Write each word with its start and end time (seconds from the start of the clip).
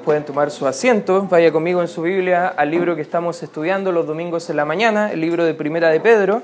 Pueden 0.00 0.24
tomar 0.24 0.50
su 0.50 0.66
asiento, 0.66 1.26
vaya 1.30 1.52
conmigo 1.52 1.82
en 1.82 1.88
su 1.88 2.02
Biblia 2.02 2.48
al 2.48 2.70
libro 2.70 2.96
que 2.96 3.02
estamos 3.02 3.42
estudiando 3.42 3.92
los 3.92 4.06
domingos 4.06 4.48
en 4.48 4.56
la 4.56 4.64
mañana, 4.64 5.12
el 5.12 5.20
libro 5.20 5.44
de 5.44 5.54
Primera 5.54 5.90
de 5.90 6.00
Pedro. 6.00 6.42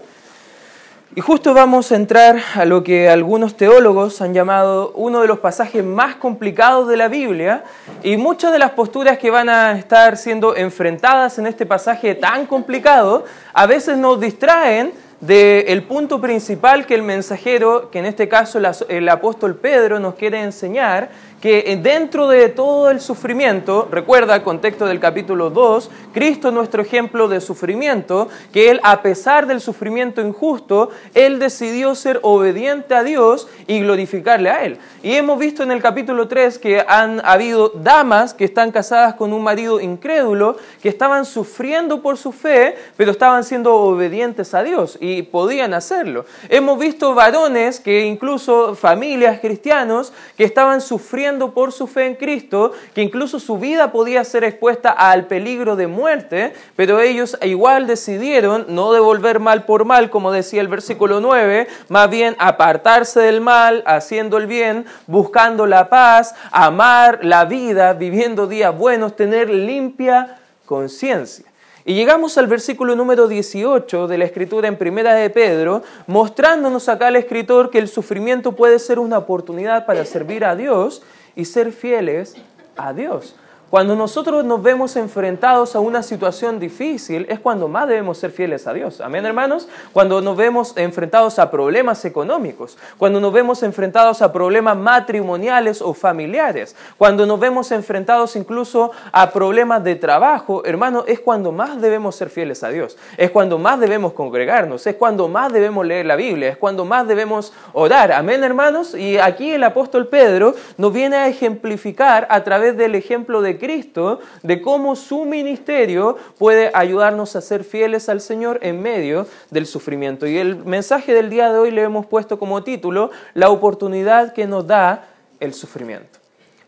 Y 1.16 1.20
justo 1.20 1.54
vamos 1.54 1.90
a 1.90 1.96
entrar 1.96 2.36
a 2.54 2.64
lo 2.66 2.84
que 2.84 3.08
algunos 3.08 3.56
teólogos 3.56 4.20
han 4.20 4.34
llamado 4.34 4.92
uno 4.94 5.22
de 5.22 5.26
los 5.26 5.38
pasajes 5.38 5.82
más 5.82 6.16
complicados 6.16 6.86
de 6.88 6.96
la 6.98 7.08
Biblia 7.08 7.64
y 8.02 8.18
muchas 8.18 8.52
de 8.52 8.58
las 8.58 8.72
posturas 8.72 9.18
que 9.18 9.30
van 9.30 9.48
a 9.48 9.72
estar 9.78 10.16
siendo 10.18 10.54
enfrentadas 10.54 11.38
en 11.38 11.46
este 11.46 11.64
pasaje 11.64 12.14
tan 12.14 12.46
complicado 12.46 13.24
a 13.54 13.66
veces 13.66 13.96
nos 13.96 14.20
distraen 14.20 14.92
del 15.20 15.82
punto 15.82 16.20
principal 16.20 16.86
que 16.86 16.94
el 16.94 17.02
mensajero, 17.02 17.90
que 17.90 17.98
en 17.98 18.06
este 18.06 18.28
caso 18.28 18.60
el 18.88 19.08
apóstol 19.08 19.56
Pedro 19.56 19.98
nos 19.98 20.14
quiere 20.14 20.40
enseñar, 20.42 21.10
que 21.40 21.78
dentro 21.80 22.26
de 22.26 22.48
todo 22.48 22.90
el 22.90 23.00
sufrimiento, 23.00 23.88
recuerda 23.90 24.34
el 24.34 24.42
contexto 24.42 24.86
del 24.86 24.98
capítulo 24.98 25.50
2, 25.50 25.90
Cristo 26.12 26.48
es 26.48 26.54
nuestro 26.54 26.82
ejemplo 26.82 27.28
de 27.28 27.40
sufrimiento, 27.40 28.28
que 28.52 28.70
Él 28.70 28.80
a 28.82 29.02
pesar 29.02 29.46
del 29.46 29.60
sufrimiento 29.60 30.20
injusto, 30.20 30.90
Él 31.14 31.38
decidió 31.38 31.94
ser 31.94 32.18
obediente 32.22 32.94
a 32.94 33.04
Dios 33.04 33.48
y 33.68 33.80
glorificarle 33.80 34.50
a 34.50 34.64
Él. 34.64 34.78
Y 35.02 35.14
hemos 35.14 35.38
visto 35.38 35.62
en 35.62 35.70
el 35.70 35.80
capítulo 35.80 36.26
3 36.26 36.58
que 36.58 36.84
han 36.86 37.24
habido 37.24 37.68
damas 37.68 38.34
que 38.34 38.44
están 38.44 38.72
casadas 38.72 39.14
con 39.14 39.32
un 39.32 39.42
marido 39.42 39.80
incrédulo, 39.80 40.56
que 40.82 40.88
estaban 40.88 41.24
sufriendo 41.24 42.02
por 42.02 42.16
su 42.16 42.32
fe, 42.32 42.74
pero 42.96 43.12
estaban 43.12 43.44
siendo 43.44 43.74
obedientes 43.74 44.54
a 44.54 44.64
Dios 44.64 44.98
y 45.00 45.22
podían 45.22 45.72
hacerlo. 45.72 46.24
Hemos 46.48 46.78
visto 46.80 47.14
varones 47.14 47.78
que 47.78 48.06
incluso 48.06 48.74
familias 48.74 49.38
cristianos 49.38 50.12
que 50.36 50.44
estaban 50.44 50.80
sufriendo 50.80 51.27
por 51.36 51.72
su 51.72 51.86
fe 51.86 52.06
en 52.06 52.14
Cristo, 52.14 52.72
que 52.94 53.02
incluso 53.02 53.38
su 53.38 53.58
vida 53.58 53.92
podía 53.92 54.24
ser 54.24 54.44
expuesta 54.44 54.90
al 54.90 55.26
peligro 55.26 55.76
de 55.76 55.86
muerte, 55.86 56.54
pero 56.74 57.00
ellos 57.00 57.36
igual 57.42 57.86
decidieron 57.86 58.64
no 58.68 58.92
devolver 58.92 59.40
mal 59.40 59.64
por 59.64 59.84
mal, 59.84 60.08
como 60.08 60.32
decía 60.32 60.62
el 60.62 60.68
versículo 60.68 61.20
9, 61.20 61.68
más 61.88 62.08
bien 62.08 62.34
apartarse 62.38 63.20
del 63.20 63.42
mal, 63.42 63.82
haciendo 63.86 64.38
el 64.38 64.46
bien, 64.46 64.86
buscando 65.06 65.66
la 65.66 65.90
paz, 65.90 66.34
amar 66.50 67.20
la 67.22 67.44
vida, 67.44 67.92
viviendo 67.92 68.46
días 68.46 68.76
buenos, 68.76 69.14
tener 69.16 69.50
limpia 69.50 70.38
conciencia. 70.64 71.44
Y 71.88 71.94
llegamos 71.94 72.36
al 72.36 72.48
versículo 72.48 72.94
número 72.94 73.28
18 73.28 74.08
de 74.08 74.18
la 74.18 74.26
escritura 74.26 74.68
en 74.68 74.76
Primera 74.76 75.14
de 75.14 75.30
Pedro, 75.30 75.82
mostrándonos 76.06 76.86
acá 76.90 77.08
el 77.08 77.16
escritor 77.16 77.70
que 77.70 77.78
el 77.78 77.88
sufrimiento 77.88 78.52
puede 78.52 78.78
ser 78.78 78.98
una 78.98 79.16
oportunidad 79.16 79.86
para 79.86 80.04
servir 80.04 80.44
a 80.44 80.54
Dios 80.54 81.02
y 81.38 81.44
ser 81.44 81.70
fieles 81.70 82.34
a 82.76 82.92
Dios. 82.92 83.36
Cuando 83.70 83.94
nosotros 83.94 84.46
nos 84.46 84.62
vemos 84.62 84.96
enfrentados 84.96 85.76
a 85.76 85.80
una 85.80 86.02
situación 86.02 86.58
difícil 86.58 87.26
es 87.28 87.38
cuando 87.38 87.68
más 87.68 87.86
debemos 87.86 88.16
ser 88.16 88.30
fieles 88.30 88.66
a 88.66 88.72
Dios. 88.72 89.02
Amén, 89.02 89.26
hermanos. 89.26 89.68
Cuando 89.92 90.22
nos 90.22 90.38
vemos 90.38 90.72
enfrentados 90.78 91.38
a 91.38 91.50
problemas 91.50 92.02
económicos, 92.06 92.78
cuando 92.96 93.20
nos 93.20 93.30
vemos 93.30 93.62
enfrentados 93.62 94.22
a 94.22 94.32
problemas 94.32 94.74
matrimoniales 94.74 95.82
o 95.82 95.92
familiares, 95.92 96.76
cuando 96.96 97.26
nos 97.26 97.38
vemos 97.38 97.70
enfrentados 97.70 98.36
incluso 98.36 98.90
a 99.12 99.30
problemas 99.32 99.84
de 99.84 99.96
trabajo, 99.96 100.64
hermanos, 100.64 101.04
es 101.06 101.20
cuando 101.20 101.52
más 101.52 101.78
debemos 101.78 102.16
ser 102.16 102.30
fieles 102.30 102.64
a 102.64 102.70
Dios. 102.70 102.96
Es 103.18 103.30
cuando 103.30 103.58
más 103.58 103.78
debemos 103.80 104.14
congregarnos, 104.14 104.86
es 104.86 104.94
cuando 104.94 105.28
más 105.28 105.52
debemos 105.52 105.84
leer 105.84 106.06
la 106.06 106.16
Biblia, 106.16 106.48
es 106.48 106.56
cuando 106.56 106.86
más 106.86 107.06
debemos 107.06 107.52
orar. 107.74 108.12
Amén, 108.12 108.42
hermanos. 108.44 108.94
Y 108.94 109.18
aquí 109.18 109.50
el 109.50 109.62
apóstol 109.62 110.06
Pedro 110.06 110.54
nos 110.78 110.90
viene 110.90 111.16
a 111.16 111.28
ejemplificar 111.28 112.26
a 112.30 112.42
través 112.44 112.74
del 112.78 112.94
ejemplo 112.94 113.42
de 113.42 113.57
Cristo, 113.58 114.20
de 114.42 114.62
cómo 114.62 114.96
su 114.96 115.24
ministerio 115.24 116.16
puede 116.38 116.70
ayudarnos 116.74 117.36
a 117.36 117.40
ser 117.40 117.64
fieles 117.64 118.08
al 118.08 118.20
Señor 118.20 118.58
en 118.62 118.80
medio 118.80 119.26
del 119.50 119.66
sufrimiento. 119.66 120.26
Y 120.26 120.38
el 120.38 120.56
mensaje 120.64 121.14
del 121.14 121.30
día 121.30 121.52
de 121.52 121.58
hoy 121.58 121.70
le 121.70 121.82
hemos 121.82 122.06
puesto 122.06 122.38
como 122.38 122.62
título, 122.62 123.10
la 123.34 123.50
oportunidad 123.50 124.32
que 124.32 124.46
nos 124.46 124.66
da 124.66 125.08
el 125.40 125.54
sufrimiento. 125.54 126.18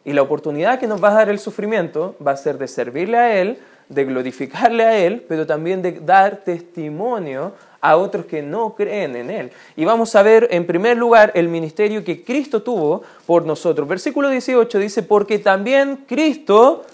Y 0.05 0.13
la 0.13 0.23
oportunidad 0.23 0.79
que 0.79 0.87
nos 0.87 1.03
va 1.03 1.11
a 1.11 1.15
dar 1.15 1.29
el 1.29 1.39
sufrimiento 1.39 2.17
va 2.25 2.33
a 2.33 2.37
ser 2.37 2.59
de 2.59 2.69
servirle 2.69 3.19
a 3.19 3.41
Él, 3.41 3.59
de 3.89 4.05
glorificarle 4.05 4.85
a 4.85 4.97
Él, 4.97 5.25
pero 5.29 5.47
también 5.47 5.83
de 5.83 5.93
dar 5.93 6.39
testimonio 6.39 7.53
a 7.81 7.97
otros 7.97 8.27
que 8.27 8.43
no 8.43 8.75
creen 8.75 9.17
en 9.17 9.31
Él. 9.31 9.53
Y 9.77 9.85
vamos 9.85 10.15
a 10.15 10.23
ver 10.23 10.49
en 10.51 10.67
primer 10.67 10.97
lugar 10.97 11.33
el 11.35 11.49
ministerio 11.49 12.05
que 12.05 12.25
Cristo 12.25 12.63
tuvo 12.63 13.03
por 13.27 13.47
nosotros. 13.47 13.89
Versículo 13.89 14.29
18 14.29 14.79
dice, 14.79 15.03
porque 15.03 15.39
también 15.39 16.05
Cristo 16.07 16.85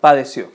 padeció. 0.00 0.48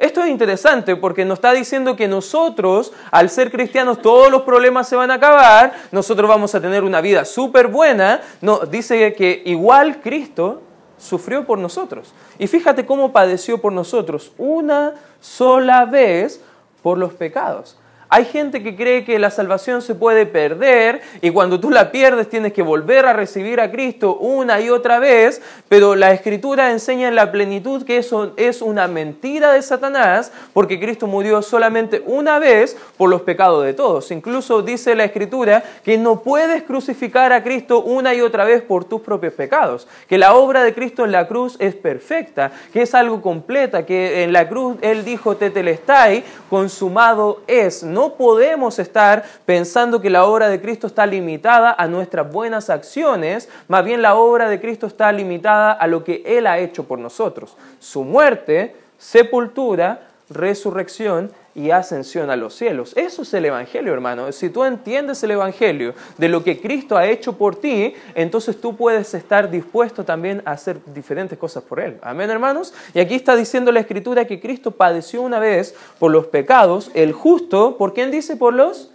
Esto 0.00 0.24
es 0.24 0.30
interesante 0.30 0.96
porque 0.96 1.26
nos 1.26 1.38
está 1.38 1.52
diciendo 1.52 1.94
que 1.94 2.08
nosotros, 2.08 2.90
al 3.10 3.28
ser 3.28 3.52
cristianos, 3.52 4.00
todos 4.00 4.30
los 4.30 4.42
problemas 4.42 4.88
se 4.88 4.96
van 4.96 5.10
a 5.10 5.14
acabar, 5.14 5.74
nosotros 5.92 6.26
vamos 6.26 6.54
a 6.54 6.60
tener 6.60 6.84
una 6.84 7.02
vida 7.02 7.26
súper 7.26 7.68
buena. 7.68 8.22
No, 8.40 8.60
dice 8.60 9.12
que 9.12 9.42
igual 9.44 10.00
Cristo 10.00 10.62
sufrió 10.96 11.44
por 11.44 11.58
nosotros. 11.58 12.14
Y 12.38 12.46
fíjate 12.46 12.86
cómo 12.86 13.12
padeció 13.12 13.60
por 13.60 13.74
nosotros 13.74 14.32
una 14.38 14.94
sola 15.20 15.84
vez 15.84 16.40
por 16.82 16.96
los 16.96 17.12
pecados. 17.12 17.76
Hay 18.12 18.24
gente 18.24 18.60
que 18.64 18.74
cree 18.74 19.04
que 19.04 19.20
la 19.20 19.30
salvación 19.30 19.82
se 19.82 19.94
puede 19.94 20.26
perder 20.26 21.00
y 21.22 21.30
cuando 21.30 21.60
tú 21.60 21.70
la 21.70 21.92
pierdes 21.92 22.28
tienes 22.28 22.52
que 22.52 22.60
volver 22.60 23.06
a 23.06 23.12
recibir 23.12 23.60
a 23.60 23.70
Cristo 23.70 24.16
una 24.16 24.60
y 24.60 24.68
otra 24.68 24.98
vez, 24.98 25.40
pero 25.68 25.94
la 25.94 26.10
escritura 26.10 26.72
enseña 26.72 27.06
en 27.06 27.14
la 27.14 27.30
plenitud 27.30 27.84
que 27.84 27.98
eso 27.98 28.32
es 28.36 28.62
una 28.62 28.88
mentira 28.88 29.52
de 29.52 29.62
Satanás 29.62 30.32
porque 30.52 30.80
Cristo 30.80 31.06
murió 31.06 31.40
solamente 31.40 32.02
una 32.04 32.40
vez 32.40 32.76
por 32.96 33.08
los 33.10 33.22
pecados 33.22 33.64
de 33.64 33.74
todos. 33.74 34.10
Incluso 34.10 34.62
dice 34.62 34.96
la 34.96 35.04
escritura 35.04 35.62
que 35.84 35.96
no 35.96 36.20
puedes 36.20 36.64
crucificar 36.64 37.32
a 37.32 37.44
Cristo 37.44 37.80
una 37.80 38.12
y 38.12 38.22
otra 38.22 38.44
vez 38.44 38.60
por 38.60 38.84
tus 38.86 39.02
propios 39.02 39.34
pecados, 39.34 39.86
que 40.08 40.18
la 40.18 40.34
obra 40.34 40.64
de 40.64 40.74
Cristo 40.74 41.04
en 41.04 41.12
la 41.12 41.28
cruz 41.28 41.54
es 41.60 41.76
perfecta, 41.76 42.50
que 42.72 42.82
es 42.82 42.92
algo 42.92 43.22
completa, 43.22 43.86
que 43.86 44.24
en 44.24 44.32
la 44.32 44.48
cruz 44.48 44.78
Él 44.80 45.04
dijo 45.04 45.36
tetelestai, 45.36 46.24
consumado 46.48 47.42
es. 47.46 47.84
No 47.84 47.99
podemos 48.08 48.78
estar 48.78 49.24
pensando 49.46 50.00
que 50.00 50.10
la 50.10 50.24
obra 50.24 50.48
de 50.48 50.60
Cristo 50.60 50.86
está 50.86 51.06
limitada 51.06 51.74
a 51.76 51.86
nuestras 51.86 52.32
buenas 52.32 52.70
acciones, 52.70 53.48
más 53.68 53.84
bien 53.84 54.02
la 54.02 54.16
obra 54.16 54.48
de 54.48 54.60
Cristo 54.60 54.86
está 54.86 55.12
limitada 55.12 55.72
a 55.72 55.86
lo 55.86 56.02
que 56.02 56.22
Él 56.24 56.46
ha 56.46 56.58
hecho 56.58 56.84
por 56.84 56.98
nosotros. 56.98 57.56
Su 57.78 58.02
muerte, 58.02 58.74
sepultura, 58.98 60.08
resurrección 60.30 61.30
y 61.54 61.70
ascensión 61.70 62.30
a 62.30 62.36
los 62.36 62.54
cielos. 62.54 62.92
Eso 62.96 63.22
es 63.22 63.34
el 63.34 63.44
Evangelio, 63.44 63.92
hermano. 63.92 64.30
Si 64.32 64.50
tú 64.50 64.64
entiendes 64.64 65.22
el 65.22 65.32
Evangelio 65.32 65.94
de 66.16 66.28
lo 66.28 66.44
que 66.44 66.60
Cristo 66.60 66.96
ha 66.96 67.06
hecho 67.06 67.36
por 67.36 67.56
ti, 67.56 67.94
entonces 68.14 68.60
tú 68.60 68.76
puedes 68.76 69.14
estar 69.14 69.50
dispuesto 69.50 70.04
también 70.04 70.42
a 70.44 70.52
hacer 70.52 70.78
diferentes 70.94 71.38
cosas 71.38 71.62
por 71.62 71.80
Él. 71.80 71.98
Amén, 72.02 72.30
hermanos. 72.30 72.72
Y 72.94 73.00
aquí 73.00 73.14
está 73.14 73.34
diciendo 73.36 73.72
la 73.72 73.80
Escritura 73.80 74.26
que 74.26 74.40
Cristo 74.40 74.70
padeció 74.70 75.22
una 75.22 75.38
vez 75.38 75.74
por 75.98 76.12
los 76.12 76.26
pecados, 76.26 76.90
el 76.94 77.12
justo, 77.12 77.76
¿por 77.76 77.94
quién 77.94 78.10
dice? 78.10 78.36
Por 78.36 78.54
los... 78.54 78.90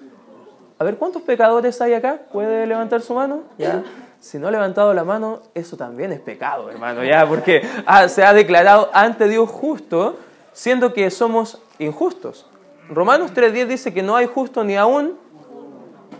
A 0.77 0.83
ver, 0.83 0.97
¿cuántos 0.97 1.21
pecadores 1.21 1.79
hay 1.81 1.93
acá? 1.93 2.19
¿Puede 2.31 2.65
levantar 2.65 3.01
su 3.01 3.13
mano? 3.13 3.43
Ya 3.57 3.83
si 4.25 4.39
no 4.39 4.47
ha 4.47 4.51
levantado 4.51 4.91
la 4.95 5.03
mano, 5.03 5.41
eso 5.53 5.77
también 5.77 6.11
es 6.11 6.19
pecado, 6.19 6.71
hermano, 6.71 7.03
ya, 7.03 7.27
porque 7.27 7.61
se 8.07 8.23
ha 8.23 8.33
declarado 8.33 8.89
ante 8.91 9.27
Dios 9.27 9.47
justo, 9.47 10.17
siendo 10.51 10.93
que 10.93 11.11
somos 11.11 11.61
injustos. 11.79 12.45
Romanos 12.89 13.33
3.10 13.33 13.67
dice 13.67 13.93
que 13.93 14.03
no 14.03 14.15
hay 14.15 14.27
justo 14.27 14.63
ni 14.63 14.75
aún. 14.75 15.17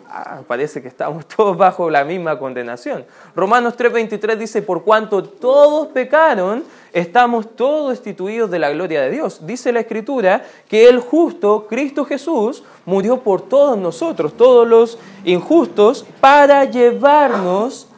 Ah, 0.08 0.42
parece 0.48 0.82
que 0.82 0.88
estamos 0.88 1.26
todos 1.36 1.58
bajo 1.58 1.90
la 1.90 2.04
misma 2.04 2.40
condenación. 2.40 3.06
Romanos 3.36 3.78
3.23 3.78 4.38
dice, 4.38 4.62
por 4.62 4.84
cuanto 4.84 5.24
todos 5.24 5.90
pecaron, 5.90 6.64
estamos 6.94 7.56
todos 7.56 7.90
destituidos 7.90 8.50
de 8.50 8.60
la 8.60 8.70
gloria 8.72 9.02
de 9.02 9.12
Dios. 9.12 9.46
Dice 9.46 9.72
la 9.74 9.82
Escritura 9.82 10.44
que 10.70 10.88
el 10.88 11.00
justo, 11.00 11.68
Cristo 11.68 12.06
Jesús, 12.06 12.64
murió 12.86 13.20
por 13.20 13.42
todos 13.42 13.78
nosotros, 13.78 14.38
todos 14.38 14.68
los 14.68 14.98
injustos, 15.26 16.06
para 16.22 16.64
llevarnos 16.66 17.90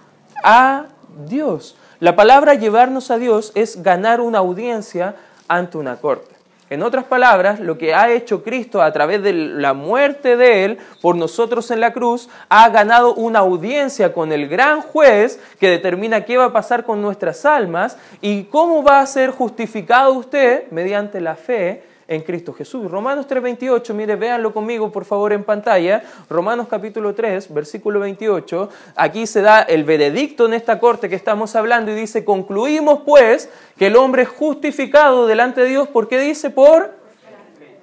a 0.44 0.88
Dios. 1.28 1.78
La 2.00 2.16
palabra 2.16 2.54
llevarnos 2.56 3.12
a 3.12 3.18
Dios 3.18 3.52
es 3.56 3.82
ganar 3.82 4.22
una 4.22 4.40
audiencia 4.40 5.16
ante 5.48 5.78
una 5.78 5.98
corte. 5.98 6.37
En 6.70 6.84
otras 6.84 7.06
palabras, 7.06 7.62
lo 7.62 7.78
que 7.78 7.94
ha 7.94 8.12
hecho 8.12 8.44
Cristo 8.44 8.82
a 8.82 8.92
través 8.92 9.24
de 9.24 9.32
la 9.32 9.74
muerte 9.74 10.36
de 10.36 10.66
Él 10.66 10.78
por 11.02 11.16
nosotros 11.16 11.72
en 11.72 11.80
la 11.80 11.94
cruz, 11.94 12.28
ha 12.50 12.68
ganado 12.70 13.14
una 13.14 13.40
audiencia 13.40 14.12
con 14.12 14.34
el 14.34 14.50
gran 14.50 14.82
juez 14.82 15.40
que 15.62 15.70
determina 15.70 16.26
qué 16.26 16.36
va 16.36 16.46
a 16.46 16.54
pasar 16.54 16.84
con 16.84 17.02
nuestras 17.02 17.46
almas 17.46 17.98
y 18.20 18.44
cómo 18.46 18.84
va 18.84 19.00
a 19.00 19.06
ser 19.06 19.32
justificado 19.32 20.12
usted 20.14 20.70
mediante 20.72 21.22
la 21.22 21.36
fe 21.36 21.84
en 22.08 22.22
Cristo 22.22 22.54
Jesús. 22.54 22.90
Romanos 22.90 23.28
3:28, 23.28 23.94
mire, 23.94 24.16
véanlo 24.16 24.54
conmigo 24.54 24.92
por 24.92 25.06
favor 25.06 25.34
en 25.34 25.44
pantalla. 25.44 26.04
Romanos 26.30 26.68
capítulo 26.70 27.14
3, 27.14 27.54
versículo 27.54 28.00
28. 28.00 28.70
Aquí 28.96 29.28
se 29.28 29.42
da 29.42 29.62
el 29.62 29.84
veredicto 29.84 30.46
en 30.46 30.54
esta 30.54 30.80
corte 30.80 31.10
que 31.10 31.16
estamos 31.16 31.56
hablando 31.56 31.92
y 31.92 31.96
dice, 31.96 32.24
concluimos 32.24 33.02
pues 33.06 33.50
que 33.78 33.88
el 33.88 33.96
hombre 33.96 34.24
es 34.24 34.30
justificado 34.30 35.28
delante 35.28 35.62
de 35.62 35.70
Dios, 35.70 35.88
¿por 35.88 36.08
qué 36.08 36.20
dice? 36.20 36.50
Por 36.50 36.96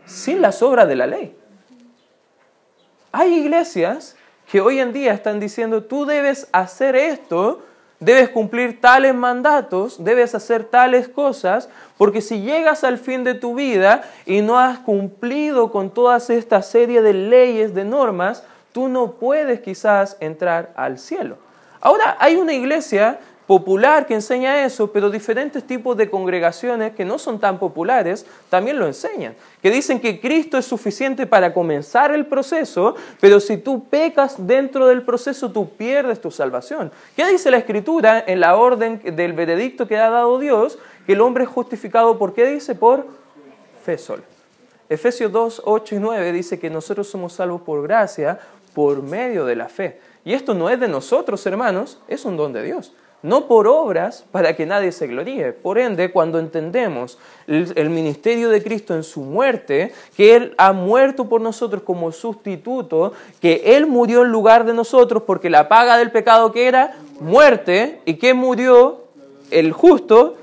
sin 0.07 0.43
las 0.43 0.63
obras 0.63 0.89
de 0.89 0.97
la 0.97 1.07
ley. 1.07 1.37
Hay 3.13 3.35
iglesias 3.35 4.17
que 4.51 4.61
hoy 4.61 4.81
en 4.81 4.93
día 4.93 5.13
están 5.13 5.41
diciendo, 5.41 5.85
tú 5.85 6.05
debes 6.05 6.49
hacer 6.53 6.97
esto 6.97 7.63
debes 8.05 8.29
cumplir 8.29 8.81
tales 8.81 9.15
mandatos, 9.15 10.03
debes 10.03 10.35
hacer 10.35 10.65
tales 10.65 11.09
cosas, 11.09 11.69
porque 11.97 12.21
si 12.21 12.43
llegas 12.43 12.85
al 12.85 12.99
fin 12.99 13.25
de 13.25 13.35
tu 13.35 13.55
vida 13.55 14.03
y 14.27 14.43
no 14.43 14.59
has 14.59 14.79
cumplido 14.79 15.73
con 15.73 15.91
toda 15.91 16.19
esta 16.19 16.63
serie 16.63 17.01
de 17.01 17.15
leyes, 17.15 17.75
de 17.75 17.85
normas, 17.85 18.45
tú 18.73 18.89
no 18.89 19.13
puedes 19.13 19.61
quizás 19.61 20.17
entrar 20.21 20.73
al 20.77 20.99
cielo. 20.99 21.39
Ahora 21.81 22.17
hay 22.19 22.37
una 22.37 22.53
iglesia 22.53 23.19
popular 23.47 24.07
que 24.07 24.15
enseña 24.15 24.65
eso, 24.65 24.91
pero 24.91 25.11
diferentes 25.11 25.65
tipos 25.65 25.97
de 25.97 26.09
congregaciones 26.09 26.95
que 26.95 27.05
no 27.05 27.19
son 27.19 27.39
tan 27.39 27.59
populares 27.59 28.25
también 28.49 28.79
lo 28.79 28.87
enseñan. 28.87 29.35
Que 29.63 29.71
dicen 29.71 30.01
que 30.01 30.21
Cristo 30.21 30.57
es 30.57 30.65
suficiente 30.65 31.27
para 31.27 31.53
comenzar 31.53 32.13
el 32.15 32.27
proceso, 32.27 32.95
pero 33.21 33.41
si 33.41 33.59
tú 33.59 33.85
pecas 33.85 34.47
dentro 34.47 34.87
del 34.87 35.03
proceso, 35.03 35.51
tú 35.51 35.69
pierdes 35.71 36.21
tu 36.21 36.31
salvación. 36.31 36.91
¿Qué 37.17 37.27
dice 37.27 37.51
la 37.51 37.59
Escritura 37.59 38.25
en 38.27 38.41
la 38.41 38.57
orden 38.57 39.01
del 39.15 39.35
veredicto 39.35 39.87
que 39.87 39.99
ha 39.99 40.09
dado 40.09 40.39
Dios? 40.39 40.79
Que 41.07 41.13
el 41.13 41.21
hombre 41.21 41.45
es 41.45 41.51
justificado, 41.51 42.19
¿por 42.19 42.33
qué 42.33 42.47
dice? 42.47 42.75
Por 42.75 43.07
fe 43.85 43.99
sola. 43.99 44.23
Efesios 44.89 45.33
2, 45.33 45.63
8 45.65 45.95
y 45.97 45.99
9 45.99 46.33
dice 46.33 46.59
que 46.59 46.71
nosotros 46.71 47.09
somos 47.09 47.35
salvos 47.35 47.63
por 47.63 47.83
gracia, 47.83 48.39
por 48.75 49.03
medio 49.03 49.45
de 49.45 49.57
la 49.57 49.69
fe. 49.69 50.01
Y 50.25 50.33
esto 50.33 50.55
no 50.55 50.71
es 50.71 50.81
de 50.81 50.89
nosotros, 50.89 51.45
hermanos, 51.47 51.99
es 52.09 52.25
un 52.25 52.37
don 52.37 52.53
de 52.53 52.63
Dios 52.63 52.93
no 53.25 53.47
por 53.47 53.67
obras 53.67 54.27
para 54.31 54.55
que 54.55 54.67
nadie 54.67 54.93
se 54.93 55.07
gloríe. 55.07 55.55
Por 55.55 55.79
ende, 55.79 56.13
cuando 56.13 56.39
entendemos 56.39 57.19
el, 57.47 57.89
ministerio 57.89 58.51
de 58.51 58.63
Cristo 58.63 58.95
en 58.95 59.03
su 59.03 59.23
muerte, 59.23 59.95
que 60.15 60.37
Él 60.37 60.55
ha 60.59 60.75
muerto 60.75 61.27
por 61.27 61.41
nosotros 61.41 61.83
como 61.83 62.13
sustituto, 62.13 63.15
que 63.41 63.63
Él 63.77 63.87
murió 63.87 64.25
en 64.25 64.29
lugar 64.31 64.67
de 64.67 64.75
nosotros 64.75 65.23
porque 65.27 65.49
la 65.49 65.69
paga 65.69 65.97
del 65.97 66.11
pecado 66.11 66.53
que 66.53 66.69
era 66.69 66.97
muerte, 67.19 68.01
y 68.05 68.15
que 68.15 68.35
murió 68.35 69.05
el 69.51 69.73
justo 69.73 70.37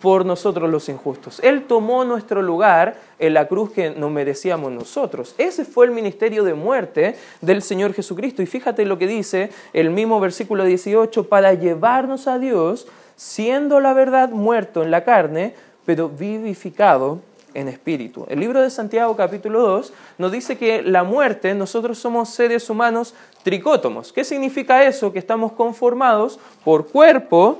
por 0.00 0.24
nosotros 0.24 0.70
los 0.70 0.88
injustos. 0.88 1.40
Él 1.42 1.64
tomó 1.64 2.04
nuestro 2.04 2.40
lugar 2.42 2.96
en 3.18 3.34
la 3.34 3.46
cruz 3.46 3.70
que 3.70 3.90
nos 3.90 4.10
merecíamos 4.10 4.72
nosotros. 4.72 5.34
Ese 5.36 5.64
fue 5.64 5.86
el 5.86 5.92
ministerio 5.92 6.42
de 6.42 6.54
muerte 6.54 7.16
del 7.40 7.60
Señor 7.60 7.92
Jesucristo. 7.92 8.42
Y 8.42 8.46
fíjate 8.46 8.86
lo 8.86 8.98
que 8.98 9.06
dice 9.06 9.50
el 9.72 9.90
mismo 9.90 10.18
versículo 10.18 10.64
18, 10.64 11.28
para 11.28 11.52
llevarnos 11.52 12.28
a 12.28 12.38
Dios, 12.38 12.86
siendo 13.16 13.80
la 13.80 13.92
verdad 13.92 14.30
muerto 14.30 14.82
en 14.82 14.90
la 14.90 15.04
carne, 15.04 15.54
pero 15.84 16.08
vivificado 16.08 17.20
en 17.52 17.68
espíritu. 17.68 18.24
El 18.28 18.40
libro 18.40 18.62
de 18.62 18.70
Santiago 18.70 19.14
capítulo 19.16 19.60
2 19.60 19.92
nos 20.16 20.32
dice 20.32 20.56
que 20.56 20.82
la 20.82 21.04
muerte, 21.04 21.52
nosotros 21.54 21.98
somos 21.98 22.30
seres 22.30 22.70
humanos 22.70 23.14
tricótomos. 23.42 24.12
¿Qué 24.12 24.24
significa 24.24 24.84
eso? 24.84 25.12
Que 25.12 25.18
estamos 25.18 25.52
conformados 25.52 26.38
por 26.64 26.88
cuerpo, 26.88 27.58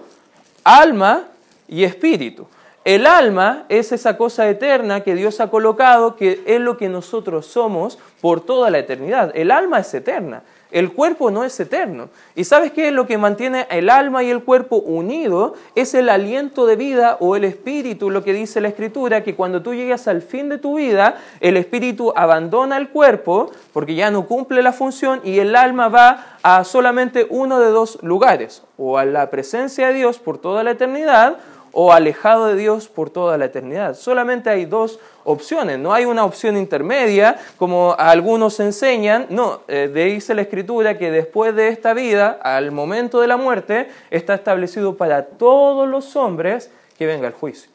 alma 0.65 1.27
y 1.71 1.85
espíritu. 1.85 2.47
El 2.85 3.07
alma 3.07 3.65
es 3.69 3.93
esa 3.93 4.17
cosa 4.17 4.49
eterna 4.49 5.03
que 5.03 5.15
Dios 5.15 5.41
ha 5.41 5.51
colocado, 5.51 6.17
que 6.17 6.43
es 6.47 6.61
lo 6.61 6.77
que 6.79 6.89
nosotros 6.89 7.47
somos 7.47 7.99
por 8.21 8.41
toda 8.41 8.71
la 8.71 8.79
eternidad. 8.79 9.33
El 9.35 9.51
alma 9.51 9.81
es 9.81 9.93
eterna, 9.93 10.43
el 10.71 10.93
cuerpo 10.93 11.31
no 11.31 11.45
es 11.45 11.61
eterno. 11.61 12.09
¿Y 12.35 12.45
sabes 12.45 12.73
qué 12.73 12.89
es 12.89 12.95
lo 12.95 13.07
que 13.07 13.19
mantiene 13.19 13.67
el 13.71 13.91
alma 13.91 14.23
y 14.23 14.31
el 14.31 14.45
cuerpo 14.45 14.77
unido? 14.77 15.55
Es 15.75 15.93
el 15.93 16.09
aliento 16.09 16.65
de 16.65 16.77
vida 16.77 17.19
o 17.21 17.37
el 17.37 17.45
espíritu, 17.45 18.09
lo 18.09 18.25
que 18.25 18.33
dice 18.33 18.63
la 18.63 18.69
escritura, 18.69 19.23
que 19.23 19.35
cuando 19.35 19.61
tú 19.61 19.75
llegas 19.75 20.09
al 20.09 20.23
fin 20.23 20.49
de 20.49 20.57
tu 20.57 20.77
vida, 20.77 21.17
el 21.41 21.59
espíritu 21.59 22.15
abandona 22.17 22.79
el 22.79 22.89
cuerpo 22.89 23.51
porque 23.75 23.95
ya 23.95 24.11
no 24.11 24.27
cumple 24.27 24.63
la 24.63 24.73
función 24.73 25.21
y 25.23 25.39
el 25.39 25.55
alma 25.55 25.89
va 25.89 26.39
a 26.43 26.65
solamente 26.65 27.27
uno 27.29 27.61
de 27.61 27.71
dos 27.71 27.99
lugares, 28.03 28.63
o 28.79 28.97
a 28.97 29.05
la 29.05 29.29
presencia 29.29 29.89
de 29.89 29.95
Dios 29.95 30.19
por 30.19 30.39
toda 30.39 30.65
la 30.65 30.71
eternidad, 30.71 31.37
o 31.73 31.93
alejado 31.93 32.47
de 32.47 32.57
Dios 32.57 32.89
por 32.89 33.11
toda 33.11 33.39
la 33.39 33.47
eternidad. 33.47 33.95
Solamente 33.95 34.51
hay 34.51 34.65
dos 34.65 34.99
opciones, 35.25 35.79
no 35.79 35.93
hay 35.93 36.05
una 36.05 36.25
opción 36.25 36.57
intermedia 36.57 37.39
como 37.57 37.95
algunos 37.99 38.59
enseñan, 38.61 39.27
no, 39.31 39.61
eh, 39.69 39.91
dice 39.93 40.35
la 40.35 40.43
escritura 40.43 40.99
que 40.99 41.11
después 41.11 41.55
de 41.55 41.69
esta 41.69 41.95
vida, 41.95 42.39
al 42.43 42.73
momento 42.73 43.21
de 43.21 43.27
la 43.27 43.37
muerte, 43.37 43.89
está 44.11 44.35
establecido 44.35 44.97
para 44.97 45.27
todos 45.27 45.89
los 45.89 46.17
hombres 46.17 46.71
que 46.99 47.07
venga 47.07 47.29
el 47.29 47.35
juicio. 47.35 47.71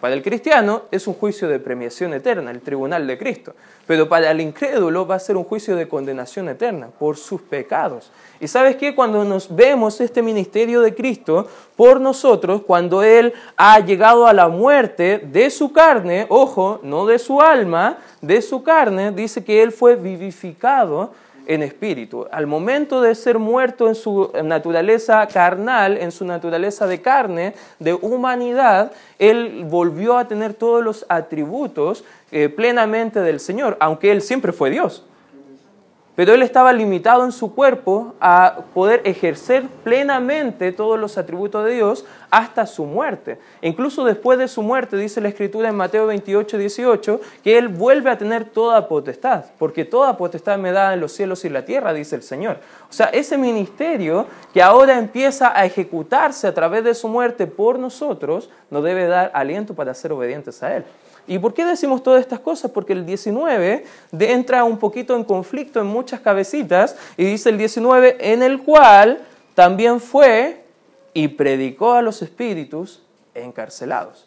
Para 0.00 0.14
el 0.14 0.22
cristiano 0.22 0.82
es 0.90 1.06
un 1.06 1.14
juicio 1.14 1.48
de 1.48 1.58
premiación 1.58 2.12
eterna, 2.12 2.50
el 2.50 2.60
tribunal 2.60 3.06
de 3.06 3.16
Cristo. 3.16 3.54
Pero 3.86 4.08
para 4.08 4.30
el 4.30 4.40
incrédulo 4.40 5.06
va 5.06 5.14
a 5.14 5.20
ser 5.20 5.36
un 5.36 5.44
juicio 5.44 5.74
de 5.76 5.88
condenación 5.88 6.48
eterna 6.48 6.88
por 6.98 7.16
sus 7.16 7.40
pecados. 7.40 8.10
Y 8.40 8.48
sabes 8.48 8.76
qué? 8.76 8.94
Cuando 8.94 9.24
nos 9.24 9.54
vemos 9.54 10.00
este 10.00 10.22
ministerio 10.22 10.82
de 10.82 10.94
Cristo 10.94 11.48
por 11.76 12.00
nosotros, 12.00 12.62
cuando 12.66 13.02
Él 13.02 13.32
ha 13.56 13.80
llegado 13.80 14.26
a 14.26 14.34
la 14.34 14.48
muerte 14.48 15.18
de 15.18 15.50
su 15.50 15.72
carne, 15.72 16.26
ojo, 16.28 16.80
no 16.82 17.06
de 17.06 17.18
su 17.18 17.40
alma, 17.40 17.98
de 18.20 18.42
su 18.42 18.62
carne, 18.62 19.12
dice 19.12 19.44
que 19.44 19.62
Él 19.62 19.72
fue 19.72 19.96
vivificado 19.96 21.12
en 21.46 21.62
espíritu. 21.62 22.26
Al 22.30 22.46
momento 22.46 23.00
de 23.00 23.14
ser 23.14 23.38
muerto 23.38 23.88
en 23.88 23.94
su 23.94 24.30
naturaleza 24.44 25.26
carnal, 25.28 25.96
en 25.96 26.12
su 26.12 26.24
naturaleza 26.24 26.86
de 26.86 27.00
carne, 27.00 27.54
de 27.78 27.94
humanidad, 27.94 28.92
Él 29.18 29.64
volvió 29.68 30.18
a 30.18 30.28
tener 30.28 30.54
todos 30.54 30.84
los 30.84 31.06
atributos 31.08 32.04
eh, 32.30 32.48
plenamente 32.48 33.20
del 33.20 33.40
Señor, 33.40 33.76
aunque 33.80 34.10
Él 34.10 34.22
siempre 34.22 34.52
fue 34.52 34.70
Dios. 34.70 35.04
Pero 36.16 36.32
él 36.32 36.42
estaba 36.42 36.72
limitado 36.72 37.24
en 37.24 37.30
su 37.30 37.54
cuerpo 37.54 38.14
a 38.20 38.60
poder 38.72 39.02
ejercer 39.04 39.64
plenamente 39.84 40.72
todos 40.72 40.98
los 40.98 41.18
atributos 41.18 41.66
de 41.66 41.74
Dios 41.74 42.06
hasta 42.30 42.66
su 42.66 42.86
muerte. 42.86 43.38
incluso 43.60 44.04
después 44.04 44.38
de 44.38 44.48
su 44.48 44.62
muerte, 44.62 44.96
dice 44.96 45.20
la 45.20 45.28
Escritura 45.28 45.68
en 45.68 45.76
Mateo 45.76 46.06
28, 46.06 46.56
18, 46.56 47.20
que 47.44 47.58
él 47.58 47.68
vuelve 47.68 48.10
a 48.10 48.18
tener 48.18 48.46
toda 48.46 48.88
potestad, 48.88 49.44
porque 49.58 49.84
toda 49.84 50.16
potestad 50.16 50.58
me 50.58 50.72
da 50.72 50.94
en 50.94 51.00
los 51.00 51.12
cielos 51.12 51.44
y 51.44 51.50
la 51.50 51.64
tierra, 51.66 51.92
dice 51.92 52.16
el 52.16 52.22
Señor. 52.22 52.58
O 52.88 52.92
sea, 52.92 53.06
ese 53.06 53.36
ministerio 53.36 54.26
que 54.54 54.62
ahora 54.62 54.98
empieza 54.98 55.52
a 55.54 55.66
ejecutarse 55.66 56.46
a 56.46 56.54
través 56.54 56.82
de 56.82 56.94
su 56.94 57.08
muerte 57.08 57.46
por 57.46 57.78
nosotros, 57.78 58.48
nos 58.70 58.82
debe 58.82 59.06
dar 59.06 59.30
aliento 59.34 59.74
para 59.74 59.92
ser 59.92 60.12
obedientes 60.12 60.62
a 60.62 60.76
Él. 60.76 60.84
¿Y 61.26 61.38
por 61.38 61.54
qué 61.54 61.64
decimos 61.64 62.02
todas 62.02 62.20
estas 62.20 62.40
cosas? 62.40 62.70
Porque 62.70 62.92
el 62.92 63.04
19 63.04 63.84
entra 64.18 64.64
un 64.64 64.78
poquito 64.78 65.16
en 65.16 65.24
conflicto 65.24 65.80
en 65.80 65.86
muchas 65.86 66.20
cabecitas 66.20 66.96
y 67.16 67.24
dice 67.24 67.48
el 67.48 67.58
19, 67.58 68.32
en 68.32 68.42
el 68.42 68.62
cual 68.62 69.22
también 69.54 70.00
fue 70.00 70.64
y 71.12 71.28
predicó 71.28 71.94
a 71.94 72.02
los 72.02 72.22
espíritus 72.22 73.02
encarcelados. 73.34 74.25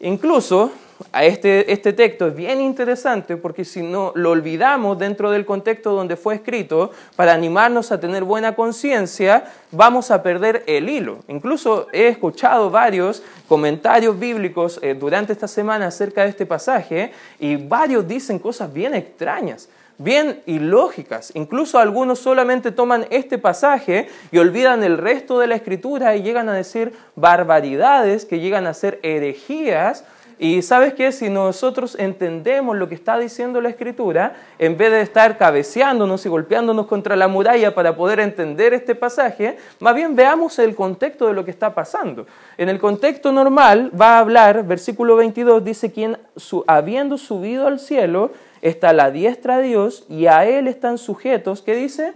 Incluso 0.00 0.72
a 1.12 1.24
este, 1.24 1.70
este 1.72 1.92
texto 1.92 2.26
es 2.28 2.36
bien 2.36 2.60
interesante 2.60 3.36
porque 3.36 3.64
si 3.64 3.82
no 3.82 4.12
lo 4.14 4.30
olvidamos 4.30 4.98
dentro 4.98 5.30
del 5.30 5.44
contexto 5.44 5.92
donde 5.92 6.16
fue 6.16 6.34
escrito, 6.36 6.90
para 7.16 7.34
animarnos 7.34 7.92
a 7.92 8.00
tener 8.00 8.24
buena 8.24 8.54
conciencia, 8.54 9.44
vamos 9.72 10.10
a 10.10 10.22
perder 10.22 10.64
el 10.66 10.88
hilo. 10.88 11.18
Incluso 11.28 11.86
he 11.92 12.08
escuchado 12.08 12.70
varios 12.70 13.22
comentarios 13.48 14.18
bíblicos 14.18 14.78
eh, 14.82 14.94
durante 14.94 15.32
esta 15.32 15.48
semana 15.48 15.86
acerca 15.86 16.22
de 16.22 16.30
este 16.30 16.46
pasaje 16.46 17.12
y 17.38 17.56
varios 17.56 18.06
dicen 18.06 18.38
cosas 18.38 18.72
bien 18.72 18.94
extrañas 18.94 19.68
bien 19.98 20.42
ilógicas. 20.46 21.32
Incluso 21.34 21.78
algunos 21.78 22.18
solamente 22.18 22.72
toman 22.72 23.06
este 23.10 23.38
pasaje 23.38 24.08
y 24.30 24.38
olvidan 24.38 24.82
el 24.84 24.98
resto 24.98 25.38
de 25.38 25.46
la 25.46 25.54
escritura 25.54 26.16
y 26.16 26.22
llegan 26.22 26.48
a 26.48 26.54
decir 26.54 26.92
barbaridades 27.14 28.24
que 28.24 28.40
llegan 28.40 28.66
a 28.66 28.74
ser 28.74 29.00
herejías 29.02 30.04
y 30.38 30.60
sabes 30.60 30.92
que 30.92 31.12
si 31.12 31.30
nosotros 31.30 31.96
entendemos 31.98 32.76
lo 32.76 32.90
que 32.90 32.94
está 32.94 33.18
diciendo 33.18 33.62
la 33.62 33.70
escritura, 33.70 34.36
en 34.58 34.76
vez 34.76 34.90
de 34.90 35.00
estar 35.00 35.38
cabeceándonos 35.38 36.26
y 36.26 36.28
golpeándonos 36.28 36.86
contra 36.86 37.16
la 37.16 37.26
muralla 37.26 37.74
para 37.74 37.96
poder 37.96 38.20
entender 38.20 38.74
este 38.74 38.94
pasaje, 38.94 39.56
más 39.80 39.94
bien 39.94 40.14
veamos 40.14 40.58
el 40.58 40.74
contexto 40.74 41.26
de 41.26 41.32
lo 41.32 41.44
que 41.46 41.50
está 41.50 41.74
pasando. 41.74 42.26
En 42.58 42.68
el 42.68 42.78
contexto 42.78 43.32
normal 43.32 43.90
va 43.98 44.16
a 44.16 44.18
hablar, 44.18 44.66
versículo 44.66 45.16
22, 45.16 45.64
dice, 45.64 45.90
quien 45.90 46.18
habiendo 46.66 47.16
subido 47.16 47.66
al 47.66 47.80
cielo 47.80 48.30
está 48.68 48.92
la 48.92 49.12
diestra 49.12 49.58
de 49.58 49.68
Dios 49.68 50.04
y 50.08 50.26
a 50.26 50.44
él 50.44 50.66
están 50.66 50.98
sujetos, 50.98 51.62
¿qué 51.62 51.76
dice? 51.76 52.14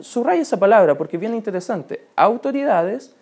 Subraya 0.00 0.40
esa 0.40 0.58
palabra 0.58 0.96
porque 0.96 1.18
bien 1.18 1.34
interesante. 1.34 2.02
Autoridades 2.16 3.14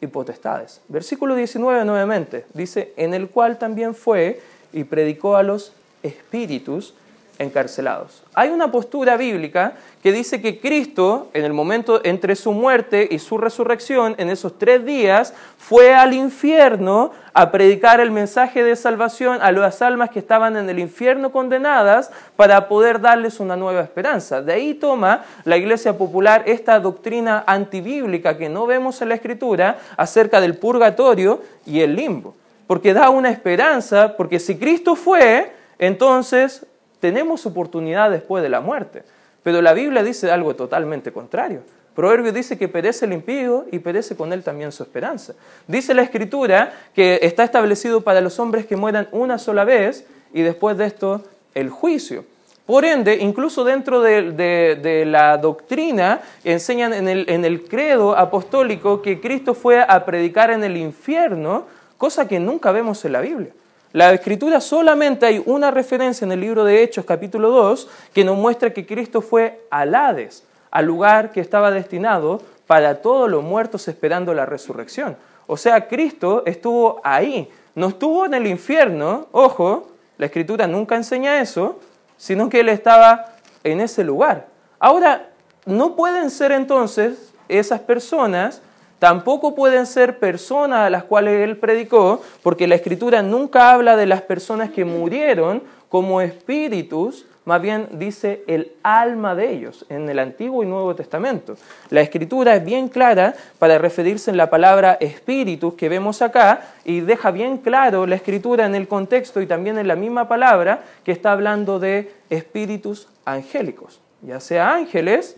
y 0.00 0.06
potestades. 0.06 0.80
Versículo 0.86 1.34
19 1.34 1.84
nuevamente 1.84 2.46
dice, 2.54 2.92
en 2.96 3.14
el 3.14 3.28
cual 3.28 3.58
también 3.58 3.94
fue 3.96 4.40
y 4.72 4.84
predicó 4.84 5.36
a 5.36 5.42
los 5.42 5.72
espíritus 6.04 6.94
encarcelados. 7.38 8.22
Hay 8.34 8.50
una 8.50 8.70
postura 8.70 9.16
bíblica 9.16 9.74
que 10.02 10.12
dice 10.12 10.40
que 10.40 10.60
Cristo, 10.60 11.28
en 11.34 11.44
el 11.44 11.52
momento 11.52 12.00
entre 12.04 12.36
su 12.36 12.52
muerte 12.52 13.08
y 13.10 13.18
su 13.18 13.38
resurrección, 13.38 14.14
en 14.18 14.30
esos 14.30 14.58
tres 14.58 14.84
días, 14.84 15.34
fue 15.58 15.94
al 15.94 16.14
infierno 16.14 17.12
a 17.34 17.50
predicar 17.50 18.00
el 18.00 18.10
mensaje 18.10 18.62
de 18.62 18.76
salvación 18.76 19.38
a 19.42 19.52
las 19.52 19.82
almas 19.82 20.10
que 20.10 20.18
estaban 20.18 20.56
en 20.56 20.70
el 20.70 20.78
infierno 20.78 21.32
condenadas 21.32 22.10
para 22.36 22.68
poder 22.68 23.00
darles 23.00 23.40
una 23.40 23.56
nueva 23.56 23.82
esperanza. 23.82 24.40
De 24.40 24.54
ahí 24.54 24.74
toma 24.74 25.24
la 25.44 25.56
Iglesia 25.56 25.98
Popular 25.98 26.44
esta 26.46 26.80
doctrina 26.80 27.44
antibíblica 27.46 28.38
que 28.38 28.48
no 28.48 28.66
vemos 28.66 29.02
en 29.02 29.10
la 29.10 29.16
Escritura 29.16 29.78
acerca 29.96 30.40
del 30.40 30.56
purgatorio 30.56 31.42
y 31.66 31.80
el 31.80 31.94
limbo. 31.96 32.34
Porque 32.66 32.94
da 32.94 33.10
una 33.10 33.30
esperanza, 33.30 34.16
porque 34.16 34.40
si 34.40 34.56
Cristo 34.56 34.96
fue, 34.96 35.52
entonces 35.78 36.66
tenemos 37.00 37.46
oportunidad 37.46 38.10
después 38.10 38.42
de 38.42 38.48
la 38.48 38.60
muerte. 38.60 39.02
Pero 39.42 39.62
la 39.62 39.74
Biblia 39.74 40.02
dice 40.02 40.30
algo 40.30 40.56
totalmente 40.56 41.12
contrario. 41.12 41.60
Proverbio 41.94 42.30
dice 42.30 42.58
que 42.58 42.68
perece 42.68 43.06
el 43.06 43.14
impío 43.14 43.64
y 43.72 43.78
perece 43.78 44.16
con 44.16 44.32
él 44.32 44.42
también 44.42 44.70
su 44.70 44.82
esperanza. 44.82 45.34
Dice 45.66 45.94
la 45.94 46.02
Escritura 46.02 46.72
que 46.94 47.20
está 47.22 47.42
establecido 47.44 48.02
para 48.02 48.20
los 48.20 48.38
hombres 48.38 48.66
que 48.66 48.76
mueran 48.76 49.08
una 49.12 49.38
sola 49.38 49.64
vez 49.64 50.04
y 50.34 50.42
después 50.42 50.76
de 50.76 50.84
esto 50.86 51.22
el 51.54 51.70
juicio. 51.70 52.24
Por 52.66 52.84
ende, 52.84 53.16
incluso 53.16 53.64
dentro 53.64 54.02
de, 54.02 55.04
la 55.06 55.38
doctrina, 55.38 56.20
enseñan 56.42 56.92
en 56.92 57.08
el, 57.08 57.24
en 57.30 57.44
el 57.44 57.64
credo 57.64 58.16
apostólico 58.16 59.00
que 59.00 59.20
Cristo 59.20 59.54
fue 59.54 59.80
a 59.80 60.04
predicar 60.04 60.50
en 60.50 60.64
el 60.64 60.76
infierno, 60.76 61.66
cosa 61.96 62.26
que 62.26 62.40
nunca 62.40 62.72
vemos 62.72 63.04
en 63.04 63.12
la 63.12 63.20
Biblia. 63.20 63.52
La 63.92 64.12
escritura 64.12 64.60
solamente 64.60 65.26
hay 65.26 65.42
una 65.46 65.70
referencia 65.70 66.24
en 66.24 66.32
el 66.32 66.40
libro 66.40 66.64
de 66.64 66.82
Hechos 66.82 67.04
capítulo 67.04 67.50
2 67.50 67.88
que 68.12 68.24
nos 68.24 68.36
muestra 68.36 68.72
que 68.72 68.84
Cristo 68.84 69.22
fue 69.22 69.66
al 69.70 69.94
Hades, 69.94 70.44
al 70.70 70.86
lugar 70.86 71.32
que 71.32 71.40
estaba 71.40 71.70
destinado 71.70 72.40
para 72.66 73.00
todos 73.00 73.30
los 73.30 73.42
muertos 73.42 73.86
esperando 73.88 74.34
la 74.34 74.44
resurrección. 74.44 75.16
O 75.46 75.56
sea, 75.56 75.86
Cristo 75.86 76.42
estuvo 76.46 77.00
ahí, 77.04 77.48
no 77.74 77.88
estuvo 77.88 78.26
en 78.26 78.34
el 78.34 78.46
infierno, 78.46 79.28
ojo, 79.32 79.88
la 80.18 80.26
escritura 80.26 80.66
nunca 80.66 80.96
enseña 80.96 81.40
eso, 81.40 81.78
sino 82.16 82.48
que 82.48 82.60
Él 82.60 82.68
estaba 82.68 83.26
en 83.62 83.80
ese 83.80 84.02
lugar. 84.02 84.48
Ahora, 84.78 85.30
no 85.64 85.94
pueden 85.94 86.30
ser 86.30 86.52
entonces 86.52 87.32
esas 87.48 87.80
personas 87.80 88.60
Tampoco 88.98 89.54
pueden 89.54 89.86
ser 89.86 90.18
personas 90.18 90.86
a 90.86 90.90
las 90.90 91.04
cuales 91.04 91.40
él 91.40 91.58
predicó, 91.58 92.22
porque 92.42 92.66
la 92.66 92.76
escritura 92.76 93.22
nunca 93.22 93.70
habla 93.72 93.96
de 93.96 94.06
las 94.06 94.22
personas 94.22 94.70
que 94.70 94.86
murieron 94.86 95.62
como 95.90 96.22
espíritus, 96.22 97.26
más 97.44 97.60
bien 97.62 97.88
dice 97.92 98.42
el 98.48 98.72
alma 98.82 99.34
de 99.34 99.52
ellos 99.52 99.84
en 99.88 100.08
el 100.08 100.18
Antiguo 100.18 100.64
y 100.64 100.66
Nuevo 100.66 100.96
Testamento. 100.96 101.56
La 101.90 102.00
escritura 102.00 102.56
es 102.56 102.64
bien 102.64 102.88
clara 102.88 103.34
para 103.58 103.78
referirse 103.78 104.30
en 104.30 104.36
la 104.36 104.50
palabra 104.50 104.96
espíritus 104.98 105.74
que 105.74 105.88
vemos 105.88 106.22
acá 106.22 106.62
y 106.84 107.00
deja 107.00 107.30
bien 107.30 107.58
claro 107.58 108.06
la 108.06 108.16
escritura 108.16 108.66
en 108.66 108.74
el 108.74 108.88
contexto 108.88 109.40
y 109.40 109.46
también 109.46 109.78
en 109.78 109.86
la 109.86 109.94
misma 109.94 110.26
palabra 110.26 110.82
que 111.04 111.12
está 111.12 111.32
hablando 111.32 111.78
de 111.78 112.12
espíritus 112.30 113.08
angélicos, 113.24 114.00
ya 114.22 114.40
sea 114.40 114.74
ángeles 114.74 115.36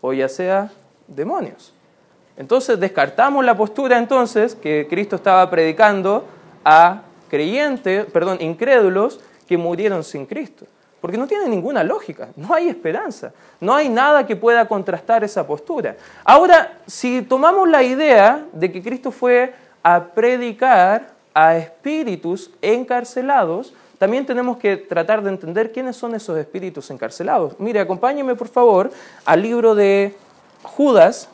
o 0.00 0.12
ya 0.12 0.28
sea 0.28 0.70
demonios. 1.08 1.74
Entonces 2.36 2.80
descartamos 2.80 3.44
la 3.44 3.56
postura 3.56 3.98
entonces 3.98 4.54
que 4.54 4.86
Cristo 4.88 5.16
estaba 5.16 5.48
predicando 5.50 6.24
a 6.64 7.02
creyentes, 7.28 8.06
perdón, 8.06 8.38
incrédulos 8.40 9.20
que 9.46 9.56
murieron 9.56 10.04
sin 10.04 10.26
Cristo. 10.26 10.66
Porque 11.00 11.18
no 11.18 11.26
tiene 11.26 11.48
ninguna 11.48 11.82
lógica, 11.82 12.28
no 12.36 12.54
hay 12.54 12.68
esperanza, 12.68 13.32
no 13.60 13.74
hay 13.74 13.88
nada 13.88 14.24
que 14.24 14.36
pueda 14.36 14.68
contrastar 14.68 15.24
esa 15.24 15.44
postura. 15.44 15.96
Ahora, 16.24 16.78
si 16.86 17.22
tomamos 17.22 17.68
la 17.68 17.82
idea 17.82 18.46
de 18.52 18.70
que 18.70 18.80
Cristo 18.80 19.10
fue 19.10 19.52
a 19.82 20.04
predicar 20.04 21.08
a 21.34 21.56
espíritus 21.56 22.50
encarcelados, 22.62 23.74
también 23.98 24.26
tenemos 24.26 24.58
que 24.58 24.76
tratar 24.76 25.22
de 25.22 25.30
entender 25.30 25.72
quiénes 25.72 25.96
son 25.96 26.14
esos 26.14 26.36
espíritus 26.38 26.90
encarcelados. 26.90 27.58
Mire, 27.58 27.80
acompáñeme 27.80 28.34
por 28.34 28.48
favor 28.48 28.90
al 29.24 29.42
libro 29.42 29.74
de 29.74 30.14
Judas, 30.62 31.28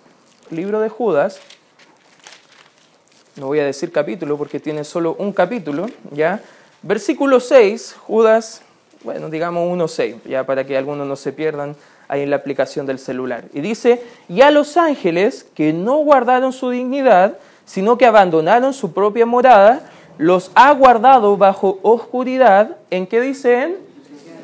libro 0.51 0.81
de 0.81 0.89
Judas, 0.89 1.41
no 3.37 3.47
voy 3.47 3.61
a 3.61 3.65
decir 3.65 3.93
capítulo 3.93 4.37
porque 4.37 4.61
tiene 4.61 4.85
solo 4.85 5.15
un 5.19 5.33
capítulo, 5.33 5.87
¿ya? 6.11 6.41
Versículo 6.83 7.41
6, 7.41 7.97
Judas, 8.07 8.63
bueno, 9.03 9.31
digamos 9.31 9.69
1.6, 9.79 10.23
ya 10.25 10.45
para 10.45 10.65
que 10.65 10.77
algunos 10.77 11.07
no 11.07 11.17
se 11.17 11.33
pierdan 11.33 11.77
ahí 12.09 12.23
en 12.23 12.31
la 12.31 12.37
aplicación 12.37 12.87
del 12.87 12.99
celular. 12.99 13.45
Y 13.53 13.61
dice, 13.61 14.03
y 14.29 14.41
a 14.41 14.51
los 14.51 14.77
ángeles 14.77 15.47
que 15.55 15.73
no 15.73 15.99
guardaron 15.99 16.53
su 16.53 16.71
dignidad, 16.71 17.39
sino 17.65 17.99
que 17.99 18.07
abandonaron 18.07 18.73
su 18.73 18.93
propia 18.93 19.27
morada, 19.27 19.83
los 20.17 20.51
ha 20.55 20.73
guardado 20.73 21.37
bajo 21.37 21.79
oscuridad, 21.83 22.77
¿en 22.91 23.07
qué 23.07 23.21
dicen? 23.21 23.77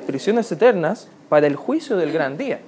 Prisiones 0.06 0.50
eternas, 0.52 1.08
para 1.28 1.46
el 1.46 1.56
juicio 1.56 1.96
del 1.96 2.12
gran 2.12 2.36
día. 2.36 2.60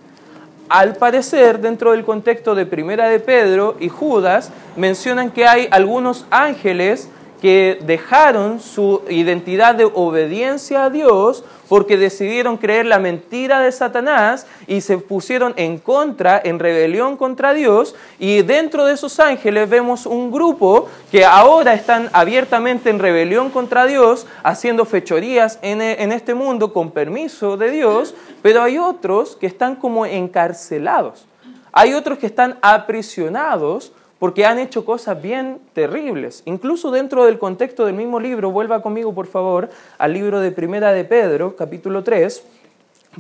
Al 0.68 0.96
parecer, 0.96 1.60
dentro 1.60 1.92
del 1.92 2.04
contexto 2.04 2.56
de 2.56 2.66
Primera 2.66 3.08
de 3.08 3.20
Pedro 3.20 3.76
y 3.78 3.88
Judas, 3.88 4.50
mencionan 4.76 5.30
que 5.30 5.46
hay 5.46 5.68
algunos 5.70 6.26
ángeles 6.30 7.08
que 7.40 7.78
dejaron 7.84 8.60
su 8.60 9.02
identidad 9.08 9.74
de 9.74 9.84
obediencia 9.84 10.84
a 10.84 10.90
Dios 10.90 11.44
porque 11.68 11.96
decidieron 11.96 12.56
creer 12.56 12.86
la 12.86 12.98
mentira 12.98 13.60
de 13.60 13.72
Satanás 13.72 14.46
y 14.66 14.80
se 14.80 14.98
pusieron 14.98 15.52
en 15.56 15.78
contra, 15.78 16.40
en 16.42 16.58
rebelión 16.58 17.16
contra 17.16 17.54
Dios. 17.54 17.94
Y 18.18 18.42
dentro 18.42 18.84
de 18.84 18.94
esos 18.94 19.18
ángeles 19.18 19.68
vemos 19.68 20.06
un 20.06 20.30
grupo 20.30 20.88
que 21.10 21.24
ahora 21.24 21.74
están 21.74 22.08
abiertamente 22.12 22.90
en 22.90 22.98
rebelión 22.98 23.50
contra 23.50 23.86
Dios, 23.86 24.26
haciendo 24.42 24.84
fechorías 24.84 25.58
en, 25.62 25.80
en 25.80 26.12
este 26.12 26.34
mundo 26.34 26.72
con 26.72 26.90
permiso 26.90 27.56
de 27.56 27.70
Dios, 27.70 28.14
pero 28.42 28.62
hay 28.62 28.78
otros 28.78 29.36
que 29.36 29.46
están 29.46 29.76
como 29.76 30.06
encarcelados. 30.06 31.26
Hay 31.72 31.92
otros 31.92 32.18
que 32.18 32.26
están 32.26 32.58
aprisionados 32.62 33.92
porque 34.18 34.46
han 34.46 34.58
hecho 34.58 34.84
cosas 34.84 35.20
bien 35.20 35.58
terribles. 35.72 36.42
Incluso 36.46 36.90
dentro 36.90 37.24
del 37.24 37.38
contexto 37.38 37.86
del 37.86 37.94
mismo 37.94 38.18
libro, 38.18 38.50
vuelva 38.50 38.82
conmigo 38.82 39.14
por 39.14 39.26
favor 39.26 39.68
al 39.98 40.12
libro 40.12 40.40
de 40.40 40.52
Primera 40.52 40.92
de 40.92 41.04
Pedro, 41.04 41.56
capítulo 41.56 42.02
3, 42.02 42.42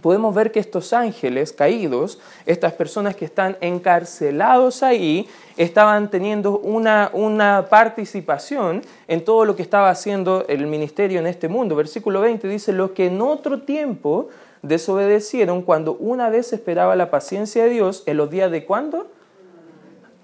podemos 0.00 0.34
ver 0.34 0.52
que 0.52 0.60
estos 0.60 0.92
ángeles 0.92 1.52
caídos, 1.52 2.18
estas 2.44 2.72
personas 2.72 3.16
que 3.16 3.24
están 3.24 3.56
encarcelados 3.60 4.82
ahí, 4.82 5.26
estaban 5.56 6.10
teniendo 6.10 6.58
una, 6.58 7.10
una, 7.12 7.66
participación 7.68 8.82
en 9.08 9.24
todo 9.24 9.44
lo 9.44 9.56
que 9.56 9.62
estaba 9.62 9.90
haciendo 9.90 10.44
el 10.48 10.66
ministerio 10.66 11.18
en 11.18 11.26
este 11.26 11.48
mundo. 11.48 11.76
Versículo 11.76 12.20
20 12.20 12.46
dice, 12.48 12.72
los 12.72 12.90
que 12.90 13.06
en 13.06 13.20
otro 13.22 13.62
tiempo 13.62 14.28
desobedecieron 14.62 15.62
cuando 15.62 15.94
una 15.94 16.28
vez 16.28 16.52
esperaba 16.52 16.96
la 16.96 17.10
paciencia 17.10 17.64
de 17.64 17.70
Dios 17.70 18.02
en 18.06 18.16
los 18.16 18.30
días 18.30 18.50
de 18.50 18.64
cuándo? 18.64 19.08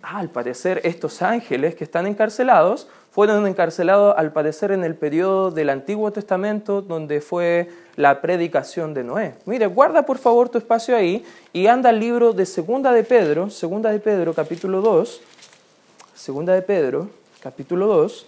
Al 0.03 0.31
parecer 0.31 0.81
estos 0.83 1.23
ángeles 1.23 1.77
que 1.77 1.85
están 1.85 2.09
encarcelados 2.09 2.89
fueron 3.13 3.47
encarcelados 3.47 4.15
al 4.19 4.33
parecer 4.33 4.73
en 4.73 4.83
el 4.83 4.97
periodo 4.97 5.53
del 5.53 5.71
Antiguo 5.71 6.11
Testamento 6.11 6.83
donde 6.83 7.21
fue 7.21 7.71
la 7.95 8.21
predicación 8.21 8.95
de 8.95 9.05
Noé. 9.05 9.35
Mire, 9.47 9.67
guarda 9.69 10.05
por 10.05 10.19
favor 10.19 10.49
tu 10.49 10.59
espacio 10.59 10.97
ahí 10.97 11.25
y 11.53 11.69
anda 11.69 11.91
al 11.91 12.01
libro 12.01 12.33
de 12.33 12.47
Segunda 12.47 12.91
de 12.91 13.05
Pedro, 13.05 13.49
Segunda 13.49 13.93
de 13.93 14.01
Pedro 14.01 14.35
capítulo 14.35 14.81
2, 14.81 15.21
Segunda 16.15 16.53
de 16.53 16.63
Pedro 16.63 17.09
capítulo 17.41 17.87
2, 17.87 18.27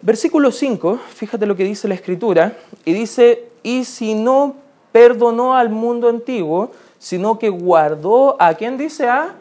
versículo 0.00 0.50
5, 0.50 0.98
fíjate 1.14 1.44
lo 1.44 1.56
que 1.56 1.64
dice 1.64 1.88
la 1.88 1.94
escritura, 1.94 2.56
y 2.86 2.94
dice, 2.94 3.48
y 3.62 3.84
si 3.84 4.14
no 4.14 4.56
perdonó 4.92 5.56
al 5.56 5.68
mundo 5.68 6.08
antiguo, 6.08 6.70
sino 6.98 7.38
que 7.38 7.48
guardó 7.48 8.40
a 8.40 8.54
quién 8.54 8.78
dice 8.78 9.08
a 9.08 9.34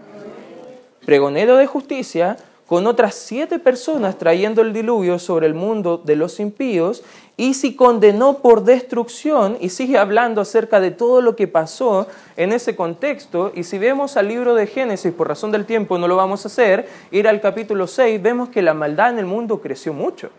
pregonero 1.08 1.56
de 1.56 1.68
justicia, 1.68 2.36
con 2.66 2.86
otras 2.86 3.16
siete 3.16 3.60
personas 3.60 4.18
trayendo 4.18 4.62
el 4.62 4.74
diluvio 4.74 5.20
sobre 5.20 5.48
el 5.48 5.54
mundo 5.54 6.02
de 6.04 6.18
los 6.18 6.42
impíos, 6.42 7.02
y 7.38 7.54
si 7.54 7.78
condenó 7.78 8.40
por 8.40 8.66
destrucción, 8.66 9.56
y 9.62 9.70
sigue 9.70 9.98
hablando 9.98 10.42
acerca 10.42 10.82
de 10.82 10.92
todo 10.92 11.22
lo 11.22 11.38
que 11.38 11.48
pasó 11.48 12.08
en 12.36 12.52
ese 12.52 12.76
contexto, 12.76 13.54
y 13.56 13.64
si 13.64 13.78
vemos 13.78 14.18
al 14.18 14.28
libro 14.28 14.54
de 14.54 14.68
Génesis, 14.68 15.14
por 15.14 15.30
razón 15.30 15.50
del 15.54 15.66
tiempo 15.66 15.98
no 15.98 16.10
lo 16.10 16.18
vamos 16.18 16.44
a 16.44 16.50
hacer, 16.50 16.90
ir 17.10 17.26
al 17.30 17.40
capítulo 17.40 17.88
6, 17.88 18.22
vemos 18.22 18.50
que 18.50 18.62
la 18.62 18.74
maldad 18.74 19.12
en 19.12 19.20
el 19.20 19.28
mundo 19.28 19.62
creció 19.62 19.94
mucho, 19.94 20.30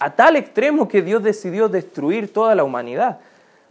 a 0.00 0.10
tal 0.16 0.34
extremo 0.34 0.88
que 0.88 1.02
Dios 1.02 1.22
decidió 1.22 1.68
destruir 1.68 2.32
toda 2.32 2.56
la 2.56 2.64
humanidad. 2.64 3.20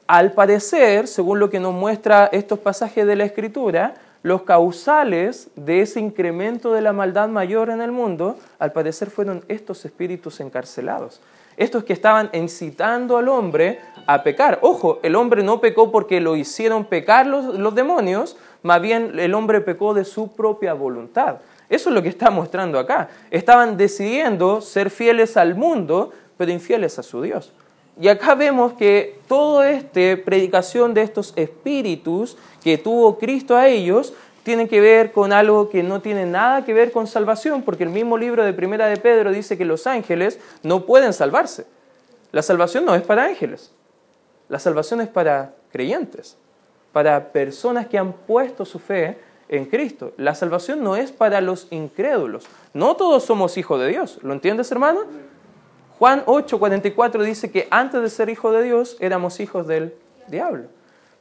Al 0.07 0.31
parecer, 0.31 1.09
según 1.09 1.38
lo 1.39 1.50
que 1.50 1.59
nos 1.59 1.74
muestra 1.74 2.29
estos 2.31 2.59
pasajes 2.59 3.05
de 3.05 3.17
la 3.17 3.25
Escritura, 3.25 3.95
los 4.25 4.41
causales 4.41 5.50
de 5.55 5.82
ese 5.82 6.00
incremento 6.00 6.74
de 6.74 6.82
la 6.82 6.94
maldad 6.94 7.29
mayor 7.29 7.70
en 7.70 7.79
el 7.79 7.91
mundo, 7.91 8.39
al 8.58 8.72
parecer 8.72 9.12
fueron 9.12 9.46
estos 9.50 9.86
espíritus 9.86 10.39
encarcelados. 10.39 11.22
Estos 11.58 11.84
que 11.84 11.94
estaban 11.94 12.32
incitando 12.34 13.17
al 13.17 13.29
hombre 13.29 13.82
a 14.08 14.24
pecar. 14.24 14.58
Ojo, 14.63 15.00
el 15.03 15.15
hombre 15.15 15.44
no 15.44 15.62
pecó 15.62 15.91
porque 15.91 16.22
lo 16.22 16.36
hicieron 16.36 16.86
pecar 16.86 17.27
los, 17.27 17.53
los 17.53 17.75
demonios, 17.75 18.36
más 18.63 18.82
bien 18.82 19.20
el 19.20 19.36
hombre 19.36 19.62
pecó 19.62 19.94
de 19.94 20.03
su 20.03 20.34
propia 20.34 20.74
voluntad. 20.74 21.36
Eso 21.70 21.89
es 21.89 21.94
lo 21.94 22.01
que 22.01 22.10
está 22.10 22.32
mostrando 22.32 22.79
acá. 22.79 23.10
Estaban 23.29 23.77
decidiendo 23.77 24.60
ser 24.60 24.89
fieles 24.89 25.38
al 25.38 25.53
mundo, 25.53 26.12
pero 26.36 26.51
infieles 26.51 26.98
a 26.98 27.03
su 27.03 27.22
Dios. 27.22 27.53
Y 28.01 28.08
acá 28.08 28.34
vemos 28.34 28.74
que 28.74 29.14
toda 29.27 29.70
esta 29.70 30.24
predicación 30.24 30.94
de 30.94 31.01
estos 31.01 31.34
espíritus 31.36 32.38
que 32.63 32.77
tuvo 32.77 33.17
Cristo 33.17 33.55
a 33.55 33.67
ellos 33.67 34.13
tiene 34.44 34.67
que 34.67 34.79
ver 34.79 35.12
con 35.12 35.34
algo 35.34 35.70
que 35.70 35.82
no 35.82 36.01
tiene 36.01 36.25
nada 36.25 36.63
que 36.63 36.74
ver 36.74 36.91
con 36.91 37.08
salvación, 37.08 37.63
porque 37.63 37.84
el 37.84 37.89
mismo 37.89 38.17
libro 38.17 38.46
de 38.46 38.53
Primera 38.53 38.88
de 38.88 38.98
Pedro 38.98 39.32
dice 39.32 39.58
que 39.58 39.65
los 39.65 39.88
ángeles 39.88 40.39
no 40.62 40.86
pueden 40.86 41.13
salvarse. 41.13 41.65
La 42.32 42.44
salvación 42.44 42.86
no 42.86 42.94
es 42.94 43.01
para 43.01 43.25
ángeles, 43.25 43.72
la 44.48 44.60
salvación 44.60 45.01
es 45.01 45.08
para 45.08 45.55
creyentes, 45.72 46.38
para 46.91 47.32
personas 47.32 47.88
que 47.88 47.98
han 47.98 48.13
puesto 48.13 48.65
su 48.65 48.77
fe 48.77 49.17
en 49.50 49.65
Cristo. 49.65 50.13
La 50.17 50.36
salvación 50.36 50.84
no 50.84 50.96
es 50.96 51.12
para 51.12 51.41
los 51.41 51.67
incrédulos. 51.72 52.46
No 52.74 52.96
todos 52.96 53.24
somos 53.24 53.58
hijos 53.58 53.79
de 53.79 53.88
Dios. 53.88 54.20
¿Lo 54.22 54.34
entiendes, 54.34 54.72
hermano? 54.72 55.01
Juan 55.97 56.23
8, 56.25 56.59
44 56.59 57.23
dice 57.23 57.51
que 57.51 57.67
antes 57.71 58.01
de 58.01 58.09
ser 58.09 58.29
hijos 58.29 58.53
de 58.53 58.63
Dios 58.63 58.97
éramos 58.99 59.39
hijos 59.39 59.65
del 59.65 59.93
diablo. 60.27 60.65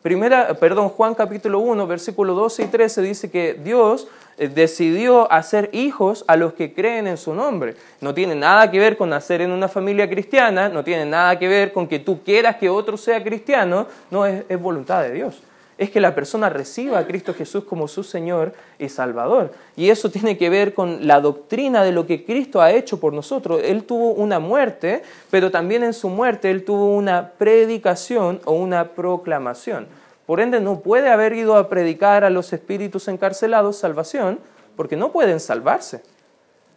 Primera, 0.02 0.52
perdón, 0.54 0.88
Juan 0.88 1.14
capítulo 1.14 1.61
1, 1.61 1.87
versículo 1.87 2.35
12 2.35 2.64
y 2.64 2.66
13 2.66 3.02
dice 3.02 3.31
que 3.31 3.54
Dios 3.54 4.09
eh, 4.37 4.49
decidió 4.49 5.31
hacer 5.33 5.71
hijos 5.73 6.25
a 6.26 6.37
los 6.37 6.54
que 6.54 6.75
creen 6.75 7.07
en 7.07 7.16
su 7.16 7.35
nombre. 7.35 7.76
No 8.00 8.12
tiene 8.12 8.35
nada 8.35 8.71
que 8.71 8.81
ver 8.81 8.97
con 8.97 9.11
nacer 9.11 9.40
en 9.40 9.52
una 9.52 9.69
familia 9.69 10.11
cristiana, 10.11 10.69
no 10.69 10.83
tiene 10.83 11.07
nada 11.07 11.38
que 11.38 11.49
ver 11.49 11.73
con 11.73 11.87
que 11.87 12.00
tú 12.00 12.23
quieras 12.23 12.57
que 12.57 12.69
otro 12.69 12.97
sea 12.97 13.23
cristiano, 13.23 13.87
no 14.11 14.26
es 14.26 14.61
voluntad 14.61 15.02
de 15.02 15.12
Dios 15.12 15.40
es 15.76 15.90
que 15.90 16.00
la 16.00 16.14
persona 16.14 16.49
reciba 16.49 16.99
a 16.99 17.07
Cristo 17.07 17.35
Jesús 17.35 17.64
como 17.64 17.88
su 17.88 18.04
Señor 18.04 18.52
y 18.78 18.88
Salvador. 18.88 19.52
Y 19.76 19.90
eso 19.90 20.11
tiene 20.11 20.38
que 20.38 20.50
ver 20.50 20.75
con 20.75 21.07
la 21.07 21.21
doctrina 21.21 21.83
de 21.83 21.93
lo 21.93 22.07
que 22.07 22.25
Cristo 22.25 22.61
ha 22.61 22.73
hecho 22.73 23.00
por 23.00 23.12
nosotros. 23.12 23.61
Él 23.64 23.85
tuvo 23.85 24.12
una 24.12 24.38
muerte, 24.38 25.02
pero 25.31 25.50
también 25.50 25.83
en 25.83 25.93
su 25.93 26.09
muerte 26.09 26.50
Él 26.50 26.64
tuvo 26.64 26.95
una 26.95 27.31
predicación 27.31 28.40
o 28.45 28.52
una 28.52 28.90
proclamación. 28.90 29.87
Por 30.26 30.40
ende, 30.40 30.61
no 30.61 30.81
puede 30.81 31.11
haber 31.11 31.35
ido 31.35 31.57
a 31.57 31.69
predicar 31.69 32.25
a 32.25 32.31
los 32.31 32.52
espíritus 32.52 33.09
encarcelados 33.09 33.76
salvación, 33.76 34.38
porque 34.76 34.97
no 34.97 35.12
pueden 35.12 35.38
salvarse. 35.38 36.02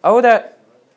Ahora, 0.02 0.54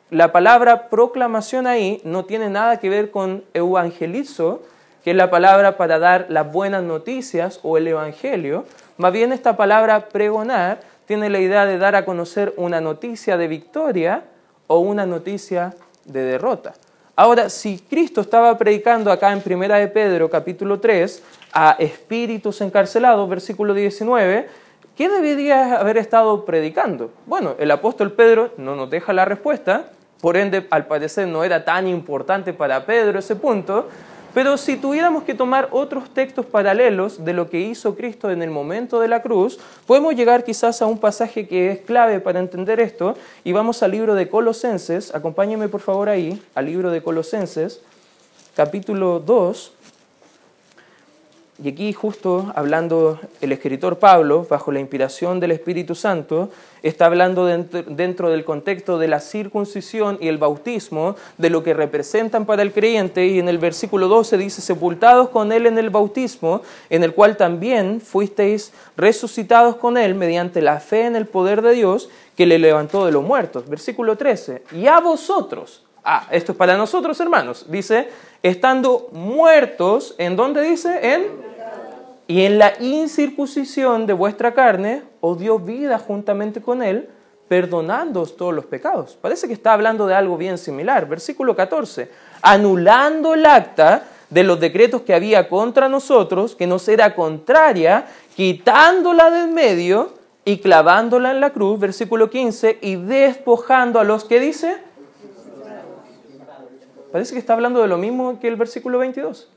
la 0.09 0.33
palabra 0.33 0.89
proclamación 0.89 1.67
ahí 1.67 2.01
no 2.03 2.25
tiene 2.25 2.49
nada 2.49 2.79
que 2.79 2.89
ver 2.89 3.11
con 3.11 3.45
evangelizo, 3.53 4.61
que 5.03 5.11
es 5.11 5.15
la 5.15 5.29
palabra 5.29 5.77
para 5.77 5.99
dar 5.99 6.27
las 6.29 6.51
buenas 6.51 6.83
noticias 6.83 7.59
o 7.63 7.77
el 7.77 7.87
Evangelio. 7.87 8.65
Más 8.97 9.11
bien 9.11 9.31
esta 9.31 9.57
palabra 9.57 10.09
pregonar 10.09 10.81
tiene 11.05 11.29
la 11.29 11.39
idea 11.39 11.65
de 11.65 11.77
dar 11.77 11.95
a 11.95 12.05
conocer 12.05 12.53
una 12.57 12.81
noticia 12.81 13.37
de 13.37 13.47
victoria 13.47 14.23
o 14.67 14.79
una 14.79 15.05
noticia 15.05 15.73
de 16.05 16.23
derrota. 16.23 16.73
Ahora, 17.15 17.49
si 17.49 17.77
Cristo 17.77 18.21
estaba 18.21 18.57
predicando 18.57 19.11
acá 19.11 19.31
en 19.31 19.41
Primera 19.41 19.77
de 19.77 19.87
Pedro 19.87 20.29
capítulo 20.29 20.79
3 20.79 21.21
a 21.51 21.75
espíritus 21.77 22.61
encarcelados, 22.61 23.27
versículo 23.27 23.73
19, 23.73 24.47
¿qué 24.95 25.09
debería 25.09 25.77
haber 25.77 25.97
estado 25.97 26.45
predicando? 26.45 27.11
Bueno, 27.25 27.55
el 27.59 27.69
apóstol 27.71 28.13
Pedro 28.13 28.53
no 28.57 28.75
nos 28.75 28.89
deja 28.89 29.11
la 29.13 29.25
respuesta, 29.25 29.89
por 30.21 30.37
ende, 30.37 30.67
al 30.69 30.85
parecer 30.85 31.27
no 31.27 31.43
era 31.43 31.65
tan 31.65 31.87
importante 31.87 32.53
para 32.53 32.85
Pedro 32.85 33.19
ese 33.19 33.35
punto, 33.35 33.89
pero 34.33 34.57
si 34.57 34.77
tuviéramos 34.77 35.23
que 35.23 35.33
tomar 35.33 35.69
otros 35.71 36.09
textos 36.13 36.45
paralelos 36.45 37.25
de 37.25 37.33
lo 37.33 37.49
que 37.49 37.59
hizo 37.59 37.95
Cristo 37.95 38.31
en 38.31 38.41
el 38.41 38.49
momento 38.49 38.99
de 38.99 39.07
la 39.07 39.21
cruz, 39.21 39.59
podemos 39.85 40.15
llegar 40.15 40.43
quizás 40.43 40.81
a 40.81 40.85
un 40.85 40.97
pasaje 40.97 41.47
que 41.47 41.71
es 41.71 41.79
clave 41.81 42.19
para 42.19 42.39
entender 42.39 42.79
esto 42.79 43.15
y 43.43 43.51
vamos 43.51 43.83
al 43.83 43.91
libro 43.91 44.15
de 44.15 44.29
Colosenses, 44.29 45.13
acompáñenme 45.13 45.67
por 45.67 45.81
favor 45.81 46.09
ahí, 46.09 46.41
al 46.55 46.65
libro 46.65 46.91
de 46.91 47.01
Colosenses, 47.01 47.81
capítulo 48.55 49.19
2, 49.19 49.73
y 51.63 51.69
aquí 51.69 51.93
justo 51.93 52.51
hablando 52.55 53.19
el 53.39 53.51
escritor 53.51 53.99
Pablo, 53.99 54.47
bajo 54.49 54.71
la 54.71 54.79
inspiración 54.79 55.39
del 55.39 55.51
Espíritu 55.51 55.93
Santo, 55.93 56.49
está 56.81 57.05
hablando 57.05 57.45
dentro, 57.45 58.31
del 58.31 58.43
contexto 58.43 58.97
de 58.97 59.07
la 59.07 59.19
circuncisión 59.19 60.17
y 60.19 60.27
el 60.27 60.39
bautismo, 60.39 61.15
de 61.37 61.51
lo 61.51 61.63
que 61.63 61.75
representan 61.75 62.45
para 62.45 62.63
el 62.63 62.71
creyente, 62.71 63.27
y 63.27 63.37
en 63.37 63.47
el 63.47 63.59
versículo 63.59 64.07
12 64.07 64.37
dice, 64.37 64.61
sepultados 64.61 65.29
con 65.29 65.51
él 65.51 65.67
en 65.67 65.77
el 65.77 65.91
bautismo, 65.91 66.63
en 66.89 67.03
el 67.03 67.13
cual 67.13 67.37
también 67.37 68.01
fuisteis 68.01 68.73
resucitados 68.97 69.75
con 69.75 69.97
él 69.97 70.15
mediante 70.15 70.63
la 70.63 70.79
fe 70.79 71.05
en 71.05 71.15
el 71.15 71.27
poder 71.27 71.61
de 71.61 71.73
Dios 71.73 72.09
que 72.35 72.47
le 72.47 72.57
levantó 72.57 73.05
de 73.05 73.11
los 73.11 73.23
muertos. 73.23 73.69
Versículo 73.69 74.17
13, 74.17 74.63
y 74.71 74.87
a 74.87 74.99
vosotros, 74.99 75.83
ah, 76.03 76.27
esto 76.31 76.53
es 76.53 76.57
para 76.57 76.75
nosotros 76.75 77.19
hermanos, 77.19 77.67
dice, 77.69 78.09
estando 78.41 79.09
muertos, 79.11 80.15
¿en 80.17 80.35
dónde 80.35 80.63
dice? 80.63 81.13
En 81.13 81.50
y 82.31 82.45
en 82.45 82.59
la 82.59 82.75
incircuncisión 82.79 84.05
de 84.05 84.13
vuestra 84.13 84.53
carne 84.53 85.03
os 85.19 85.37
dio 85.37 85.59
vida 85.59 85.99
juntamente 85.99 86.61
con 86.61 86.81
él, 86.81 87.09
perdonándoos 87.49 88.37
todos 88.37 88.53
los 88.53 88.63
pecados. 88.63 89.17
Parece 89.19 89.47
que 89.47 89.53
está 89.53 89.73
hablando 89.73 90.07
de 90.07 90.15
algo 90.15 90.37
bien 90.37 90.57
similar. 90.57 91.09
Versículo 91.09 91.57
14. 91.57 92.09
Anulando 92.41 93.33
el 93.33 93.45
acta 93.45 94.03
de 94.29 94.45
los 94.45 94.61
decretos 94.61 95.01
que 95.01 95.13
había 95.13 95.49
contra 95.49 95.89
nosotros, 95.89 96.55
que 96.55 96.67
nos 96.67 96.87
era 96.87 97.15
contraria, 97.15 98.05
quitándola 98.33 99.29
del 99.29 99.51
medio 99.51 100.13
y 100.45 100.59
clavándola 100.59 101.31
en 101.31 101.41
la 101.41 101.49
cruz, 101.49 101.81
versículo 101.81 102.29
15, 102.29 102.79
y 102.81 102.95
despojando 102.95 103.99
a 103.99 104.05
los 104.05 104.23
que 104.23 104.39
dice. 104.39 104.77
Parece 107.11 107.33
que 107.33 107.39
está 107.39 107.51
hablando 107.51 107.81
de 107.81 107.89
lo 107.89 107.97
mismo 107.97 108.39
que 108.39 108.47
el 108.47 108.55
versículo 108.55 108.99
22. 108.99 109.49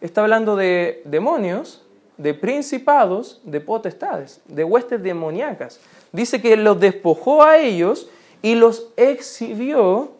Está 0.00 0.22
hablando 0.22 0.56
de 0.56 1.00
demonios 1.04 1.84
de 2.18 2.34
principados, 2.34 3.40
de 3.44 3.60
potestades, 3.60 4.40
de 4.46 4.64
huestes 4.64 5.02
demoníacas. 5.02 5.80
Dice 6.12 6.42
que 6.42 6.56
los 6.56 6.78
despojó 6.78 7.42
a 7.42 7.56
ellos 7.56 8.10
y 8.42 8.56
los 8.56 8.88
exhibió 8.96 10.12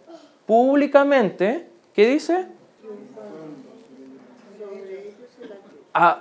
públicamente. 0.46 1.68
¿Qué 1.92 2.08
dice? 2.08 2.46
Ah, 5.92 6.20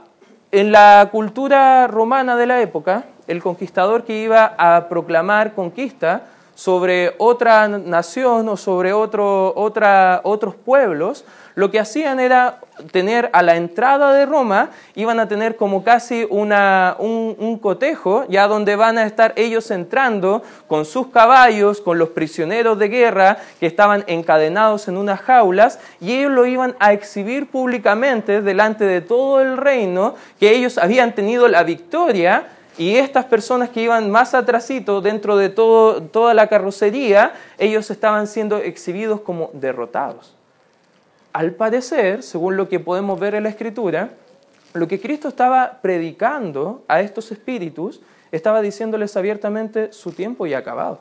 en 0.51 0.71
la 0.71 1.09
cultura 1.11 1.87
romana 1.87 2.35
de 2.35 2.47
la 2.47 2.61
época, 2.61 3.05
el 3.27 3.43
conquistador 3.43 4.03
que 4.03 4.23
iba 4.23 4.55
a 4.57 4.89
proclamar 4.89 5.53
conquista 5.53 6.23
sobre 6.55 7.13
otra 7.19 7.67
nación 7.67 8.49
o 8.49 8.57
sobre 8.57 8.91
otro, 8.91 9.53
otra, 9.55 10.21
otros 10.23 10.55
pueblos, 10.55 11.23
lo 11.57 11.71
que 11.71 11.79
hacían 11.79 12.19
era 12.19 12.59
tener 12.91 13.31
a 13.33 13.41
la 13.41 13.55
entrada 13.55 14.13
de 14.13 14.27
Roma, 14.27 14.69
iban 14.93 15.19
a 15.19 15.27
tener 15.27 15.55
como 15.55 15.83
casi 15.83 16.23
una, 16.29 16.95
un, 16.99 17.57
cotejo, 17.57 18.25
ya 18.29 18.47
donde 18.47 18.75
van 18.75 18.99
a 18.99 19.07
estar 19.07 19.33
ellos 19.35 19.71
entrando 19.71 20.43
con 20.67 20.85
sus 20.85 21.07
caballos, 21.07 21.81
con 21.81 21.97
los 21.97 22.09
prisioneros 22.09 22.77
de 22.77 22.89
guerra 22.89 23.39
que 23.59 23.65
estaban 23.65 24.03
encadenados 24.05 24.87
en 24.87 24.97
unas 24.97 25.19
jaulas, 25.19 25.79
y 25.99 26.13
ellos 26.13 26.31
lo 26.31 26.45
iban 26.45 26.75
a 26.79 26.93
exhibir 26.93 27.49
públicamente 27.49 28.43
delante 28.43 28.85
de 28.85 29.01
todo 29.01 29.41
el 29.41 29.57
reino, 29.57 30.13
que 30.39 30.51
ellos 30.51 30.77
habían 30.77 31.15
tenido 31.15 31.47
la 31.47 31.63
victoria 31.63 32.49
y 32.77 32.97
estas 32.97 33.25
personas 33.25 33.69
que 33.69 33.81
iban 33.81 34.11
más 34.11 34.35
atrasito 34.35 35.01
dentro 35.01 35.35
de 35.37 35.49
todo, 35.49 36.03
toda 36.03 36.35
la 36.35 36.45
carrocería, 36.45 37.33
ellos 37.57 37.89
estaban 37.89 38.27
siendo 38.27 38.57
exhibidos 38.57 39.21
como 39.21 39.49
derrotados. 39.53 40.36
Al 41.33 41.51
parecer, 41.51 42.23
según 42.23 42.57
lo 42.57 42.67
que 42.69 42.79
podemos 42.79 43.19
ver 43.19 43.35
en 43.35 43.43
la 43.43 43.49
escritura, 43.49 44.09
lo 44.73 44.87
que 44.87 44.99
Cristo 44.99 45.27
estaba 45.27 45.79
predicando 45.81 46.83
a 46.87 47.01
estos 47.01 47.31
espíritus, 47.31 48.01
estaba 48.31 48.61
diciéndoles 48.61 49.15
abiertamente 49.15 49.93
su 49.93 50.11
tiempo 50.11 50.45
ya 50.45 50.59
acabado. 50.59 50.99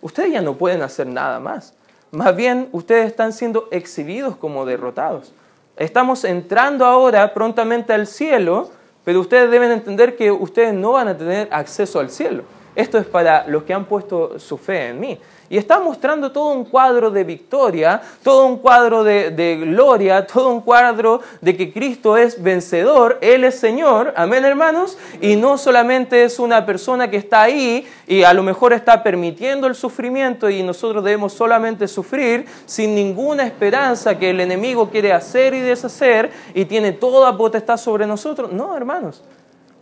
Ustedes 0.00 0.32
ya 0.32 0.42
no 0.42 0.54
pueden 0.54 0.82
hacer 0.82 1.06
nada 1.06 1.40
más. 1.40 1.74
Más 2.10 2.34
bien, 2.34 2.68
ustedes 2.72 3.06
están 3.06 3.32
siendo 3.32 3.68
exhibidos 3.70 4.36
como 4.36 4.64
derrotados. 4.64 5.32
Estamos 5.76 6.24
entrando 6.24 6.84
ahora 6.84 7.34
prontamente 7.34 7.92
al 7.92 8.06
cielo 8.06 8.70
pero 9.08 9.20
ustedes 9.20 9.50
deben 9.50 9.70
entender 9.70 10.16
que 10.16 10.30
ustedes 10.30 10.74
no 10.74 10.92
van 10.92 11.08
a 11.08 11.16
tener 11.16 11.48
acceso 11.50 11.98
al 11.98 12.10
cielo. 12.10 12.42
Esto 12.74 12.98
es 12.98 13.06
para 13.06 13.46
los 13.46 13.64
que 13.64 13.74
han 13.74 13.84
puesto 13.84 14.38
su 14.38 14.56
fe 14.56 14.88
en 14.88 15.00
mí. 15.00 15.18
Y 15.50 15.56
está 15.56 15.80
mostrando 15.80 16.30
todo 16.30 16.52
un 16.52 16.64
cuadro 16.64 17.10
de 17.10 17.24
victoria, 17.24 18.02
todo 18.22 18.44
un 18.44 18.58
cuadro 18.58 19.02
de, 19.02 19.56
gloria, 19.58 20.26
todo 20.26 20.50
un 20.50 20.60
cuadro 20.60 21.22
de 21.40 21.56
que 21.56 21.72
Cristo 21.72 22.18
es 22.18 22.42
vencedor, 22.42 23.16
Él 23.22 23.44
es 23.44 23.58
Señor, 23.58 24.12
amén 24.14 24.44
hermanos, 24.44 24.98
y 25.22 25.36
no 25.36 25.56
solamente 25.56 26.22
es 26.22 26.38
una 26.38 26.66
persona 26.66 27.08
que 27.08 27.16
está 27.16 27.42
ahí 27.42 27.86
y 28.06 28.24
a 28.24 28.34
lo 28.34 28.42
mejor 28.42 28.74
está 28.74 29.02
permitiendo 29.02 29.66
el 29.66 29.74
sufrimiento 29.74 30.50
y 30.50 30.62
nosotros 30.62 31.02
debemos 31.02 31.32
solamente 31.32 31.88
sufrir 31.88 32.44
sin 32.66 32.94
ninguna 32.94 33.46
esperanza 33.46 34.18
que 34.18 34.30
el 34.30 34.40
enemigo 34.40 34.90
quiere 34.90 35.14
hacer 35.14 35.54
y 35.54 35.60
deshacer 35.60 36.30
y 36.52 36.66
tiene 36.66 36.92
toda 36.92 37.34
potestad 37.38 37.78
sobre 37.78 38.06
nosotros. 38.06 38.52
No, 38.52 38.76
hermanos, 38.76 39.22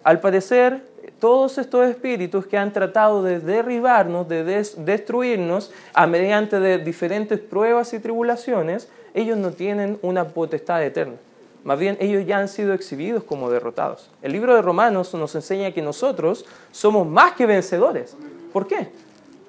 al 0.05 0.21
parecer 0.21 0.85
todos 1.19 1.59
estos 1.59 1.87
espíritus 1.87 2.47
que 2.47 2.59
han 2.59 2.73
tratado 2.73 3.23
de 3.23 3.41
derribarnos, 3.41 4.29
de 4.29 4.45
destruirnos 4.45 5.73
a 5.95 6.07
mediante 6.07 6.61
de 6.61 6.79
diferentes 6.79 7.41
pruebas 7.41 7.93
y 7.95 7.99
tribulaciones, 7.99 8.89
ellos 9.15 9.39
no 9.39 9.51
tienen 9.51 9.99
una 10.03 10.29
potestad 10.29 10.85
eterna. 10.85 11.17
Más 11.65 11.79
bien, 11.79 11.97
ellos 12.01 12.25
ya 12.27 12.39
han 12.39 12.49
sido 12.49 12.75
exhibidos 12.75 13.25
como 13.25 13.51
derrotados. 13.51 14.09
El 14.23 14.33
libro 14.33 14.55
de 14.55 14.63
Romanos 14.63 15.13
nos 15.15 15.35
enseña 15.35 15.73
que 15.73 15.83
nosotros 15.83 16.45
somos 16.71 17.07
más 17.07 17.33
que 17.33 17.45
vencedores. 17.45 18.17
¿Por 18.53 18.69
qué? 18.69 18.89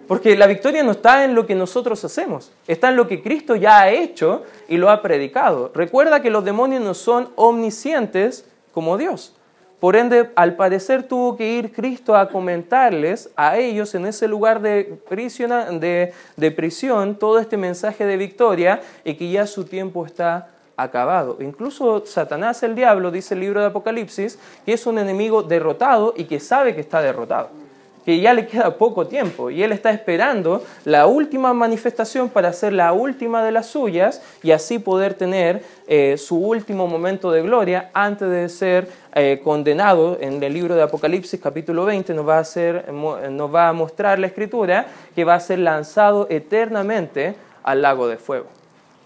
Porque 0.08 0.36
la 0.36 0.48
victoria 0.48 0.82
no 0.84 0.92
está 0.92 1.26
en 1.26 1.36
lo 1.36 1.46
que 1.46 1.54
nosotros 1.54 2.04
hacemos, 2.04 2.52
está 2.66 2.90
en 2.90 2.96
lo 2.96 3.08
que 3.08 3.22
Cristo 3.22 3.56
ya 3.56 3.82
ha 3.82 3.92
hecho 3.92 4.44
y 4.68 4.78
lo 4.78 4.90
ha 4.90 5.02
predicado. 5.02 5.72
Recuerda 5.76 6.22
que 6.22 6.32
los 6.32 6.44
demonios 6.44 6.82
no 6.82 6.94
son 6.94 7.30
omniscientes 7.36 8.46
como 8.74 8.98
Dios. 8.98 9.37
Por 9.80 9.96
ende, 9.96 10.32
al 10.36 10.56
parecer 10.56 11.04
tuvo 11.04 11.38
que 11.38 11.54
ir 11.54 11.72
Cristo 11.72 12.16
a 12.16 12.30
comentarles 12.30 13.30
a 13.36 13.58
ellos 13.58 13.94
en 13.94 14.08
ese 14.08 14.28
lugar 14.28 14.60
de 14.60 15.00
prisión, 15.08 15.80
de, 15.80 16.14
prisión 16.56 17.16
todo 17.16 17.38
este 17.38 17.58
mensaje 17.58 18.06
de 18.06 18.18
victoria 18.18 18.82
y 19.04 19.14
que 19.14 19.30
ya 19.30 19.46
su 19.46 19.66
tiempo 19.66 20.06
está 20.06 20.48
acabado. 20.78 21.38
Incluso 21.42 22.04
Satanás, 22.08 22.64
el 22.64 22.74
diablo, 22.74 23.12
dice 23.12 23.36
el 23.36 23.42
libro 23.42 23.60
de 23.60 23.68
Apocalipsis, 23.68 24.40
que 24.66 24.74
es 24.74 24.88
un 24.88 24.98
enemigo 24.98 25.44
derrotado 25.44 26.16
y 26.18 26.26
que 26.26 26.40
sabe 26.40 26.74
que 26.74 26.82
está 26.82 27.02
derrotado 27.02 27.67
que 28.08 28.22
ya 28.22 28.34
le 28.34 28.48
queda 28.48 28.78
poco 28.78 29.06
tiempo 29.06 29.52
y 29.52 29.62
él 29.64 29.74
está 29.74 29.92
esperando 29.92 30.64
la 30.86 31.08
última 31.08 31.54
manifestación 31.54 32.30
para 32.30 32.48
hacer 32.48 32.72
la 32.72 32.94
última 32.94 33.44
de 33.44 33.52
las 33.52 33.66
suyas 33.66 34.22
y 34.42 34.52
así 34.52 34.80
poder 34.80 35.14
tener 35.14 35.62
eh, 35.90 36.16
su 36.18 36.38
último 36.38 36.88
momento 36.88 37.32
de 37.34 37.42
gloria 37.42 37.90
antes 37.94 38.30
de 38.30 38.48
ser 38.48 38.88
eh, 39.14 39.42
condenado 39.44 40.18
en 40.22 40.42
el 40.42 40.54
libro 40.54 40.74
de 40.74 40.84
Apocalipsis 40.84 41.38
capítulo 41.42 41.84
20 41.84 42.14
nos 42.14 42.26
va, 42.26 42.38
a 42.38 42.40
hacer, 42.40 42.94
nos 42.94 43.54
va 43.54 43.68
a 43.68 43.74
mostrar 43.74 44.20
la 44.20 44.28
escritura 44.28 44.86
que 45.14 45.26
va 45.26 45.36
a 45.36 45.42
ser 45.42 45.60
lanzado 45.60 46.28
eternamente 46.30 47.36
al 47.62 47.82
lago 47.82 48.08
de 48.08 48.16
fuego. 48.16 48.57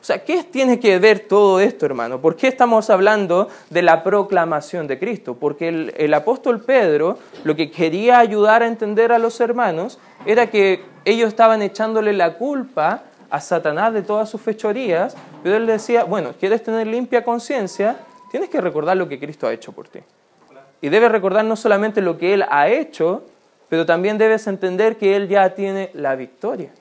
O 0.02 0.04
sea, 0.04 0.24
¿qué 0.24 0.44
tiene 0.44 0.80
que 0.80 0.98
ver 0.98 1.20
todo 1.20 1.60
esto, 1.60 1.86
hermano? 1.86 2.20
¿Por 2.20 2.36
qué 2.36 2.48
estamos 2.48 2.90
hablando 2.90 3.50
de 3.70 3.84
la 3.84 4.04
proclamación 4.04 4.88
de 4.88 4.98
Cristo? 4.98 5.36
Porque 5.36 5.94
el, 5.96 6.14
apóstol 6.16 6.62
Pedro 6.62 7.20
lo 7.44 7.56
que 7.56 7.70
quería 7.70 8.18
ayudar 8.18 8.64
a 8.64 8.68
entender 8.68 9.12
a 9.12 9.20
los 9.20 9.40
hermanos 9.40 10.00
era 10.26 10.48
que 10.48 10.84
ellos 11.06 11.28
estaban 11.28 11.62
echándole 11.62 12.14
la 12.14 12.34
culpa 12.34 13.04
a 13.30 13.40
Satanás 13.40 13.94
de 13.94 14.02
todas 14.02 14.28
sus 14.28 14.42
fechorías, 14.42 15.16
pero 15.44 15.56
él 15.56 15.68
decía, 15.68 16.04
bueno, 16.04 16.34
¿quieres 16.40 16.64
tener 16.64 16.88
limpia 16.88 17.24
conciencia? 17.24 17.98
Tienes 18.32 18.50
que 18.50 18.60
recordar 18.60 18.98
lo 18.98 19.08
que 19.08 19.20
Cristo 19.20 19.46
ha 19.46 19.54
hecho 19.54 19.72
por 19.72 19.88
ti. 19.88 20.00
Y 20.82 20.90
debes 20.90 21.12
recordar 21.12 21.46
no 21.46 21.56
solamente 21.56 22.02
lo 22.02 22.18
que 22.18 22.34
Él 22.34 22.44
ha 22.50 22.70
hecho, 22.70 23.24
pero 23.70 23.86
también 23.86 24.18
debes 24.18 24.48
entender 24.48 24.98
que 24.98 25.16
Él 25.16 25.28
ya 25.28 25.54
tiene 25.54 25.92
la 25.94 26.16
victoria 26.16 26.72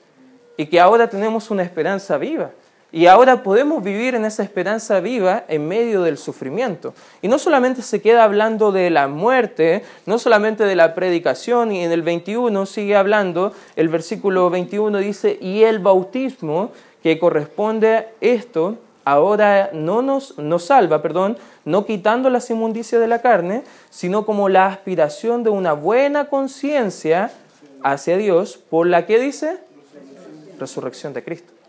y 0.57 0.65
que 0.65 0.79
ahora 0.79 1.07
tenemos 1.07 1.51
una 1.51 1.61
esperanza 1.61 2.17
viva. 2.17 2.49
Y 2.93 3.05
ahora 3.05 3.41
podemos 3.41 3.81
vivir 3.81 4.15
en 4.15 4.25
esa 4.25 4.43
esperanza 4.43 4.99
viva 4.99 5.45
en 5.47 5.65
medio 5.65 6.01
del 6.01 6.17
sufrimiento. 6.17 6.93
Y 7.21 7.29
no 7.29 7.39
solamente 7.39 7.81
se 7.81 8.01
queda 8.01 8.25
hablando 8.25 8.73
de 8.73 8.89
la 8.89 9.07
muerte, 9.07 9.83
no 10.05 10.19
solamente 10.19 10.65
de 10.65 10.75
la 10.75 10.93
predicación, 10.93 11.71
y 11.71 11.85
en 11.85 11.91
el 11.93 12.01
21 12.01 12.65
sigue 12.65 12.97
hablando, 12.97 13.53
el 13.77 13.87
versículo 13.87 14.49
21 14.49 14.97
dice, 14.97 15.37
y 15.39 15.63
el 15.63 15.79
bautismo 15.79 16.71
que 17.01 17.17
corresponde 17.17 17.95
a 17.95 18.05
esto, 18.19 18.77
ahora 19.05 19.69
no 19.71 20.01
nos, 20.01 20.37
nos 20.37 20.65
salva, 20.65 21.01
perdón, 21.01 21.37
no 21.63 21.85
quitando 21.85 22.29
las 22.29 22.49
inmundicias 22.49 22.99
de 22.99 23.07
la 23.07 23.21
carne, 23.21 23.63
sino 23.89 24.25
como 24.25 24.49
la 24.49 24.67
aspiración 24.67 25.43
de 25.43 25.49
una 25.49 25.71
buena 25.71 26.25
conciencia 26.25 27.31
hacia 27.83 28.17
Dios, 28.17 28.57
por 28.57 28.85
la 28.85 29.05
que 29.05 29.17
dice 29.17 29.59
resurrección 30.59 31.13
de 31.13 31.23
Cristo. 31.23 31.60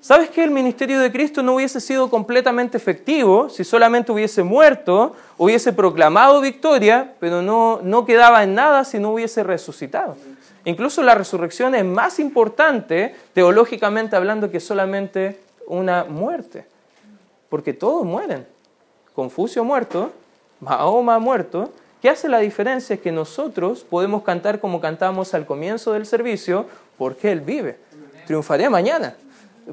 ¿Sabes 0.00 0.30
que 0.30 0.44
el 0.44 0.52
ministerio 0.52 1.00
de 1.00 1.10
Cristo 1.10 1.42
no 1.42 1.56
hubiese 1.56 1.80
sido 1.80 2.08
completamente 2.08 2.76
efectivo 2.76 3.48
si 3.48 3.64
solamente 3.64 4.12
hubiese 4.12 4.44
muerto, 4.44 5.16
hubiese 5.36 5.72
proclamado 5.72 6.40
victoria, 6.40 7.14
pero 7.18 7.42
no, 7.42 7.80
no 7.82 8.06
quedaba 8.06 8.44
en 8.44 8.54
nada 8.54 8.84
si 8.84 9.00
no 9.00 9.10
hubiese 9.10 9.42
resucitado? 9.42 10.16
Incluso 10.64 11.02
la 11.02 11.14
resurrección 11.14 11.74
es 11.74 11.84
más 11.84 12.20
importante, 12.20 13.14
teológicamente 13.32 14.14
hablando, 14.14 14.50
que 14.50 14.60
solamente 14.60 15.40
una 15.66 16.04
muerte, 16.04 16.64
porque 17.48 17.72
todos 17.72 18.04
mueren. 18.04 18.46
Confucio 19.14 19.64
muerto, 19.64 20.12
Mahoma 20.60 21.18
muerto. 21.18 21.72
¿Qué 22.00 22.08
hace 22.08 22.28
la 22.28 22.38
diferencia? 22.38 22.94
Es 22.94 23.00
que 23.00 23.10
nosotros 23.10 23.82
podemos 23.82 24.22
cantar 24.22 24.60
como 24.60 24.80
cantamos 24.80 25.34
al 25.34 25.44
comienzo 25.44 25.92
del 25.92 26.06
servicio, 26.06 26.66
porque 26.96 27.32
Él 27.32 27.40
vive. 27.40 27.78
Triunfaré 28.26 28.68
mañana. 28.68 29.16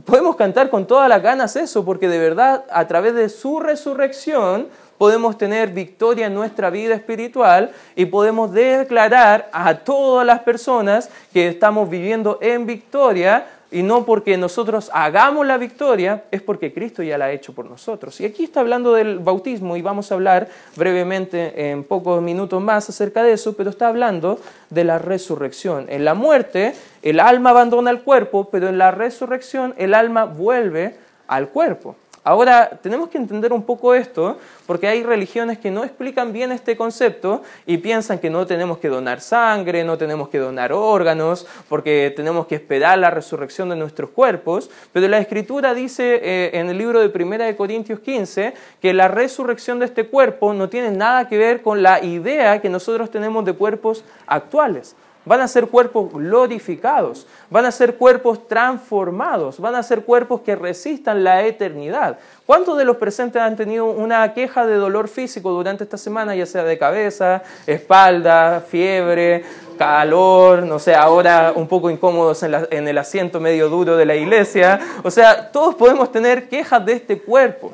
Podemos 0.04 0.36
cantar 0.36 0.70
con 0.70 0.86
todas 0.86 1.08
las 1.08 1.22
ganas 1.22 1.56
eso, 1.56 1.86
porque 1.86 2.10
de 2.10 2.20
verdad 2.20 2.66
a 2.70 2.86
través 2.86 3.16
de 3.16 3.30
su 3.30 3.62
resurrección 3.62 4.68
podemos 4.98 5.38
tener 5.38 5.70
victoria 5.70 6.28
en 6.28 6.34
nuestra 6.34 6.70
vida 6.70 6.96
espiritual 6.96 7.72
y 7.96 8.06
podemos 8.06 8.52
declarar 8.52 9.50
a 9.54 9.76
todas 9.76 10.26
las 10.26 10.42
personas 10.42 11.10
que 11.32 11.48
estamos 11.48 11.90
viviendo 11.90 12.40
en 12.42 12.66
victoria 12.66 13.46
y 13.72 13.84
no 13.84 14.06
porque 14.06 14.38
nosotros 14.38 14.90
hagamos 14.94 15.46
la 15.46 15.58
victoria, 15.58 16.24
es 16.32 16.42
porque 16.42 16.74
Cristo 16.74 17.04
ya 17.04 17.18
la 17.18 17.26
ha 17.26 17.32
hecho 17.32 17.54
por 17.54 17.70
nosotros. 17.70 18.20
Y 18.22 18.26
aquí 18.26 18.44
está 18.44 18.60
hablando 18.60 18.94
del 18.94 19.20
bautismo 19.20 19.76
y 19.76 19.82
vamos 19.82 20.12
a 20.12 20.16
hablar 20.16 20.48
brevemente 20.76 21.72
en 21.72 21.84
pocos 21.84 22.22
minutos 22.22 22.62
más 22.62 22.90
acerca 22.90 23.24
de 23.24 23.34
eso, 23.34 23.56
pero 23.58 23.70
está 23.70 23.88
hablando 23.88 24.40
de 24.70 24.84
la 24.84 25.00
resurrección. 25.00 25.88
En 25.90 26.06
la 26.06 26.14
muerte 26.14 26.74
el 27.02 27.20
alma 27.20 27.52
abandona 27.52 27.92
el 27.92 28.02
cuerpo, 28.02 28.50
pero 28.52 28.68
en 28.68 28.78
la 28.78 28.92
resurrección 28.92 29.74
el 29.78 29.94
alma 29.94 30.26
vuelve 30.26 30.96
al 31.28 31.50
cuerpo. 31.50 31.96
Ahora, 32.28 32.80
tenemos 32.82 33.10
que 33.10 33.20
entender 33.20 33.54
un 33.54 33.62
poco 33.62 33.94
esto, 33.94 34.40
porque 34.66 34.88
hay 34.88 35.04
religiones 35.04 35.60
que 35.60 35.70
no 35.70 35.84
explican 35.84 36.34
bien 36.34 36.52
este 36.52 36.76
concepto 36.76 37.44
y 37.68 37.78
piensan 37.78 38.18
que 38.18 38.32
no 38.32 38.48
tenemos 38.48 38.80
que 38.80 38.88
donar 38.88 39.22
sangre, 39.22 39.84
no 39.84 39.96
tenemos 39.96 40.30
que 40.30 40.40
donar 40.40 40.74
órganos, 40.74 41.46
porque 41.70 42.12
tenemos 42.16 42.48
que 42.48 42.56
esperar 42.56 42.98
la 42.98 43.12
resurrección 43.12 43.70
de 43.70 43.76
nuestros 43.76 44.10
cuerpos. 44.10 44.72
Pero 44.92 45.08
la 45.08 45.20
Escritura 45.20 45.76
dice 45.76 46.20
eh, 46.24 46.50
en 46.54 46.68
el 46.68 46.80
libro 46.80 47.00
de 47.00 47.12
1 47.16 47.56
Corintios 47.56 48.00
15 48.00 48.56
que 48.82 48.92
la 48.96 49.08
resurrección 49.08 49.78
de 49.78 49.86
este 49.86 50.08
cuerpo 50.08 50.52
no 50.56 50.68
tiene 50.68 50.90
nada 50.90 51.30
que 51.30 51.38
ver 51.38 51.62
con 51.62 51.84
la 51.84 52.04
idea 52.04 52.60
que 52.60 52.70
nosotros 52.70 53.12
tenemos 53.12 53.46
de 53.46 53.54
cuerpos 53.54 54.04
actuales. 54.26 54.96
Van 55.26 55.42
a 55.42 55.48
ser 55.48 55.68
cuerpos 55.68 56.14
glorificados, 56.14 57.26
van 57.50 57.66
a 57.66 57.72
ser 57.72 57.96
cuerpos 57.96 58.48
transformados, 58.48 59.60
van 59.60 59.74
a 59.74 59.82
ser 59.82 60.04
cuerpos 60.04 60.42
que 60.42 60.56
resistan 60.56 61.24
la 61.24 61.44
eternidad. 61.46 62.20
¿Cuántos 62.46 62.78
de 62.78 62.86
los 62.86 62.98
presentes 62.98 63.42
han 63.42 63.56
tenido 63.56 63.86
una 63.86 64.36
queja 64.36 64.68
de 64.68 64.76
dolor 64.76 65.08
físico 65.08 65.50
durante 65.52 65.84
esta 65.84 65.98
semana, 65.98 66.36
ya 66.36 66.46
sea 66.46 66.64
de 66.64 66.78
cabeza, 66.78 67.42
espalda, 67.66 68.62
fiebre, 68.62 69.44
calor, 69.80 70.62
no 70.62 70.78
sé, 70.78 70.94
ahora 70.94 71.54
un 71.56 71.68
poco 71.68 71.90
incómodos 71.90 72.44
en, 72.44 72.88
el 72.88 72.98
asiento 73.00 73.40
medio 73.40 73.68
duro 73.68 73.98
de 73.98 74.06
la 74.06 74.16
iglesia? 74.16 74.80
O 75.04 75.10
sea, 75.10 75.52
todos 75.52 75.74
podemos 75.74 76.12
tener 76.12 76.48
quejas 76.50 76.86
de 76.86 76.94
este 76.94 77.20
cuerpo, 77.20 77.74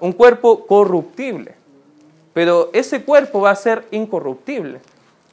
un 0.00 0.12
cuerpo 0.12 0.66
corruptible, 0.66 1.54
pero 2.32 2.70
ese 2.72 3.04
cuerpo 3.04 3.42
va 3.42 3.50
a 3.50 3.56
ser 3.56 3.84
incorruptible. 3.90 4.80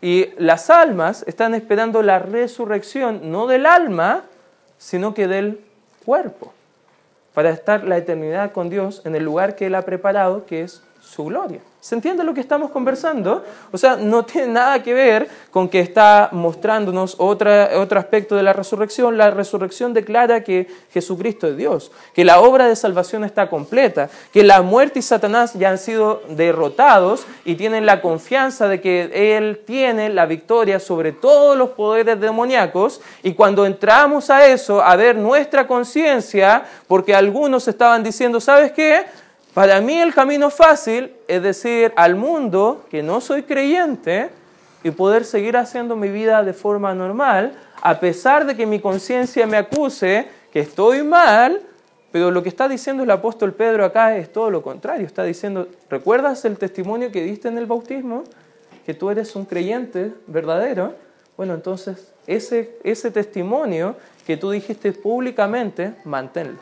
Y 0.03 0.33
las 0.37 0.69
almas 0.69 1.23
están 1.27 1.55
esperando 1.55 2.03
la 2.03 2.19
resurrección, 2.19 3.31
no 3.31 3.47
del 3.47 3.65
alma, 3.65 4.23
sino 4.77 5.13
que 5.13 5.29
del 5.29 5.63
cuerpo, 6.05 6.51
para 7.33 7.51
estar 7.51 7.85
la 7.85 7.95
eternidad 7.95 8.51
con 8.51 8.69
Dios 8.69 9.01
en 9.05 9.15
el 9.15 9.23
lugar 9.23 9.55
que 9.55 9.67
Él 9.67 9.75
ha 9.75 9.83
preparado, 9.83 10.45
que 10.45 10.63
es 10.63 10.83
su 11.13 11.25
gloria. 11.25 11.59
¿Se 11.79 11.95
entiende 11.95 12.23
lo 12.23 12.33
que 12.33 12.39
estamos 12.39 12.71
conversando? 12.71 13.43
O 13.73 13.77
sea, 13.77 13.97
no 13.97 14.23
tiene 14.23 14.47
nada 14.47 14.81
que 14.81 14.93
ver 14.93 15.27
con 15.51 15.67
que 15.67 15.81
está 15.81 16.29
mostrándonos 16.31 17.15
otra, 17.19 17.71
otro 17.75 17.99
aspecto 17.99 18.37
de 18.37 18.43
la 18.43 18.53
resurrección. 18.53 19.17
La 19.17 19.31
resurrección 19.31 19.93
declara 19.93 20.45
que 20.45 20.65
Jesucristo 20.93 21.45
es 21.45 21.57
Dios, 21.57 21.91
que 22.13 22.23
la 22.23 22.39
obra 22.39 22.69
de 22.69 22.77
salvación 22.77 23.25
está 23.25 23.49
completa, 23.49 24.09
que 24.31 24.45
la 24.45 24.61
muerte 24.61 24.99
y 24.99 25.01
Satanás 25.01 25.55
ya 25.55 25.71
han 25.71 25.77
sido 25.77 26.23
derrotados 26.29 27.25
y 27.43 27.55
tienen 27.55 27.85
la 27.85 28.01
confianza 28.01 28.69
de 28.69 28.79
que 28.79 29.35
Él 29.35 29.61
tiene 29.67 30.07
la 30.07 30.25
victoria 30.25 30.79
sobre 30.79 31.11
todos 31.11 31.57
los 31.57 31.71
poderes 31.71 32.17
demoníacos. 32.17 33.01
Y 33.23 33.33
cuando 33.33 33.65
entramos 33.65 34.29
a 34.29 34.47
eso, 34.47 34.81
a 34.81 34.95
ver 34.95 35.17
nuestra 35.17 35.67
conciencia, 35.67 36.63
porque 36.87 37.13
algunos 37.13 37.67
estaban 37.67 38.03
diciendo, 38.03 38.39
¿sabes 38.39 38.71
qué? 38.71 39.05
Para 39.53 39.81
mí 39.81 39.99
el 40.01 40.15
camino 40.15 40.49
fácil 40.49 41.13
es 41.27 41.43
decir 41.43 41.93
al 41.95 42.15
mundo 42.15 42.85
que 42.89 43.03
no 43.03 43.21
soy 43.21 43.43
creyente 43.43 44.31
y 44.83 44.89
poder 44.89 45.25
seguir 45.25 45.57
haciendo 45.57 45.95
mi 45.95 46.09
vida 46.09 46.43
de 46.43 46.53
forma 46.53 46.95
normal, 46.95 47.53
a 47.81 47.99
pesar 47.99 48.47
de 48.47 48.55
que 48.55 48.65
mi 48.65 48.79
conciencia 48.79 49.45
me 49.45 49.57
acuse 49.57 50.27
que 50.51 50.59
estoy 50.59 51.03
mal, 51.03 51.61
pero 52.11 52.31
lo 52.31 52.41
que 52.41 52.49
está 52.49 52.67
diciendo 52.67 53.03
el 53.03 53.11
apóstol 53.11 53.53
Pedro 53.53 53.85
acá 53.85 54.17
es 54.17 54.31
todo 54.31 54.49
lo 54.49 54.63
contrario. 54.63 55.05
Está 55.05 55.23
diciendo, 55.23 55.67
¿recuerdas 55.87 56.45
el 56.45 56.57
testimonio 56.57 57.11
que 57.11 57.23
diste 57.23 57.47
en 57.47 57.57
el 57.59 57.67
bautismo? 57.67 58.23
Que 58.87 58.95
tú 58.95 59.11
eres 59.11 59.35
un 59.35 59.45
creyente 59.45 60.13
verdadero. 60.25 60.95
Bueno, 61.37 61.53
entonces 61.53 62.11
ese, 62.25 62.77
ese 62.83 63.11
testimonio 63.11 63.95
que 64.25 64.35
tú 64.35 64.49
dijiste 64.49 64.93
públicamente, 64.93 65.93
manténlo. 66.05 66.59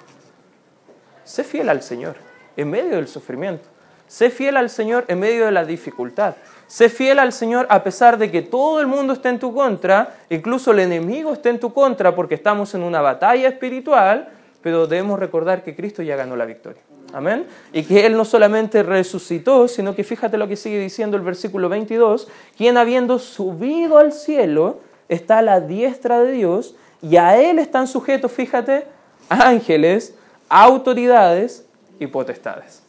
Sé 1.23 1.43
fiel 1.45 1.69
al 1.69 1.82
Señor 1.82 2.30
en 2.62 2.69
medio 2.69 2.95
del 2.95 3.08
sufrimiento. 3.08 3.65
Sé 4.08 4.30
fiel 4.30 4.58
al 4.58 4.69
Señor 4.69 5.06
en 5.08 5.19
medio 5.19 5.45
de 5.45 5.52
la 5.52 5.63
dificultad. 5.63 6.36
Sé 6.67 6.89
fiel 6.89 7.19
al 7.19 7.32
Señor 7.32 7.65
a 7.69 7.84
pesar 7.84 8.17
de 8.17 8.30
que 8.30 8.41
todo 8.41 8.82
el 8.82 8.88
mundo 8.88 9.13
esté 9.13 9.30
en 9.30 9.39
tu 9.39 9.54
contra, 9.54 10.15
incluso 10.30 10.71
el 10.71 10.80
enemigo 10.80 11.34
esté 11.34 11.50
en 11.50 11.60
tu 11.60 11.74
contra 11.74 12.13
porque 12.13 12.36
estamos 12.36 12.74
en 12.76 12.84
una 12.84 13.02
batalla 13.02 13.47
espiritual, 13.47 14.30
pero 14.62 14.88
debemos 14.88 15.19
recordar 15.19 15.63
que 15.63 15.76
Cristo 15.76 16.02
ya 16.04 16.15
ganó 16.15 16.36
la 16.36 16.45
victoria. 16.45 16.82
Amén. 17.13 17.45
Y 17.74 17.84
que 17.84 18.06
Él 18.06 18.15
no 18.15 18.26
solamente 18.26 18.84
resucitó, 18.84 19.67
sino 19.67 19.95
que 19.95 20.04
fíjate 20.04 20.38
lo 20.38 20.47
que 20.47 20.56
sigue 20.56 20.80
diciendo 20.80 21.17
el 21.17 21.24
versículo 21.24 21.67
22, 21.69 22.28
quien 22.58 22.78
habiendo 22.78 23.19
subido 23.19 23.97
al 23.97 24.13
cielo 24.13 24.80
está 25.10 25.39
a 25.39 25.41
la 25.41 25.60
diestra 25.60 26.21
de 26.21 26.32
Dios 26.32 26.76
y 27.02 27.17
a 27.17 27.38
Él 27.38 27.60
están 27.60 27.88
sujetos, 27.88 28.32
fíjate, 28.32 28.86
ángeles, 29.30 30.15
autoridades 30.50 31.65
y 32.01 32.07
potestades. 32.07 32.81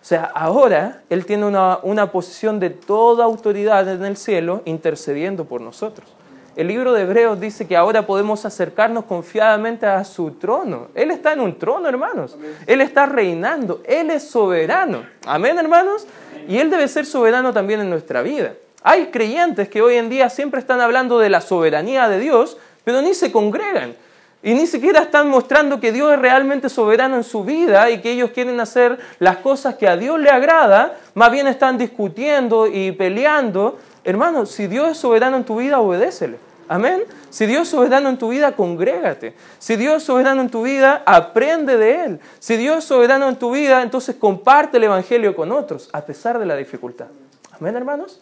O 0.00 0.04
sea, 0.06 0.30
ahora 0.34 1.02
Él 1.10 1.26
tiene 1.26 1.46
una, 1.46 1.80
una, 1.82 2.12
posición 2.12 2.60
de 2.60 2.70
toda 2.70 3.24
autoridad 3.24 3.88
en 3.88 4.04
el 4.04 4.16
cielo 4.16 4.62
intercediendo 4.64 5.46
por 5.46 5.60
nosotros. 5.60 6.08
El 6.54 6.68
libro 6.68 6.92
de 6.92 7.02
Hebreos 7.02 7.40
dice 7.40 7.66
que 7.66 7.76
ahora 7.76 8.06
podemos 8.06 8.44
acercarnos 8.44 9.06
confiadamente 9.06 9.86
a 9.86 10.04
su 10.04 10.32
trono. 10.32 10.88
Él 10.94 11.10
está 11.10 11.32
en 11.32 11.40
un 11.40 11.58
trono, 11.58 11.88
hermanos. 11.88 12.36
Él 12.66 12.80
está 12.80 13.06
reinando. 13.06 13.82
Él 13.84 14.10
es 14.10 14.28
soberano. 14.30 15.04
Amén, 15.26 15.58
hermanos. 15.58 16.06
Y 16.46 16.58
Él 16.58 16.70
debe 16.70 16.86
ser 16.86 17.06
soberano 17.06 17.52
también 17.52 17.80
en 17.80 17.90
nuestra 17.90 18.22
vida. 18.22 18.52
Hay 18.84 19.06
creyentes 19.06 19.68
que 19.68 19.82
hoy 19.82 19.96
en 19.96 20.08
día 20.08 20.30
siempre 20.30 20.60
están 20.60 20.80
hablando 20.80 21.18
de 21.18 21.30
la 21.30 21.40
soberanía 21.40 22.08
de 22.08 22.20
Dios, 22.20 22.56
pero 22.84 23.02
ni 23.02 23.14
se 23.14 23.32
congregan. 23.32 23.96
Y 24.44 24.52
ni 24.52 24.66
siquiera 24.66 25.00
están 25.00 25.30
mostrando 25.30 25.80
que 25.80 25.90
Dios 25.90 26.12
es 26.12 26.18
realmente 26.18 26.68
soberano 26.68 27.16
en 27.16 27.24
su 27.24 27.44
vida 27.44 27.90
y 27.90 28.02
que 28.02 28.12
ellos 28.12 28.30
quieren 28.30 28.60
hacer 28.60 28.98
las 29.18 29.38
cosas 29.38 29.76
que 29.76 29.88
a 29.88 29.96
Dios 29.96 30.20
le 30.20 30.28
agrada, 30.28 30.98
más 31.14 31.32
bien 31.32 31.46
están 31.46 31.78
discutiendo 31.78 32.66
y 32.66 32.92
peleando. 32.92 33.78
Hermano, 34.04 34.44
si 34.44 34.66
Dios 34.66 34.90
es 34.90 34.98
soberano 34.98 35.38
en 35.38 35.44
tu 35.44 35.56
vida, 35.56 35.80
obedécele. 35.80 36.36
Amén. 36.68 37.04
Si 37.30 37.46
Dios 37.46 37.62
es 37.62 37.68
soberano 37.70 38.10
en 38.10 38.18
tu 38.18 38.28
vida, 38.28 38.52
congrégate. 38.52 39.34
Si 39.58 39.76
Dios 39.76 39.96
es 39.96 40.02
soberano 40.02 40.42
en 40.42 40.50
tu 40.50 40.62
vida, 40.62 41.02
aprende 41.06 41.78
de 41.78 42.04
Él. 42.04 42.20
Si 42.38 42.58
Dios 42.58 42.78
es 42.78 42.84
soberano 42.84 43.30
en 43.30 43.36
tu 43.36 43.50
vida, 43.50 43.80
entonces 43.80 44.16
comparte 44.16 44.76
el 44.76 44.84
Evangelio 44.84 45.34
con 45.34 45.52
otros, 45.52 45.88
a 45.90 46.02
pesar 46.02 46.38
de 46.38 46.44
la 46.44 46.54
dificultad. 46.54 47.06
Amén, 47.50 47.74
hermanos. 47.76 48.20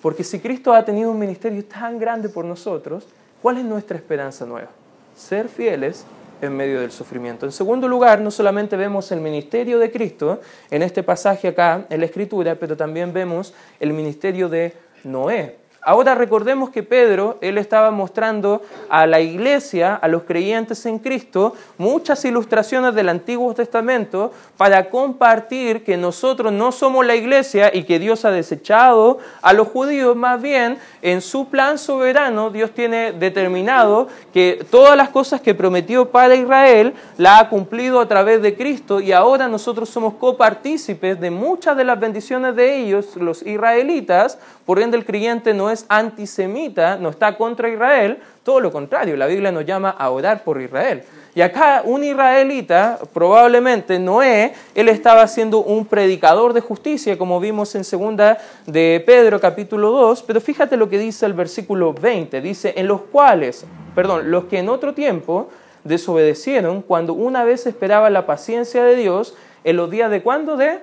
Porque 0.00 0.24
si 0.24 0.40
Cristo 0.40 0.72
ha 0.72 0.82
tenido 0.82 1.10
un 1.10 1.18
ministerio 1.18 1.62
tan 1.66 1.98
grande 1.98 2.30
por 2.30 2.46
nosotros, 2.46 3.06
¿cuál 3.42 3.58
es 3.58 3.64
nuestra 3.66 3.98
esperanza 3.98 4.46
nueva? 4.46 4.77
Ser 5.18 5.48
fieles 5.48 6.04
en 6.40 6.56
medio 6.56 6.80
del 6.80 6.92
sufrimiento. 6.92 7.44
En 7.44 7.52
segundo 7.52 7.88
lugar, 7.88 8.20
no 8.20 8.30
solamente 8.30 8.76
vemos 8.76 9.10
el 9.10 9.20
ministerio 9.20 9.78
de 9.78 9.90
Cristo 9.90 10.40
en 10.70 10.82
este 10.82 11.02
pasaje 11.02 11.48
acá 11.48 11.86
en 11.90 12.00
la 12.00 12.06
Escritura, 12.06 12.54
pero 12.54 12.76
también 12.76 13.12
vemos 13.12 13.52
el 13.80 13.92
ministerio 13.92 14.48
de 14.48 14.72
Noé. 15.04 15.56
Ahora 15.88 16.14
recordemos 16.14 16.68
que 16.68 16.82
Pedro, 16.82 17.38
él 17.40 17.56
estaba 17.56 17.90
mostrando 17.90 18.60
a 18.90 19.06
la 19.06 19.20
iglesia, 19.20 19.94
a 19.94 20.06
los 20.06 20.24
creyentes 20.24 20.84
en 20.84 20.98
Cristo, 20.98 21.54
muchas 21.78 22.26
ilustraciones 22.26 22.94
del 22.94 23.08
Antiguo 23.08 23.54
Testamento 23.54 24.30
para 24.58 24.90
compartir 24.90 25.84
que 25.84 25.96
nosotros 25.96 26.52
no 26.52 26.72
somos 26.72 27.06
la 27.06 27.16
iglesia 27.16 27.74
y 27.74 27.84
que 27.84 27.98
Dios 27.98 28.26
ha 28.26 28.30
desechado 28.30 29.16
a 29.40 29.54
los 29.54 29.68
judíos, 29.68 30.14
más 30.14 30.42
bien 30.42 30.76
en 31.00 31.22
su 31.22 31.48
plan 31.48 31.78
soberano 31.78 32.50
Dios 32.50 32.72
tiene 32.72 33.12
determinado 33.12 34.08
que 34.34 34.66
todas 34.70 34.94
las 34.94 35.08
cosas 35.08 35.40
que 35.40 35.54
prometió 35.54 36.10
para 36.10 36.34
Israel 36.34 36.92
la 37.16 37.38
ha 37.38 37.48
cumplido 37.48 38.00
a 38.00 38.08
través 38.08 38.42
de 38.42 38.54
Cristo 38.58 39.00
y 39.00 39.12
ahora 39.12 39.48
nosotros 39.48 39.88
somos 39.88 40.12
copartícipes 40.16 41.18
de 41.18 41.30
muchas 41.30 41.78
de 41.78 41.84
las 41.84 41.98
bendiciones 41.98 42.54
de 42.56 42.76
ellos, 42.76 43.16
los 43.16 43.40
israelitas, 43.40 44.38
por 44.68 44.78
ende 44.80 44.98
el 44.98 45.06
creyente 45.06 45.54
no 45.54 45.70
es 45.70 45.86
antisemita, 45.88 46.98
no 46.98 47.08
está 47.08 47.38
contra 47.38 47.70
Israel, 47.70 48.18
todo 48.42 48.60
lo 48.60 48.70
contrario, 48.70 49.16
la 49.16 49.24
Biblia 49.24 49.50
nos 49.50 49.64
llama 49.64 49.88
a 49.88 50.10
orar 50.10 50.44
por 50.44 50.60
Israel. 50.60 51.04
Y 51.34 51.40
acá 51.40 51.80
un 51.86 52.04
israelita, 52.04 52.98
probablemente 53.14 53.98
Noé, 53.98 54.52
él 54.74 54.90
estaba 54.90 55.26
siendo 55.26 55.60
un 55.60 55.86
predicador 55.86 56.52
de 56.52 56.60
justicia, 56.60 57.16
como 57.16 57.40
vimos 57.40 57.74
en 57.76 57.82
segunda 57.82 58.36
de 58.66 59.02
Pedro 59.06 59.40
capítulo 59.40 59.90
2, 59.90 60.24
pero 60.24 60.38
fíjate 60.38 60.76
lo 60.76 60.90
que 60.90 60.98
dice 60.98 61.24
el 61.24 61.32
versículo 61.32 61.94
20, 61.94 62.42
dice, 62.42 62.74
en 62.76 62.88
los 62.88 63.00
cuales, 63.00 63.64
perdón, 63.94 64.30
los 64.30 64.44
que 64.44 64.58
en 64.58 64.68
otro 64.68 64.92
tiempo 64.92 65.48
desobedecieron 65.82 66.82
cuando 66.82 67.14
una 67.14 67.42
vez 67.42 67.64
esperaba 67.64 68.10
la 68.10 68.26
paciencia 68.26 68.84
de 68.84 68.96
Dios 68.96 69.34
en 69.64 69.76
los 69.76 69.90
días 69.90 70.10
de 70.10 70.20
cuándo 70.22 70.58
de 70.58 70.80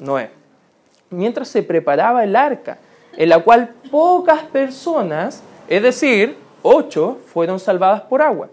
Noé, 0.00 0.30
mientras 1.10 1.46
se 1.46 1.62
preparaba 1.62 2.24
el 2.24 2.34
arca 2.34 2.78
en 3.16 3.28
la 3.28 3.40
cual 3.40 3.74
pocas 3.90 4.42
personas, 4.44 5.42
es 5.68 5.82
decir, 5.82 6.36
ocho, 6.62 7.18
fueron 7.26 7.60
salvadas 7.60 8.02
por 8.02 8.22
agua. 8.22 8.48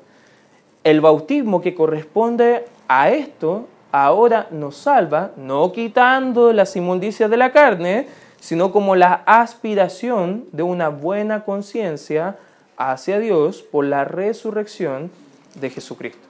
El 0.83 1.01
bautismo 1.01 1.61
que 1.61 1.75
corresponde 1.75 2.65
a 2.87 3.09
esto 3.09 3.67
ahora 3.91 4.47
nos 4.51 4.77
salva, 4.77 5.31
no 5.37 5.71
quitando 5.71 6.53
las 6.53 6.75
inmundicias 6.75 7.29
de 7.29 7.37
la 7.37 7.51
carne, 7.51 8.07
sino 8.39 8.71
como 8.71 8.95
la 8.95 9.23
aspiración 9.25 10.45
de 10.51 10.63
una 10.63 10.89
buena 10.89 11.43
conciencia 11.43 12.37
hacia 12.77 13.19
Dios 13.19 13.61
por 13.61 13.85
la 13.85 14.05
resurrección 14.05 15.11
de 15.55 15.69
Jesucristo. 15.69 16.21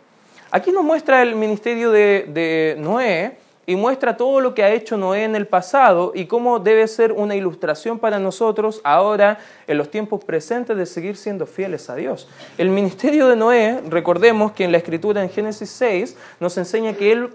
Aquí 0.52 0.72
nos 0.72 0.84
muestra 0.84 1.22
el 1.22 1.36
ministerio 1.36 1.92
de, 1.92 2.26
de 2.28 2.76
Noé, 2.80 3.38
y 3.70 3.76
muestra 3.76 4.18
todo 4.18 4.42
lo 4.42 4.56
que 4.56 4.64
ha 4.64 4.72
hecho 4.72 4.98
Noé 4.98 5.26
en 5.26 5.36
el 5.36 5.46
pasado 5.46 6.12
y 6.16 6.26
cómo 6.26 6.58
debe 6.58 6.88
ser 6.88 7.12
una 7.12 7.36
ilustración 7.36 8.00
para 8.00 8.18
nosotros 8.18 8.82
ahora 8.84 9.38
en 9.68 9.78
los 9.78 9.92
tiempos 9.92 10.24
presentes 10.24 10.76
de 10.76 10.88
seguir 10.88 11.16
siendo 11.16 11.46
fieles 11.46 11.88
a 11.88 11.94
Dios. 11.94 12.28
El 12.58 12.70
ministerio 12.70 13.28
de 13.28 13.36
Noé, 13.36 13.80
recordemos 13.88 14.54
que 14.54 14.64
en 14.64 14.72
la 14.72 14.80
escritura 14.80 15.22
en 15.22 15.30
Génesis 15.30 15.70
6 15.70 16.18
nos 16.40 16.58
enseña 16.58 16.94
que 16.94 17.12
él, 17.12 17.30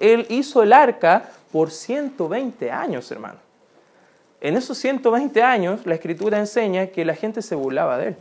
él, 0.00 0.26
hizo 0.28 0.62
el 0.62 0.74
arca 0.74 1.30
por 1.50 1.70
120 1.70 2.70
años, 2.70 3.10
hermano. 3.10 3.38
En 4.42 4.58
esos 4.58 4.76
120 4.76 5.42
años 5.42 5.86
la 5.86 5.94
escritura 5.94 6.38
enseña 6.38 6.88
que 6.88 7.06
la 7.06 7.14
gente 7.14 7.40
se 7.40 7.54
burlaba 7.54 7.96
de 7.96 8.08
él. 8.08 8.16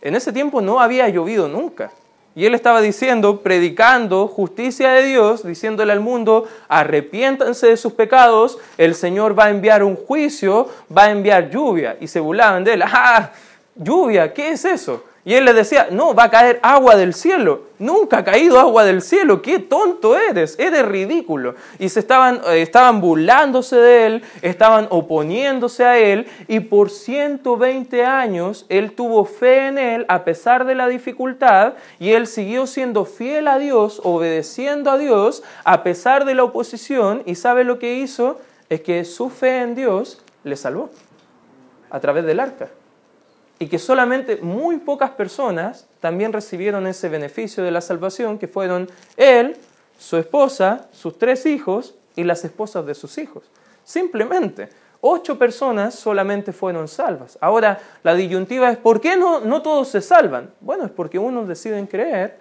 En 0.00 0.14
ese 0.14 0.32
tiempo 0.32 0.60
no 0.60 0.78
había 0.78 1.08
llovido 1.08 1.48
nunca. 1.48 1.90
Y 2.36 2.44
él 2.44 2.54
estaba 2.54 2.82
diciendo, 2.82 3.40
predicando 3.40 4.28
justicia 4.28 4.90
de 4.90 5.04
Dios, 5.04 5.42
diciéndole 5.42 5.90
al 5.90 6.00
mundo, 6.00 6.46
arrepiéntanse 6.68 7.68
de 7.68 7.78
sus 7.78 7.94
pecados, 7.94 8.58
el 8.76 8.94
Señor 8.94 9.36
va 9.36 9.46
a 9.46 9.50
enviar 9.50 9.82
un 9.82 9.96
juicio, 9.96 10.68
va 10.94 11.04
a 11.04 11.10
enviar 11.12 11.48
lluvia. 11.48 11.96
Y 11.98 12.08
se 12.08 12.20
burlaban 12.20 12.62
de 12.62 12.74
él, 12.74 12.82
¡ah! 12.82 13.32
Lluvia, 13.74 14.34
¿qué 14.34 14.50
es 14.50 14.66
eso? 14.66 15.02
Y 15.26 15.34
él 15.34 15.44
le 15.44 15.54
decía, 15.54 15.88
no, 15.90 16.14
va 16.14 16.24
a 16.24 16.30
caer 16.30 16.60
agua 16.62 16.94
del 16.94 17.12
cielo. 17.12 17.62
Nunca 17.80 18.18
ha 18.18 18.24
caído 18.24 18.60
agua 18.60 18.84
del 18.84 19.02
cielo. 19.02 19.42
Qué 19.42 19.58
tonto 19.58 20.16
eres. 20.16 20.56
Eres 20.56 20.86
ridículo. 20.86 21.56
Y 21.80 21.88
se 21.88 21.98
estaban, 21.98 22.40
eh, 22.46 22.62
estaban 22.62 23.00
burlándose 23.00 23.74
de 23.74 24.06
él, 24.06 24.24
estaban 24.40 24.86
oponiéndose 24.88 25.84
a 25.84 25.98
él. 25.98 26.28
Y 26.46 26.60
por 26.60 26.90
120 26.90 28.04
años 28.04 28.66
él 28.68 28.92
tuvo 28.92 29.24
fe 29.24 29.66
en 29.66 29.78
él 29.78 30.06
a 30.08 30.22
pesar 30.22 30.64
de 30.64 30.76
la 30.76 30.86
dificultad. 30.86 31.72
Y 31.98 32.12
él 32.12 32.28
siguió 32.28 32.68
siendo 32.68 33.04
fiel 33.04 33.48
a 33.48 33.58
Dios, 33.58 34.00
obedeciendo 34.04 34.92
a 34.92 34.96
Dios 34.96 35.42
a 35.64 35.82
pesar 35.82 36.24
de 36.24 36.36
la 36.36 36.44
oposición. 36.44 37.24
¿Y 37.26 37.34
sabe 37.34 37.64
lo 37.64 37.80
que 37.80 37.94
hizo? 37.94 38.38
Es 38.68 38.80
que 38.80 39.04
su 39.04 39.28
fe 39.28 39.62
en 39.62 39.74
Dios 39.74 40.22
le 40.44 40.54
salvó 40.54 40.88
a 41.90 41.98
través 41.98 42.24
del 42.24 42.38
arca 42.38 42.68
y 43.58 43.68
que 43.68 43.78
solamente 43.78 44.36
muy 44.36 44.78
pocas 44.78 45.10
personas 45.10 45.86
también 46.00 46.32
recibieron 46.32 46.86
ese 46.86 47.08
beneficio 47.08 47.64
de 47.64 47.70
la 47.70 47.80
salvación, 47.80 48.38
que 48.38 48.48
fueron 48.48 48.88
él, 49.16 49.56
su 49.98 50.16
esposa, 50.18 50.88
sus 50.92 51.18
tres 51.18 51.46
hijos 51.46 51.94
y 52.16 52.24
las 52.24 52.44
esposas 52.44 52.84
de 52.84 52.94
sus 52.94 53.16
hijos. 53.16 53.44
Simplemente, 53.84 54.68
ocho 55.00 55.38
personas 55.38 55.94
solamente 55.94 56.52
fueron 56.52 56.86
salvas. 56.86 57.38
Ahora, 57.40 57.78
la 58.02 58.14
disyuntiva 58.14 58.70
es, 58.70 58.76
¿por 58.76 59.00
qué 59.00 59.16
no, 59.16 59.40
no 59.40 59.62
todos 59.62 59.88
se 59.88 60.02
salvan? 60.02 60.50
Bueno, 60.60 60.84
es 60.84 60.90
porque 60.90 61.18
unos 61.18 61.48
deciden 61.48 61.86
creer 61.86 62.38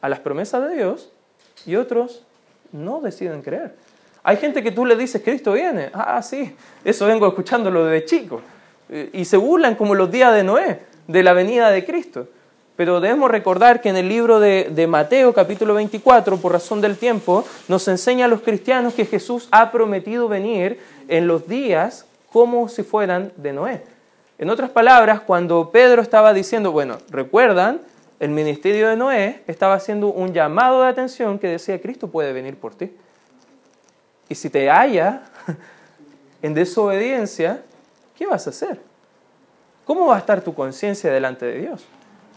a 0.00 0.08
las 0.08 0.20
promesas 0.20 0.68
de 0.68 0.76
Dios 0.76 1.10
y 1.66 1.74
otros 1.74 2.24
no 2.70 3.00
deciden 3.00 3.42
creer. 3.42 3.74
Hay 4.22 4.36
gente 4.36 4.62
que 4.62 4.70
tú 4.70 4.86
le 4.86 4.94
dices, 4.94 5.22
Cristo 5.22 5.52
viene. 5.52 5.90
Ah, 5.92 6.22
sí, 6.22 6.54
eso 6.84 7.06
vengo 7.06 7.26
escuchándolo 7.26 7.86
desde 7.86 8.06
chico 8.06 8.40
y 9.12 9.24
se 9.24 9.36
burlan 9.36 9.74
como 9.74 9.94
los 9.94 10.10
días 10.10 10.34
de 10.34 10.44
Noé, 10.44 10.80
de 11.06 11.22
la 11.22 11.32
venida 11.32 11.70
de 11.70 11.84
Cristo. 11.84 12.28
Pero 12.78 13.00
debemos 13.00 13.28
recordar 13.28 13.80
que 13.80 13.88
en 13.88 13.96
el 13.96 14.08
libro 14.08 14.38
de, 14.38 14.86
Mateo 14.88 15.34
capítulo 15.34 15.74
24, 15.74 16.36
por 16.36 16.52
razón 16.52 16.80
del 16.80 16.96
tiempo, 16.96 17.44
nos 17.66 17.88
enseña 17.88 18.26
a 18.26 18.28
los 18.28 18.42
cristianos 18.42 18.94
que 18.94 19.04
Jesús 19.04 19.48
ha 19.50 19.72
prometido 19.72 20.28
venir 20.28 20.78
en 21.08 21.26
los 21.26 21.48
días 21.48 22.06
como 22.32 22.68
si 22.68 22.84
fueran 22.84 23.32
de 23.36 23.52
Noé. 23.52 23.82
En 24.38 24.48
otras 24.48 24.70
palabras, 24.70 25.22
cuando 25.22 25.70
Pedro 25.72 26.00
estaba 26.00 26.32
diciendo, 26.32 26.70
bueno, 26.70 26.98
recuerdan, 27.10 27.80
el 28.20 28.30
ministerio 28.30 28.88
de 28.88 28.96
Noé 28.96 29.42
estaba 29.48 29.74
haciendo 29.74 30.12
un 30.12 30.32
llamado 30.32 30.82
de 30.82 30.88
atención 30.88 31.40
que 31.40 31.48
decía, 31.48 31.80
Cristo 31.80 32.06
puede 32.06 32.32
venir 32.32 32.54
por 32.54 32.76
ti. 32.76 32.92
Y 34.28 34.36
si 34.36 34.50
te 34.50 34.70
halla 34.70 35.22
en 36.42 36.54
desobediencia, 36.54 37.62
¿qué 38.18 38.26
vas 38.26 38.46
a 38.46 38.50
hacer? 38.50 38.80
¿Cómo 39.84 40.06
va 40.06 40.16
a 40.16 40.18
estar 40.18 40.42
tu 40.42 40.52
conciencia 40.52 41.10
delante 41.10 41.46
de 41.46 41.60
Dios? 41.60 41.86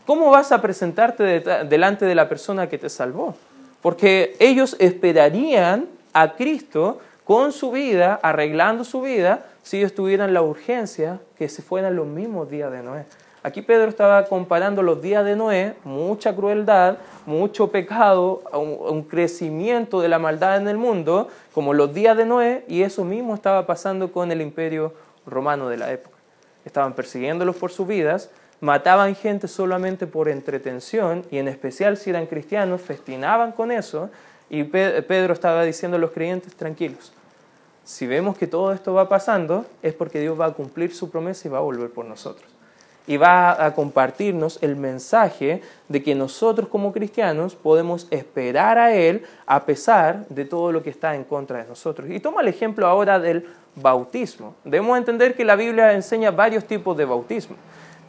¿Cómo 0.06 0.30
vas 0.30 0.52
a 0.52 0.62
presentarte 0.62 1.42
delante 1.66 2.06
de 2.06 2.16
la 2.16 2.30
persona 2.30 2.70
que 2.70 2.78
te 2.78 2.90
salvó? 2.90 3.36
Porque 3.82 4.36
ellos 4.40 4.76
esperarían 4.80 5.88
a 6.14 6.36
Cristo 6.36 7.00
con 7.26 7.52
su 7.52 7.72
vida, 7.72 8.20
arreglando 8.22 8.84
su 8.84 9.02
vida, 9.02 9.46
si 9.64 9.80
ellos 9.80 9.96
tuvieran 9.96 10.34
la 10.34 10.42
urgencia 10.42 11.20
que 11.38 11.50
se 11.50 11.62
fueran 11.62 11.96
los 11.96 12.08
mismos 12.08 12.50
días 12.50 12.72
de 12.72 12.84
Noé. 12.84 13.06
Aquí 13.44 13.64
Pedro 13.64 13.90
estaba 13.90 14.26
comparando 14.26 14.84
los 14.84 15.02
días 15.02 15.26
de 15.26 15.36
Noé, 15.36 15.74
mucha 15.84 16.36
crueldad, 16.36 16.98
mucho 17.26 17.72
pecado, 17.72 18.44
un, 18.54 19.02
crecimiento 19.04 20.00
de 20.00 20.10
la 20.10 20.20
maldad 20.20 20.58
en 20.58 20.68
el 20.68 20.78
mundo, 20.78 21.28
como 21.52 21.74
los 21.74 21.92
días 21.92 22.16
de 22.16 22.26
Noé, 22.26 22.64
y 22.68 22.84
eso 22.84 23.04
mismo 23.04 23.34
estaba 23.34 23.66
pasando 23.66 24.12
con 24.12 24.32
el 24.32 24.42
imperio 24.42 24.94
romano 25.32 25.70
de 25.70 25.78
la 25.78 25.92
época. 25.92 26.18
Estaban 26.66 26.94
persiguiéndolos 26.94 27.56
por 27.56 27.72
sus 27.72 27.88
vidas, 27.88 28.30
mataban 28.60 29.16
gente 29.16 29.48
solamente 29.48 30.06
por 30.06 30.30
entretención 30.30 31.26
y 31.32 31.40
en 31.40 31.48
especial 31.48 31.98
si 31.98 32.12
eran 32.12 32.28
cristianos, 32.28 32.82
festinaban 32.82 33.52
con 33.52 33.72
eso 33.72 34.10
y 34.50 34.64
Pedro 34.66 35.34
estaba 35.34 35.64
diciendo 35.64 35.98
a 35.98 36.00
los 36.00 36.12
creyentes 36.12 36.56
tranquilos. 36.56 37.12
Si 37.84 38.06
vemos 38.06 38.38
que 38.38 38.48
todo 38.48 38.74
esto 38.74 38.94
va 38.94 39.10
pasando 39.10 39.66
es 39.82 39.94
porque 39.94 40.20
Dios 40.20 40.40
va 40.40 40.46
a 40.46 40.54
cumplir 40.54 40.94
su 40.94 41.10
promesa 41.10 41.48
y 41.48 41.52
va 41.52 41.58
a 41.58 41.62
volver 41.62 41.90
por 41.90 42.06
nosotros. 42.06 42.50
Y 43.08 43.18
va 43.18 43.66
a 43.66 43.74
compartirnos 43.74 44.60
el 44.62 44.76
mensaje 44.76 45.64
de 45.90 46.04
que 46.04 46.14
nosotros 46.14 46.70
como 46.70 46.94
cristianos 46.94 47.56
podemos 47.56 48.08
esperar 48.12 48.78
a 48.78 48.94
Él 48.94 49.26
a 49.48 49.66
pesar 49.66 50.28
de 50.30 50.46
todo 50.46 50.72
lo 50.72 50.84
que 50.84 50.92
está 50.92 51.16
en 51.16 51.24
contra 51.24 51.64
de 51.64 51.68
nosotros. 51.68 52.10
Y 52.12 52.20
toma 52.20 52.42
el 52.42 52.48
ejemplo 52.48 52.86
ahora 52.86 53.20
del 53.20 53.48
bautismo. 53.76 54.56
Debemos 54.64 54.98
entender 54.98 55.36
que 55.36 55.46
la 55.46 55.56
Biblia 55.56 55.94
enseña 55.94 56.32
varios 56.32 56.66
tipos 56.66 56.96
de 56.98 57.06
bautismo 57.06 57.56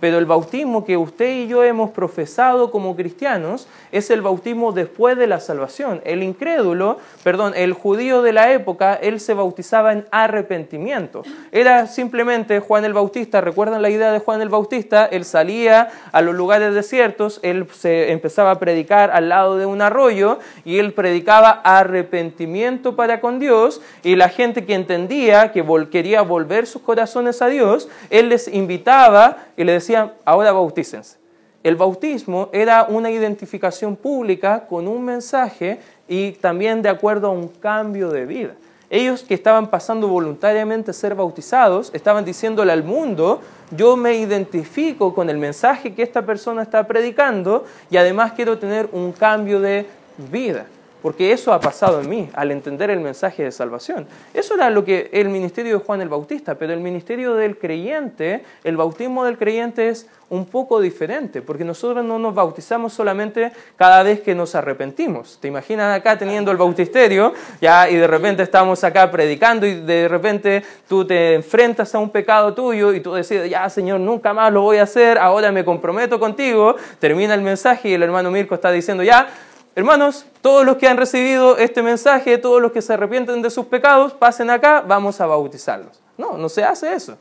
pero 0.02 0.18
el 0.18 0.26
bautismo 0.26 0.84
que 0.84 0.96
usted 0.96 1.32
y 1.32 1.46
yo 1.46 1.62
hemos 1.62 1.90
profesado 1.90 2.72
como 2.72 2.96
cristianos 2.96 3.68
es 3.92 4.10
el 4.10 4.20
bautismo 4.20 4.72
después 4.72 5.16
de 5.16 5.28
la 5.28 5.38
salvación. 5.38 6.00
El 6.04 6.24
incrédulo, 6.24 6.98
perdón, 7.22 7.52
el 7.54 7.72
judío 7.72 8.20
de 8.20 8.32
la 8.32 8.52
época, 8.52 8.94
él 8.94 9.20
se 9.20 9.32
bautizaba 9.32 9.92
en 9.92 10.04
arrepentimiento. 10.10 11.22
Era 11.52 11.86
simplemente 11.86 12.58
Juan 12.58 12.84
el 12.84 12.94
Bautista, 12.94 13.40
¿recuerdan 13.40 13.80
la 13.80 13.90
idea 13.90 14.10
de 14.10 14.18
Juan 14.18 14.40
el 14.40 14.48
Bautista? 14.48 15.06
Él 15.06 15.24
salía 15.24 15.92
a 16.10 16.20
los 16.20 16.34
lugares 16.34 16.74
desiertos, 16.74 17.38
él 17.44 17.68
se 17.70 18.10
empezaba 18.10 18.50
a 18.50 18.58
predicar 18.58 19.12
al 19.12 19.28
lado 19.28 19.56
de 19.56 19.66
un 19.66 19.82
arroyo 19.82 20.40
y 20.64 20.78
él 20.78 20.94
predicaba 20.94 21.60
arrepentimiento 21.62 22.96
para 22.96 23.20
con 23.20 23.38
Dios 23.38 23.80
y 24.02 24.16
la 24.16 24.30
gente 24.30 24.64
que 24.64 24.74
entendía 24.74 25.52
que 25.52 25.64
quería 25.92 26.22
volver 26.22 26.66
sus 26.66 26.82
corazones 26.82 27.40
a 27.40 27.46
Dios, 27.46 27.88
él 28.10 28.30
les 28.30 28.48
invitaba 28.48 29.36
y 29.56 29.62
le 29.62 29.74
decía, 29.74 29.91
ahora 29.94 30.52
bautícense. 30.52 31.18
El 31.62 31.76
bautismo 31.76 32.48
era 32.52 32.84
una 32.88 33.10
identificación 33.10 33.94
pública 33.94 34.66
con 34.66 34.88
un 34.88 35.04
mensaje 35.04 35.78
y 36.08 36.32
también 36.32 36.82
de 36.82 36.88
acuerdo 36.88 37.28
a 37.28 37.30
un 37.30 37.48
cambio 37.48 38.10
de 38.10 38.26
vida. 38.26 38.54
Ellos 38.90 39.22
que 39.22 39.34
estaban 39.34 39.68
pasando 39.68 40.08
voluntariamente 40.08 40.90
a 40.90 40.94
ser 40.94 41.14
bautizados, 41.14 41.90
estaban 41.94 42.24
diciéndole 42.24 42.72
al 42.72 42.84
mundo, 42.84 43.40
yo 43.70 43.96
me 43.96 44.16
identifico 44.16 45.14
con 45.14 45.30
el 45.30 45.38
mensaje 45.38 45.94
que 45.94 46.02
esta 46.02 46.26
persona 46.26 46.62
está 46.62 46.86
predicando 46.86 47.64
y 47.90 47.96
además 47.96 48.32
quiero 48.32 48.58
tener 48.58 48.88
un 48.92 49.12
cambio 49.12 49.60
de 49.60 49.86
vida 50.30 50.66
porque 51.02 51.32
eso 51.32 51.52
ha 51.52 51.60
pasado 51.60 52.00
en 52.00 52.08
mí 52.08 52.30
al 52.32 52.50
entender 52.52 52.90
el 52.90 53.00
mensaje 53.00 53.42
de 53.42 53.52
salvación. 53.52 54.06
Eso 54.32 54.54
era 54.54 54.70
lo 54.70 54.84
que 54.84 55.10
el 55.12 55.28
ministerio 55.28 55.78
de 55.78 55.84
Juan 55.84 56.00
el 56.00 56.08
Bautista, 56.08 56.54
pero 56.54 56.72
el 56.72 56.80
ministerio 56.80 57.34
del 57.34 57.58
creyente, 57.58 58.44
el 58.64 58.76
bautismo 58.76 59.24
del 59.24 59.36
creyente 59.36 59.88
es 59.88 60.06
un 60.32 60.46
poco 60.46 60.80
diferente, 60.80 61.42
porque 61.42 61.62
nosotros 61.62 62.02
no 62.02 62.18
nos 62.18 62.34
bautizamos 62.34 62.94
solamente 62.94 63.52
cada 63.76 64.02
vez 64.02 64.20
que 64.20 64.34
nos 64.34 64.54
arrepentimos. 64.54 65.36
¿Te 65.38 65.48
imaginas 65.48 65.94
acá 65.94 66.16
teniendo 66.16 66.50
el 66.50 66.56
bautisterio 66.56 67.34
ya 67.60 67.90
y 67.90 67.96
de 67.96 68.06
repente 68.06 68.42
estamos 68.42 68.82
acá 68.82 69.10
predicando 69.10 69.66
y 69.66 69.74
de 69.74 70.08
repente 70.08 70.62
tú 70.88 71.06
te 71.06 71.34
enfrentas 71.34 71.94
a 71.94 71.98
un 71.98 72.08
pecado 72.08 72.54
tuyo 72.54 72.94
y 72.94 73.00
tú 73.00 73.12
decides, 73.12 73.50
ya 73.50 73.68
Señor, 73.68 74.00
nunca 74.00 74.32
más 74.32 74.50
lo 74.50 74.62
voy 74.62 74.78
a 74.78 74.84
hacer, 74.84 75.18
ahora 75.18 75.52
me 75.52 75.66
comprometo 75.66 76.18
contigo, 76.18 76.76
termina 76.98 77.34
el 77.34 77.42
mensaje 77.42 77.90
y 77.90 77.92
el 77.92 78.02
hermano 78.02 78.30
Mirko 78.30 78.54
está 78.54 78.70
diciendo, 78.70 79.02
ya, 79.02 79.28
Hermanos, 79.74 80.26
todos 80.42 80.66
los 80.66 80.76
que 80.76 80.86
han 80.86 80.98
recibido 80.98 81.56
este 81.56 81.82
mensaje, 81.82 82.36
todos 82.36 82.60
los 82.60 82.72
que 82.72 82.82
se 82.82 82.92
arrepienten 82.92 83.40
de 83.40 83.48
sus 83.48 83.64
pecados, 83.64 84.12
pasen 84.12 84.50
acá, 84.50 84.84
vamos 84.86 85.18
a 85.20 85.26
bautizarlos. 85.26 85.98
No, 86.18 86.36
no 86.36 86.50
se 86.50 86.62
hace 86.62 86.92
eso. 86.92 87.16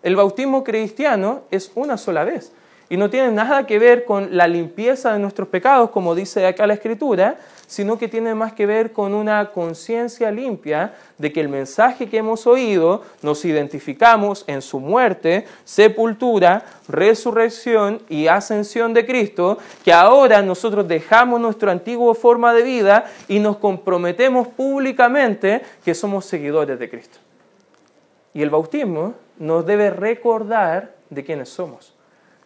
El 0.00 0.14
bautismo 0.14 0.62
cristiano 0.62 1.42
es 1.50 1.72
una 1.74 1.96
sola 1.96 2.22
vez 2.22 2.52
y 2.88 2.96
no 2.96 3.10
tiene 3.10 3.32
nada 3.32 3.66
que 3.66 3.80
ver 3.80 4.04
con 4.04 4.36
la 4.36 4.46
limpieza 4.46 5.12
de 5.12 5.18
nuestros 5.18 5.48
pecados, 5.48 5.90
como 5.90 6.14
dice 6.14 6.46
acá 6.46 6.68
la 6.68 6.74
Escritura, 6.74 7.36
sino 7.72 7.96
que 7.96 8.06
tiene 8.06 8.34
más 8.34 8.52
que 8.52 8.66
ver 8.66 8.92
con 8.92 9.14
una 9.14 9.50
conciencia 9.50 10.30
limpia 10.30 10.92
de 11.16 11.32
que 11.32 11.40
el 11.40 11.48
mensaje 11.48 12.06
que 12.06 12.18
hemos 12.18 12.46
oído 12.46 13.00
nos 13.22 13.46
identificamos 13.46 14.44
en 14.46 14.60
su 14.60 14.78
muerte, 14.78 15.46
sepultura, 15.64 16.66
resurrección 16.86 18.02
y 18.10 18.26
ascensión 18.26 18.92
de 18.92 19.06
Cristo, 19.06 19.56
que 19.82 19.90
ahora 19.90 20.42
nosotros 20.42 20.86
dejamos 20.86 21.40
nuestra 21.40 21.72
antigua 21.72 22.14
forma 22.14 22.52
de 22.52 22.62
vida 22.62 23.06
y 23.26 23.38
nos 23.38 23.56
comprometemos 23.56 24.48
públicamente 24.48 25.62
que 25.82 25.94
somos 25.94 26.26
seguidores 26.26 26.78
de 26.78 26.90
Cristo. 26.90 27.20
Y 28.34 28.42
el 28.42 28.50
bautismo 28.50 29.14
nos 29.38 29.64
debe 29.64 29.88
recordar 29.88 30.92
de 31.08 31.24
quiénes 31.24 31.48
somos. 31.48 31.94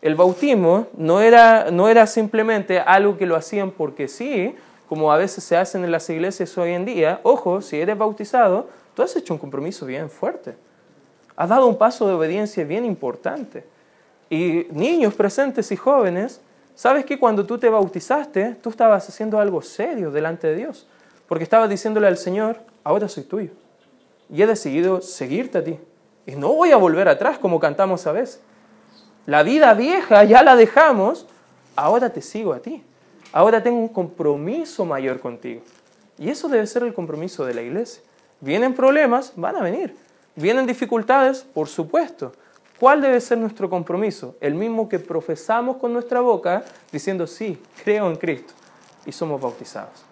El 0.02 0.14
bautismo 0.14 0.86
no 0.96 1.20
era, 1.20 1.72
no 1.72 1.88
era 1.88 2.06
simplemente 2.06 2.78
algo 2.78 3.18
que 3.18 3.26
lo 3.26 3.34
hacían 3.34 3.72
porque 3.72 4.06
sí, 4.06 4.54
como 4.88 5.12
a 5.12 5.16
veces 5.16 5.42
se 5.44 5.56
hacen 5.56 5.84
en 5.84 5.90
las 5.90 6.08
iglesias 6.08 6.56
hoy 6.58 6.72
en 6.72 6.84
día, 6.84 7.20
ojo, 7.22 7.60
si 7.60 7.80
eres 7.80 7.98
bautizado, 7.98 8.68
tú 8.94 9.02
has 9.02 9.14
hecho 9.16 9.34
un 9.34 9.38
compromiso 9.38 9.84
bien 9.86 10.10
fuerte. 10.10 10.56
Has 11.36 11.48
dado 11.48 11.66
un 11.66 11.76
paso 11.76 12.06
de 12.06 12.14
obediencia 12.14 12.64
bien 12.64 12.84
importante. 12.84 13.64
Y 14.30 14.66
niños 14.70 15.14
presentes 15.14 15.70
y 15.72 15.76
jóvenes, 15.76 16.40
sabes 16.74 17.04
que 17.04 17.18
cuando 17.18 17.44
tú 17.44 17.58
te 17.58 17.68
bautizaste, 17.68 18.56
tú 18.62 18.70
estabas 18.70 19.08
haciendo 19.08 19.38
algo 19.38 19.60
serio 19.60 20.10
delante 20.10 20.46
de 20.46 20.56
Dios, 20.56 20.86
porque 21.28 21.44
estabas 21.44 21.68
diciéndole 21.68 22.06
al 22.06 22.16
Señor, 22.16 22.58
ahora 22.84 23.08
soy 23.08 23.24
tuyo. 23.24 23.50
Y 24.30 24.42
he 24.42 24.46
decidido 24.46 25.00
seguirte 25.00 25.58
a 25.58 25.64
ti. 25.64 25.78
Y 26.26 26.36
no 26.36 26.54
voy 26.54 26.72
a 26.72 26.76
volver 26.76 27.08
atrás 27.08 27.38
como 27.38 27.60
cantamos 27.60 28.06
a 28.06 28.12
veces. 28.12 28.40
La 29.26 29.42
vida 29.42 29.74
vieja 29.74 30.24
ya 30.24 30.42
la 30.42 30.56
dejamos, 30.56 31.26
ahora 31.74 32.10
te 32.10 32.22
sigo 32.22 32.52
a 32.52 32.60
ti. 32.60 32.82
Ahora 33.32 33.62
tengo 33.62 33.78
un 33.78 33.88
compromiso 33.88 34.84
mayor 34.84 35.20
contigo. 35.20 35.60
Y 36.18 36.30
eso 36.30 36.48
debe 36.48 36.66
ser 36.66 36.82
el 36.82 36.94
compromiso 36.94 37.44
de 37.44 37.54
la 37.54 37.62
iglesia. 37.62 38.02
Vienen 38.40 38.74
problemas, 38.74 39.32
van 39.36 39.56
a 39.56 39.62
venir. 39.62 39.94
Vienen 40.34 40.66
dificultades, 40.66 41.42
por 41.42 41.68
supuesto. 41.68 42.32
¿Cuál 42.78 43.00
debe 43.00 43.20
ser 43.20 43.38
nuestro 43.38 43.68
compromiso? 43.68 44.36
El 44.40 44.54
mismo 44.54 44.88
que 44.88 44.98
profesamos 44.98 45.76
con 45.76 45.92
nuestra 45.92 46.20
boca, 46.20 46.64
diciendo, 46.92 47.26
sí, 47.26 47.58
creo 47.84 48.08
en 48.08 48.16
Cristo. 48.16 48.54
Y 49.04 49.12
somos 49.12 49.40
bautizados. 49.40 50.05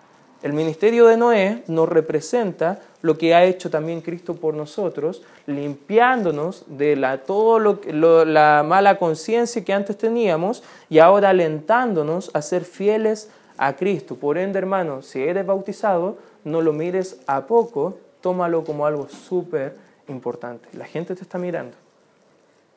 El 0.44 0.52
ministerio 0.52 1.06
de 1.06 1.16
Noé 1.16 1.62
nos 1.68 1.88
representa 1.88 2.78
lo 3.00 3.16
que 3.16 3.34
ha 3.34 3.44
hecho 3.44 3.70
también 3.70 4.02
Cristo 4.02 4.34
por 4.34 4.52
nosotros, 4.52 5.22
limpiándonos 5.46 6.64
de 6.66 6.96
la, 6.96 7.22
todo 7.22 7.58
lo, 7.58 8.26
la 8.26 8.62
mala 8.62 8.98
conciencia 8.98 9.64
que 9.64 9.72
antes 9.72 9.96
teníamos 9.96 10.62
y 10.90 10.98
ahora 10.98 11.30
alentándonos 11.30 12.30
a 12.34 12.42
ser 12.42 12.66
fieles 12.66 13.30
a 13.56 13.74
Cristo. 13.74 14.16
Por 14.16 14.36
ende, 14.36 14.58
hermano, 14.58 15.00
si 15.00 15.22
eres 15.22 15.46
bautizado, 15.46 16.18
no 16.44 16.60
lo 16.60 16.74
mires 16.74 17.20
a 17.26 17.46
poco, 17.46 17.96
tómalo 18.20 18.64
como 18.64 18.84
algo 18.84 19.08
súper 19.08 19.74
importante. 20.08 20.68
La 20.76 20.84
gente 20.84 21.14
te 21.14 21.22
está 21.22 21.38
mirando. 21.38 21.74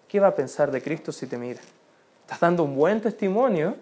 ¿Qué 0.07 0.21
va 0.21 0.27
a 0.27 0.35
pensar 0.35 0.71
de 0.71 0.81
Cristo 0.81 1.11
si 1.11 1.27
te 1.27 1.37
mira? 1.37 1.59
¿Estás 2.21 2.39
dando 2.39 2.63
un 2.63 2.77
buen 2.77 3.01
testimonio 3.01 3.75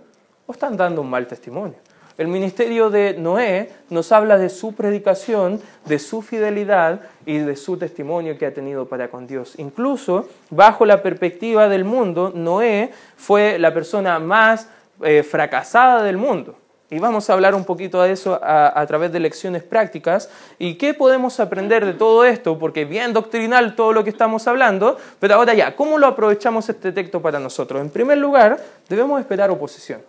o 0.48 0.54
estás 0.54 0.76
dando 0.76 1.02
un 1.02 1.10
mal 1.12 1.28
testimonio? 1.28 1.78
El 2.18 2.30
ministerio 2.30 2.90
de 2.90 3.16
Noé 3.18 3.72
nos 3.90 4.14
habla 4.14 4.38
de 4.38 4.48
su 4.50 4.74
predicación, 4.74 5.62
de 5.84 6.00
su 6.00 6.22
fidelidad 6.22 7.02
y 7.26 7.40
de 7.40 7.58
su 7.58 7.76
testimonio 7.76 8.38
que 8.38 8.46
ha 8.46 8.54
tenido 8.54 8.86
para 8.88 9.10
con 9.10 9.28
Dios. 9.28 9.56
Incluso 9.58 10.30
bajo 10.50 10.86
la 10.86 11.04
perspectiva 11.04 11.68
del 11.68 11.84
mundo, 11.84 12.32
Noé 12.34 12.92
fue 13.18 13.60
la 13.60 13.74
persona 13.74 14.18
más 14.20 14.70
eh, 15.04 15.24
fracasada 15.24 16.04
del 16.04 16.16
mundo. 16.16 16.56
Y 16.90 17.00
vamos 17.00 17.30
a 17.30 17.34
hablar 17.34 17.54
un 17.54 17.66
poquito 17.66 18.02
de 18.02 18.14
eso 18.14 18.40
a, 18.42 18.86
través 18.88 19.12
de 19.12 19.20
lecciones 19.20 19.64
prácticas. 19.64 20.30
¿Y 20.58 20.76
qué 20.76 20.94
podemos 20.94 21.40
aprender 21.42 21.84
de 21.84 21.94
todo 21.94 22.24
esto? 22.24 22.58
Porque 22.58 22.86
bien 22.86 23.12
doctrinal 23.12 23.76
todo 23.76 23.92
lo 23.92 24.04
que 24.04 24.12
estamos 24.12 24.48
hablando, 24.48 24.98
pero 25.20 25.36
ahora 25.36 25.54
ya, 25.56 25.76
¿cómo 25.76 25.98
lo 25.98 26.08
aprovechamos 26.08 26.70
este 26.70 26.94
texto 26.94 27.22
para 27.22 27.40
nosotros? 27.40 27.82
En 27.82 27.90
primer 27.90 28.20
lugar, 28.20 28.64
debemos 28.88 29.20
esperar 29.20 29.50
oposición. 29.50 30.02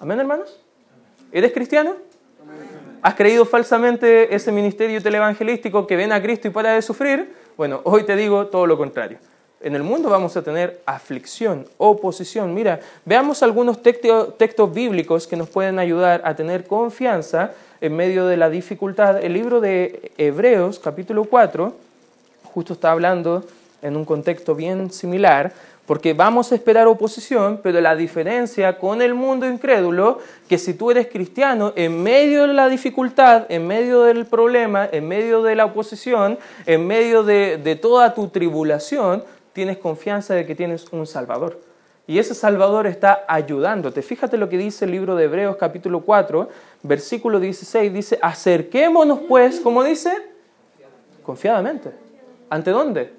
¿Amén, 0.00 0.18
hermanos? 0.18 0.65
¿Eres 1.36 1.52
cristiano? 1.52 1.96
¿Has 3.02 3.14
creído 3.14 3.44
falsamente 3.44 4.34
ese 4.34 4.50
ministerio 4.50 5.02
televangelístico 5.02 5.86
que 5.86 5.94
ven 5.94 6.10
a 6.10 6.22
Cristo 6.22 6.48
y 6.48 6.50
para 6.50 6.72
de 6.72 6.80
sufrir? 6.80 7.30
Bueno, 7.58 7.82
hoy 7.84 8.04
te 8.04 8.16
digo 8.16 8.46
todo 8.46 8.66
lo 8.66 8.78
contrario. 8.78 9.18
En 9.60 9.74
el 9.74 9.82
mundo 9.82 10.08
vamos 10.08 10.34
a 10.38 10.42
tener 10.42 10.80
aflicción, 10.86 11.66
oposición. 11.76 12.54
Mira, 12.54 12.80
veamos 13.04 13.42
algunos 13.42 13.82
textos 13.82 14.72
bíblicos 14.72 15.26
que 15.26 15.36
nos 15.36 15.50
pueden 15.50 15.78
ayudar 15.78 16.22
a 16.24 16.34
tener 16.34 16.64
confianza 16.64 17.52
en 17.82 17.94
medio 17.94 18.26
de 18.26 18.38
la 18.38 18.48
dificultad. 18.48 19.22
El 19.22 19.34
libro 19.34 19.60
de 19.60 20.12
Hebreos, 20.16 20.78
capítulo 20.78 21.24
4, 21.24 21.74
justo 22.44 22.72
está 22.72 22.92
hablando 22.92 23.44
en 23.82 23.98
un 23.98 24.06
contexto 24.06 24.54
bien 24.54 24.90
similar 24.90 25.52
porque 25.86 26.14
vamos 26.14 26.50
a 26.50 26.56
esperar 26.56 26.88
oposición, 26.88 27.60
pero 27.62 27.80
la 27.80 27.94
diferencia 27.94 28.76
con 28.78 29.00
el 29.00 29.14
mundo 29.14 29.46
incrédulo, 29.46 30.18
que 30.48 30.58
si 30.58 30.74
tú 30.74 30.90
eres 30.90 31.06
cristiano, 31.06 31.72
en 31.76 32.02
medio 32.02 32.46
de 32.46 32.54
la 32.54 32.68
dificultad, 32.68 33.46
en 33.48 33.66
medio 33.66 34.02
del 34.02 34.26
problema, 34.26 34.88
en 34.90 35.06
medio 35.06 35.42
de 35.42 35.54
la 35.54 35.64
oposición, 35.64 36.38
en 36.66 36.86
medio 36.86 37.22
de, 37.22 37.78
toda 37.80 38.14
tu 38.14 38.28
tribulación, 38.28 39.22
tienes 39.52 39.78
confianza 39.78 40.34
de 40.34 40.44
que 40.44 40.56
tienes 40.56 40.86
un 40.90 41.06
Salvador. 41.06 41.60
Y 42.08 42.18
ese 42.18 42.34
Salvador 42.34 42.86
está 42.86 43.24
ayudándote. 43.28 44.02
Fíjate 44.02 44.36
lo 44.36 44.48
que 44.48 44.58
dice 44.58 44.84
el 44.84 44.90
libro 44.90 45.14
de 45.14 45.24
Hebreos 45.24 45.56
capítulo 45.56 46.00
4, 46.00 46.48
versículo 46.82 47.38
16, 47.38 47.92
dice, 47.92 48.18
acerquémonos 48.20 49.20
pues, 49.28 49.60
como 49.60 49.84
dice, 49.84 50.12
confiadamente. 51.22 51.90
¿Ante 52.50 52.70
dónde? 52.70 53.12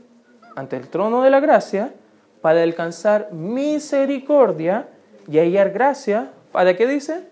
Ante 0.55 0.77
el 0.77 0.87
trono 0.87 1.21
de 1.21 1.29
la 1.29 1.39
gracia 1.39 1.93
para 2.41 2.63
alcanzar 2.63 3.31
misericordia 3.31 4.87
y 5.27 5.39
hallar 5.39 5.71
gracia. 5.71 6.31
¿Para 6.51 6.75
qué 6.75 6.87
dice? 6.87 7.27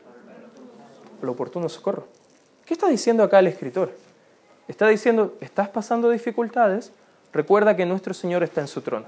El 1.22 1.30
oportuno 1.30 1.70
socorro. 1.70 2.08
¿Qué 2.66 2.74
está 2.74 2.88
diciendo 2.88 3.24
acá 3.24 3.40
el 3.40 3.48
escritor? 3.48 3.92
Está 4.68 4.88
diciendo, 4.88 5.36
estás 5.40 5.70
pasando 5.70 6.10
dificultades, 6.10 6.92
recuerda 7.32 7.76
que 7.76 7.86
nuestro 7.86 8.14
Señor 8.14 8.44
está 8.44 8.62
en 8.62 8.68
su 8.68 8.82
trono. 8.82 9.06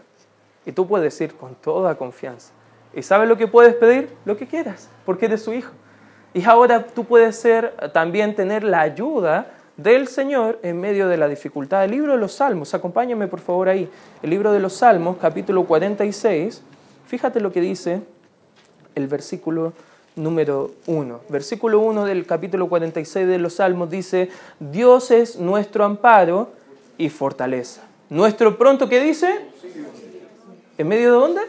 Y 0.66 0.72
tú 0.72 0.88
puedes 0.88 1.20
ir 1.22 1.34
con 1.34 1.56
toda 1.56 1.96
confianza. 1.96 2.52
¿Y 2.94 3.02
sabes 3.02 3.28
lo 3.28 3.38
que 3.38 3.48
puedes 3.48 3.74
pedir? 3.76 4.10
Lo 4.26 4.38
que 4.38 4.48
quieras, 4.48 4.90
porque 5.06 5.26
eres 5.26 5.44
su 5.44 5.54
hijo. 5.54 5.72
Y 6.34 6.44
ahora 6.46 6.86
tú 6.86 7.06
puedes 7.06 7.36
ser, 7.36 7.74
también 7.94 8.36
tener 8.36 8.64
la 8.64 8.82
ayuda 8.82 9.52
del 9.78 10.08
Señor 10.08 10.60
en 10.64 10.80
medio 10.82 11.08
de 11.08 11.18
la 11.18 11.28
dificultad. 11.28 11.86
El 11.86 11.92
libro 11.92 12.14
de 12.14 12.18
los 12.18 12.34
Salmos, 12.34 12.74
acompáñame 12.74 13.28
por 13.28 13.40
favor 13.40 13.70
ahí. 13.70 13.88
El 14.24 14.32
libro 14.32 14.52
de 14.52 14.60
los 14.60 14.74
Salmos, 14.74 15.18
capítulo 15.22 15.66
46, 15.66 16.62
fíjate 17.08 17.40
lo 17.40 17.52
que 17.52 17.62
dice 17.62 18.02
el 18.96 19.08
versículo 19.08 19.74
número 20.16 20.72
1. 20.88 21.22
Versículo 21.30 21.80
1 21.80 22.06
del 22.06 22.26
capítulo 22.26 22.68
46 22.68 23.28
de 23.28 23.38
los 23.38 23.54
Salmos 23.54 23.92
dice, 23.92 24.30
Dios 24.60 25.12
es 25.12 25.38
nuestro 25.38 25.86
amparo 25.86 26.50
y 26.98 27.10
fortaleza. 27.10 27.84
Nuestro 28.10 28.58
pronto, 28.58 28.90
¿qué 28.90 29.00
dice? 29.00 29.46
¿En 30.80 30.88
medio 30.88 31.14
de 31.14 31.20
dónde? 31.20 31.42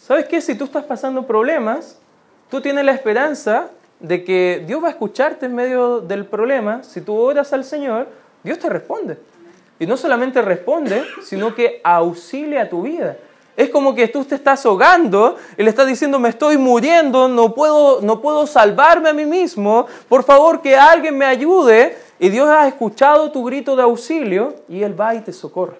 ¿Sabes 0.00 0.26
qué? 0.26 0.40
Si 0.40 0.56
tú 0.56 0.64
estás 0.64 0.84
pasando 0.84 1.26
problemas, 1.26 1.98
tú 2.50 2.60
tienes 2.60 2.84
la 2.84 2.92
esperanza 2.92 3.70
de 4.00 4.24
que 4.24 4.64
Dios 4.66 4.82
va 4.82 4.88
a 4.88 4.90
escucharte 4.90 5.46
en 5.46 5.54
medio 5.54 6.00
del 6.00 6.26
problema. 6.26 6.82
Si 6.82 7.00
tú 7.00 7.16
oras 7.16 7.52
al 7.52 7.64
Señor, 7.64 8.08
Dios 8.42 8.58
te 8.58 8.68
responde. 8.68 9.18
Y 9.78 9.86
no 9.86 9.96
solamente 9.96 10.42
responde, 10.42 11.04
sino 11.22 11.54
que 11.54 11.80
auxilia 11.84 12.62
a 12.62 12.68
tu 12.68 12.82
vida. 12.82 13.16
Es 13.56 13.70
como 13.70 13.94
que 13.94 14.06
tú 14.06 14.24
te 14.24 14.36
estás 14.36 14.64
ahogando 14.66 15.36
y 15.56 15.62
le 15.62 15.70
estás 15.70 15.86
diciendo, 15.86 16.20
me 16.20 16.28
estoy 16.28 16.56
muriendo, 16.56 17.28
no 17.28 17.54
puedo, 17.54 18.00
no 18.00 18.20
puedo 18.20 18.46
salvarme 18.46 19.08
a 19.08 19.12
mí 19.12 19.26
mismo, 19.26 19.86
por 20.08 20.22
favor 20.22 20.62
que 20.62 20.76
alguien 20.76 21.18
me 21.18 21.24
ayude. 21.24 21.96
Y 22.20 22.28
Dios 22.28 22.48
ha 22.48 22.66
escuchado 22.68 23.30
tu 23.32 23.44
grito 23.44 23.74
de 23.76 23.82
auxilio 23.82 24.54
y 24.68 24.82
Él 24.82 25.00
va 25.00 25.14
y 25.14 25.20
te 25.20 25.32
socorre. 25.32 25.78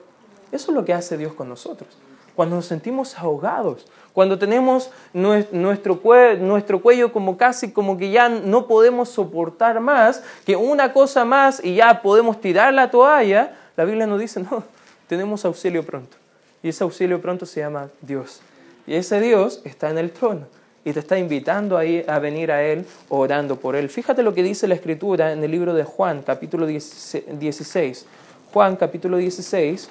Eso 0.51 0.71
es 0.71 0.75
lo 0.75 0.85
que 0.85 0.93
hace 0.93 1.17
Dios 1.17 1.35
con 1.35 1.49
nosotros. 1.49 1.89
Cuando 2.35 2.57
nos 2.57 2.67
sentimos 2.67 3.19
ahogados, 3.19 3.87
cuando 4.13 4.39
tenemos 4.39 4.91
nuestro, 5.13 6.01
cuello 6.01 7.13
como 7.13 7.37
casi 7.37 7.71
como 7.71 7.97
que 7.97 8.11
ya 8.11 8.29
no 8.29 8.67
podemos 8.67 9.09
soportar 9.09 9.81
más, 9.81 10.23
que 10.45 10.57
una 10.57 10.93
cosa 10.93 11.25
más 11.25 11.65
y 11.65 11.77
ya 11.77 12.03
podemos 12.03 12.41
tirar 12.41 12.75
la 12.75 12.91
toalla, 12.91 13.57
la 13.77 13.85
Biblia 13.85 14.07
nos 14.07 14.21
dice, 14.21 14.41
no, 14.41 14.65
tenemos 15.07 15.45
auxilio 15.45 15.85
pronto. 15.85 16.17
Y 16.63 16.71
ese 16.71 16.83
auxilio 16.83 17.21
pronto 17.21 17.47
se 17.47 17.61
llama 17.61 17.89
Dios. 18.01 18.41
Y 18.87 18.95
ese 18.95 19.21
Dios 19.21 19.61
está 19.65 19.91
en 19.91 19.99
el 19.99 20.11
trono 20.11 20.47
y 20.85 20.93
te 20.93 21.01
está 21.01 21.19
invitando 21.19 21.77
a, 21.77 21.83
a 21.83 22.19
venir 22.19 22.51
a 22.51 22.63
Él 22.65 22.87
orando 23.09 23.57
por 23.57 23.77
Él. 23.77 23.89
Fíjate 23.89 24.23
lo 24.23 24.35
que 24.35 24.43
dice 24.43 24.67
la 24.67 24.75
Escritura 24.75 25.33
en 25.33 25.45
el 25.45 25.51
libro 25.51 25.75
de 25.75 25.85
Juan, 25.85 26.23
capítulo 26.23 26.67
16. 26.67 28.07
Juan, 28.53 28.77
capítulo 28.77 29.19
16 29.19 29.89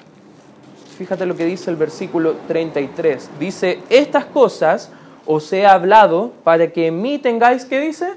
fíjate 0.98 1.26
lo 1.26 1.36
que 1.36 1.46
dice 1.46 1.70
el 1.70 1.76
versículo 1.76 2.36
33. 2.48 3.30
Dice, 3.40 3.80
estas 3.90 4.26
cosas 4.26 4.90
os 5.26 5.52
he 5.54 5.66
hablado 5.66 6.32
para 6.44 6.72
que 6.72 6.88
en 6.88 7.02
mí 7.02 7.20
tengáis, 7.20 7.66
¿qué 7.66 7.80
dice? 7.80 8.14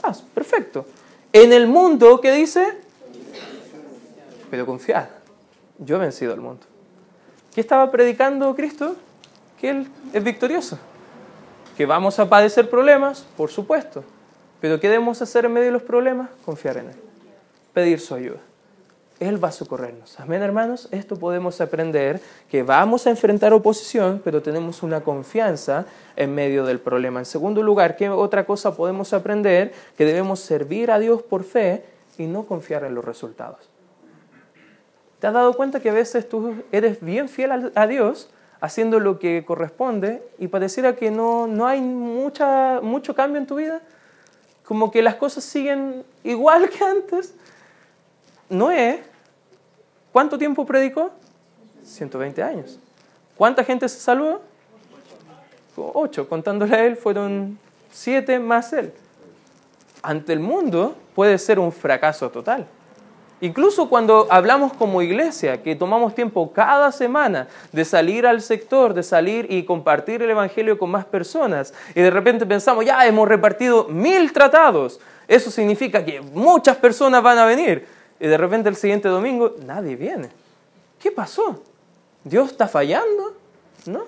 Paz, 0.00 0.22
perfecto. 0.34 0.84
En 1.32 1.52
el 1.52 1.66
mundo, 1.66 2.20
¿qué 2.20 2.32
dice? 2.32 2.78
Pero 4.50 4.66
confiad, 4.66 5.06
yo 5.78 5.96
he 5.96 5.98
vencido 5.98 6.32
al 6.32 6.40
mundo. 6.40 6.66
¿Qué 7.54 7.60
estaba 7.60 7.90
predicando 7.90 8.54
Cristo? 8.54 8.96
Que 9.60 9.70
Él 9.70 9.88
es 10.12 10.22
victorioso. 10.22 10.78
Que 11.76 11.86
vamos 11.86 12.18
a 12.18 12.28
padecer 12.28 12.68
problemas, 12.68 13.24
por 13.36 13.50
supuesto. 13.50 14.04
Pero 14.60 14.78
¿qué 14.78 14.88
debemos 14.88 15.22
hacer 15.22 15.46
en 15.46 15.52
medio 15.52 15.66
de 15.66 15.72
los 15.72 15.82
problemas? 15.82 16.28
Confiar 16.44 16.76
en 16.76 16.90
Él. 16.90 16.96
Pedir 17.72 18.00
su 18.00 18.14
ayuda. 18.14 18.40
Él 19.20 19.42
va 19.42 19.48
a 19.48 19.52
socorrernos. 19.52 20.18
Amén, 20.18 20.40
hermanos. 20.40 20.88
Esto 20.90 21.14
podemos 21.14 21.60
aprender 21.60 22.22
que 22.50 22.62
vamos 22.62 23.06
a 23.06 23.10
enfrentar 23.10 23.52
oposición, 23.52 24.22
pero 24.24 24.40
tenemos 24.40 24.82
una 24.82 25.02
confianza 25.02 25.84
en 26.16 26.34
medio 26.34 26.64
del 26.64 26.80
problema. 26.80 27.20
En 27.20 27.26
segundo 27.26 27.62
lugar, 27.62 27.96
¿qué 27.96 28.08
otra 28.08 28.46
cosa 28.46 28.74
podemos 28.74 29.12
aprender? 29.12 29.74
Que 29.98 30.06
debemos 30.06 30.40
servir 30.40 30.90
a 30.90 30.98
Dios 30.98 31.22
por 31.22 31.44
fe 31.44 31.84
y 32.16 32.26
no 32.26 32.44
confiar 32.44 32.82
en 32.84 32.94
los 32.94 33.04
resultados. 33.04 33.68
¿Te 35.18 35.26
has 35.26 35.34
dado 35.34 35.52
cuenta 35.52 35.80
que 35.80 35.90
a 35.90 35.94
veces 35.94 36.26
tú 36.26 36.54
eres 36.72 37.02
bien 37.02 37.28
fiel 37.28 37.70
a 37.74 37.86
Dios 37.86 38.30
haciendo 38.62 39.00
lo 39.00 39.18
que 39.18 39.44
corresponde 39.44 40.22
y 40.38 40.48
pareciera 40.48 40.96
que 40.96 41.10
no, 41.10 41.46
no 41.46 41.66
hay 41.66 41.82
mucha, 41.82 42.80
mucho 42.82 43.14
cambio 43.14 43.38
en 43.38 43.46
tu 43.46 43.56
vida? 43.56 43.82
Como 44.64 44.90
que 44.90 45.02
las 45.02 45.16
cosas 45.16 45.44
siguen 45.44 46.04
igual 46.24 46.70
que 46.70 46.82
antes. 46.82 47.34
Noé 48.48 49.09
¿Cuánto 50.12 50.38
tiempo 50.38 50.64
predicó? 50.66 51.10
120 51.84 52.42
años. 52.42 52.78
¿Cuánta 53.36 53.64
gente 53.64 53.88
se 53.88 54.00
salvó? 54.00 54.42
Ocho. 55.76 56.28
Contándole 56.28 56.76
a 56.76 56.84
él 56.84 56.96
fueron 56.96 57.58
siete 57.90 58.38
más 58.38 58.72
él. 58.72 58.92
Ante 60.02 60.32
el 60.32 60.40
mundo 60.40 60.96
puede 61.14 61.38
ser 61.38 61.58
un 61.58 61.72
fracaso 61.72 62.30
total. 62.30 62.66
Incluso 63.42 63.88
cuando 63.88 64.26
hablamos 64.30 64.74
como 64.74 65.00
iglesia, 65.00 65.62
que 65.62 65.74
tomamos 65.74 66.14
tiempo 66.14 66.52
cada 66.52 66.92
semana 66.92 67.48
de 67.72 67.86
salir 67.86 68.26
al 68.26 68.42
sector, 68.42 68.92
de 68.92 69.02
salir 69.02 69.46
y 69.50 69.64
compartir 69.64 70.22
el 70.22 70.30
Evangelio 70.30 70.78
con 70.78 70.90
más 70.90 71.06
personas, 71.06 71.72
y 71.94 72.02
de 72.02 72.10
repente 72.10 72.44
pensamos, 72.44 72.84
ya 72.84 73.06
hemos 73.06 73.26
repartido 73.26 73.88
mil 73.88 74.30
tratados, 74.34 75.00
eso 75.26 75.50
significa 75.50 76.04
que 76.04 76.20
muchas 76.20 76.76
personas 76.76 77.22
van 77.22 77.38
a 77.38 77.46
venir, 77.46 77.86
y 78.20 78.28
de 78.28 78.36
repente 78.36 78.68
el 78.68 78.76
siguiente 78.76 79.08
domingo 79.08 79.56
nadie 79.64 79.96
viene. 79.96 80.28
¿Qué 81.00 81.10
pasó? 81.10 81.62
¿Dios 82.22 82.50
está 82.50 82.68
fallando? 82.68 83.34
¿No? 83.86 84.04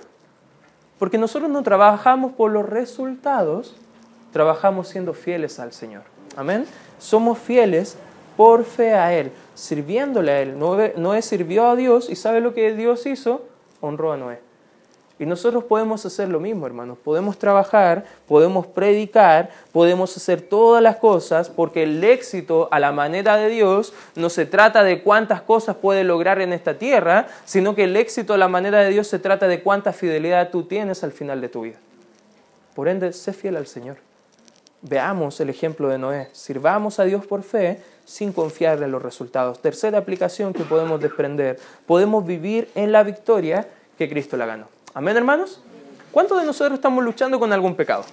Porque 0.98 1.18
nosotros 1.18 1.50
no 1.50 1.62
trabajamos 1.62 2.32
por 2.34 2.52
los 2.52 2.68
resultados, 2.68 3.74
trabajamos 4.32 4.88
siendo 4.88 5.14
fieles 5.14 5.58
al 5.58 5.72
Señor. 5.72 6.02
Amén. 6.36 6.66
Somos 6.98 7.38
fieles 7.38 7.96
por 8.36 8.64
fe 8.64 8.92
a 8.92 9.12
Él, 9.14 9.32
sirviéndole 9.54 10.30
a 10.30 10.42
Él. 10.42 10.58
Noé, 10.58 11.22
sirvió 11.22 11.66
a 11.68 11.76
Dios 11.76 12.10
y 12.10 12.16
¿sabe 12.16 12.40
lo 12.40 12.54
que 12.54 12.74
Dios 12.74 13.06
hizo? 13.06 13.46
Honró 13.80 14.12
a 14.12 14.16
Noé. 14.16 14.40
Y 15.23 15.27
nosotros 15.27 15.62
podemos 15.62 16.05
hacer 16.05 16.29
lo 16.29 16.41
mismo, 16.41 16.66
hermanos. 16.66 16.99
Podemos 16.99 17.39
trabajar, 17.39 18.05
podemos 18.27 18.66
predicar, 18.66 19.51
podemos 19.70 20.16
hacer 20.16 20.41
todas 20.43 20.83
las 20.83 20.97
cosas, 20.97 21.49
porque 21.49 21.85
el 21.85 22.03
éxito 22.03 22.66
a 22.73 22.81
la 22.81 22.91
manera 22.91 23.37
de 23.37 23.49
Dios 23.49 23.93
no 24.16 24.31
se 24.31 24.47
trata 24.47 24.83
de 24.83 25.01
cuántas 25.01 25.41
cosas 25.41 25.77
puede 25.77 26.03
lograr 26.03 26.41
en 26.41 26.53
esta 26.53 26.75
tierra, 26.75 27.29
sino 27.45 27.77
que 27.77 27.85
el 27.85 27.95
éxito 27.95 28.35
a 28.35 28.37
la 28.37 28.49
manera 28.49 28.81
de 28.81 28.91
Dios 28.91 29.07
se 29.07 29.20
trata 29.20 29.47
de 29.47 29.62
cuánta 29.62 29.93
fidelidad 29.93 30.51
tú 30.51 30.64
tienes 30.64 31.05
al 31.05 31.12
final 31.12 31.41
de 31.41 31.49
tu 31.49 31.61
vida. 31.61 31.79
Por 32.75 32.89
ende, 32.89 33.12
sé 33.12 33.33
fiel 33.33 33.55
al 33.57 33.68
Señor. 33.68 33.99
Veamos 34.81 35.39
el 35.39 35.51
ejemplo 35.51 35.87
de 35.87 35.99
Noé. 35.99 36.31
Sirvamos 36.33 36.99
a 36.99 37.05
Dios 37.05 37.25
por 37.27 37.45
fe 37.45 37.81
sin 38.05 38.33
confiarle 38.33 38.87
en 38.87 38.91
los 38.91 39.01
resultados. 39.01 39.62
Tercera 39.62 39.99
aplicación 39.99 40.53
que 40.53 40.64
podemos 40.64 41.01
desprender. 41.01 41.61
Podemos 41.87 42.27
vivir 42.27 42.68
en 42.75 42.91
la 42.91 43.05
victoria 43.05 43.68
que 43.97 44.09
Cristo 44.09 44.37
la 44.37 44.47
ganó. 44.47 44.82
Amén, 44.95 45.16
hermanos. 45.16 45.59
¿Cuántos 46.11 46.38
de 46.38 46.45
nosotros 46.45 46.74
estamos 46.74 47.03
luchando 47.03 47.40
con 47.40 47.51
algún 47.51 47.74
pecado? 47.74 48.05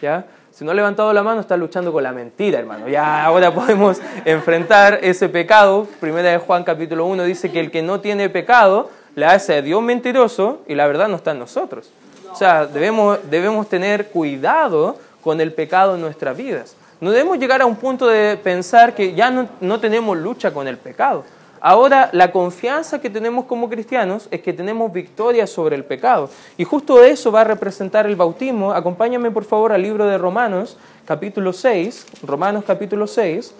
¿Ya? 0.00 0.24
Si 0.52 0.64
no 0.64 0.70
ha 0.70 0.74
levantado 0.74 1.12
la 1.12 1.24
mano, 1.24 1.40
está 1.40 1.56
luchando 1.56 1.92
con 1.92 2.04
la 2.04 2.12
mentira, 2.12 2.60
hermano. 2.60 2.88
Ya 2.88 3.24
ahora 3.24 3.52
podemos 3.52 4.00
enfrentar 4.24 5.00
ese 5.02 5.28
pecado. 5.28 5.88
Primera 5.98 6.30
de 6.30 6.38
Juan 6.38 6.62
capítulo 6.62 7.06
1 7.06 7.24
dice 7.24 7.50
que 7.50 7.58
el 7.58 7.72
que 7.72 7.82
no 7.82 7.98
tiene 8.00 8.30
pecado 8.30 8.88
le 9.16 9.26
hace 9.26 9.56
a 9.56 9.62
Dios 9.62 9.82
mentiroso 9.82 10.62
y 10.68 10.76
la 10.76 10.86
verdad 10.86 11.08
no 11.08 11.16
está 11.16 11.32
en 11.32 11.40
nosotros. 11.40 11.90
O 12.30 12.36
sea, 12.36 12.66
debemos, 12.66 13.18
debemos 13.28 13.68
tener 13.68 14.10
cuidado 14.10 14.96
con 15.22 15.40
el 15.40 15.52
pecado 15.52 15.96
en 15.96 16.02
nuestras 16.02 16.36
vidas. 16.36 16.76
No 17.00 17.10
debemos 17.10 17.40
llegar 17.40 17.60
a 17.60 17.66
un 17.66 17.74
punto 17.74 18.06
de 18.06 18.36
pensar 18.36 18.94
que 18.94 19.12
ya 19.14 19.28
no, 19.32 19.48
no 19.60 19.80
tenemos 19.80 20.16
lucha 20.16 20.52
con 20.52 20.68
el 20.68 20.78
pecado. 20.78 21.24
Ahora, 21.66 22.10
la 22.12 22.30
confianza 22.30 23.00
que 23.00 23.08
tenemos 23.08 23.46
como 23.46 23.70
cristianos 23.70 24.28
es 24.30 24.42
que 24.42 24.52
tenemos 24.52 24.92
victoria 24.92 25.46
sobre 25.46 25.76
el 25.76 25.84
pecado. 25.86 26.28
Y 26.58 26.64
justo 26.64 27.02
eso 27.02 27.32
va 27.32 27.40
a 27.40 27.44
representar 27.44 28.04
el 28.04 28.16
bautismo. 28.16 28.74
Acompáñame 28.74 29.30
por 29.30 29.44
favor 29.44 29.72
al 29.72 29.80
libro 29.80 30.04
de 30.04 30.18
Romanos, 30.18 30.76
capítulo 31.06 31.54
6. 31.54 32.06
Romanos, 32.22 32.64
capítulo 32.66 33.06
6. 33.06 33.54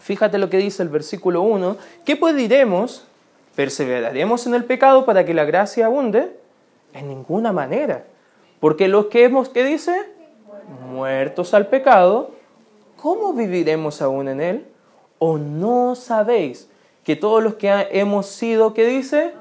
Fíjate 0.00 0.38
lo 0.38 0.48
que 0.48 0.56
dice 0.56 0.82
el 0.82 0.88
versículo 0.88 1.42
1. 1.42 1.76
¿Qué 2.06 2.16
pues 2.16 2.34
diremos? 2.34 3.04
¿Perseveraremos 3.56 4.46
en 4.46 4.54
el 4.54 4.64
pecado 4.64 5.04
para 5.04 5.26
que 5.26 5.34
la 5.34 5.44
gracia 5.44 5.84
abunde? 5.84 6.34
En 6.94 7.08
ninguna 7.08 7.52
manera. 7.52 8.04
Porque 8.58 8.88
los 8.88 9.08
que 9.08 9.24
hemos, 9.24 9.50
¿qué 9.50 9.64
dice? 9.64 9.94
Muertos 10.90 11.52
al 11.52 11.66
pecado, 11.66 12.30
¿cómo 12.96 13.34
viviremos 13.34 14.00
aún 14.00 14.28
en 14.28 14.40
él? 14.40 14.66
¿O 15.18 15.36
no 15.36 15.94
sabéis 15.94 16.71
que 17.04 17.16
todos 17.16 17.42
los 17.42 17.54
que 17.54 17.88
hemos 17.90 18.26
sido, 18.26 18.74
¿qué 18.74 18.86
dice? 18.86 19.32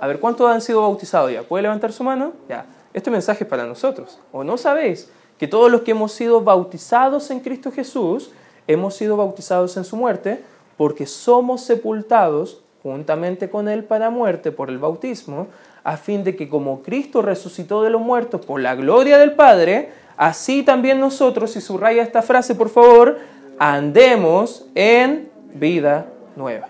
A 0.00 0.06
ver, 0.06 0.20
¿cuántos 0.20 0.50
han 0.50 0.60
sido 0.60 0.82
bautizados 0.82 1.32
ya? 1.32 1.42
¿Puede 1.42 1.62
levantar 1.62 1.92
su 1.92 2.04
mano? 2.04 2.32
Ya. 2.48 2.66
Este 2.92 3.10
mensaje 3.10 3.44
es 3.44 3.50
para 3.50 3.64
nosotros. 3.64 4.18
¿O 4.32 4.44
no 4.44 4.56
sabéis 4.56 5.10
que 5.38 5.48
todos 5.48 5.70
los 5.70 5.82
que 5.82 5.92
hemos 5.92 6.12
sido 6.12 6.40
bautizados 6.40 7.30
en 7.30 7.40
Cristo 7.40 7.70
Jesús, 7.70 8.30
hemos 8.66 8.94
sido 8.94 9.16
bautizados 9.16 9.76
en 9.76 9.84
su 9.84 9.96
muerte, 9.96 10.42
porque 10.76 11.06
somos 11.06 11.62
sepultados 11.62 12.62
juntamente 12.82 13.50
con 13.50 13.68
Él 13.68 13.84
para 13.84 14.10
muerte 14.10 14.52
por 14.52 14.70
el 14.70 14.78
bautismo, 14.78 15.48
a 15.82 15.96
fin 15.96 16.24
de 16.24 16.36
que 16.36 16.48
como 16.48 16.82
Cristo 16.82 17.22
resucitó 17.22 17.82
de 17.82 17.90
los 17.90 18.00
muertos 18.00 18.44
por 18.44 18.60
la 18.60 18.74
gloria 18.74 19.18
del 19.18 19.34
Padre, 19.34 19.90
así 20.16 20.62
también 20.62 21.00
nosotros, 21.00 21.56
y 21.56 21.60
subraya 21.60 22.02
esta 22.02 22.22
frase 22.22 22.54
por 22.54 22.68
favor, 22.68 23.18
andemos 23.58 24.66
en 24.74 25.30
vida 25.54 26.06
nueva. 26.36 26.68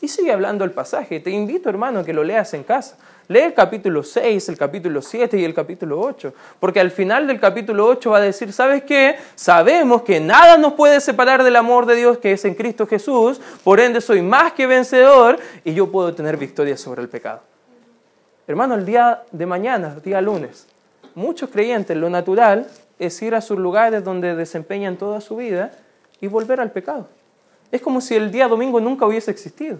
Y 0.00 0.08
sigue 0.08 0.32
hablando 0.32 0.64
el 0.64 0.72
pasaje. 0.72 1.20
Te 1.20 1.30
invito, 1.30 1.68
hermano, 1.68 2.00
a 2.00 2.04
que 2.04 2.12
lo 2.12 2.24
leas 2.24 2.54
en 2.54 2.64
casa. 2.64 2.96
Lee 3.28 3.38
el 3.38 3.54
capítulo 3.54 4.02
6, 4.02 4.48
el 4.48 4.58
capítulo 4.58 5.00
7 5.00 5.38
y 5.38 5.44
el 5.44 5.54
capítulo 5.54 6.00
8. 6.00 6.34
Porque 6.58 6.80
al 6.80 6.90
final 6.90 7.28
del 7.28 7.38
capítulo 7.38 7.86
8 7.86 8.10
va 8.10 8.18
a 8.18 8.20
decir, 8.20 8.52
¿sabes 8.52 8.82
qué? 8.82 9.14
Sabemos 9.36 10.02
que 10.02 10.18
nada 10.18 10.58
nos 10.58 10.72
puede 10.72 11.00
separar 11.00 11.44
del 11.44 11.54
amor 11.54 11.86
de 11.86 11.94
Dios 11.94 12.18
que 12.18 12.32
es 12.32 12.44
en 12.44 12.54
Cristo 12.54 12.86
Jesús. 12.86 13.40
Por 13.62 13.78
ende 13.78 14.00
soy 14.00 14.22
más 14.22 14.54
que 14.54 14.66
vencedor 14.66 15.38
y 15.64 15.72
yo 15.72 15.90
puedo 15.92 16.12
tener 16.12 16.36
victoria 16.36 16.76
sobre 16.76 17.00
el 17.00 17.08
pecado. 17.08 17.42
Hermano, 18.48 18.74
el 18.74 18.84
día 18.84 19.22
de 19.30 19.46
mañana, 19.46 19.96
día 20.02 20.20
lunes, 20.20 20.66
muchos 21.14 21.48
creyentes, 21.48 21.96
lo 21.96 22.10
natural 22.10 22.66
es 22.98 23.22
ir 23.22 23.36
a 23.36 23.40
sus 23.40 23.56
lugares 23.56 24.02
donde 24.02 24.34
desempeñan 24.34 24.96
toda 24.96 25.20
su 25.20 25.36
vida 25.36 25.70
y 26.20 26.26
volver 26.26 26.60
al 26.60 26.72
pecado. 26.72 27.08
Es 27.72 27.80
como 27.80 28.00
si 28.00 28.14
el 28.14 28.30
día 28.30 28.46
domingo 28.46 28.80
nunca 28.80 29.06
hubiese 29.06 29.30
existido. 29.32 29.78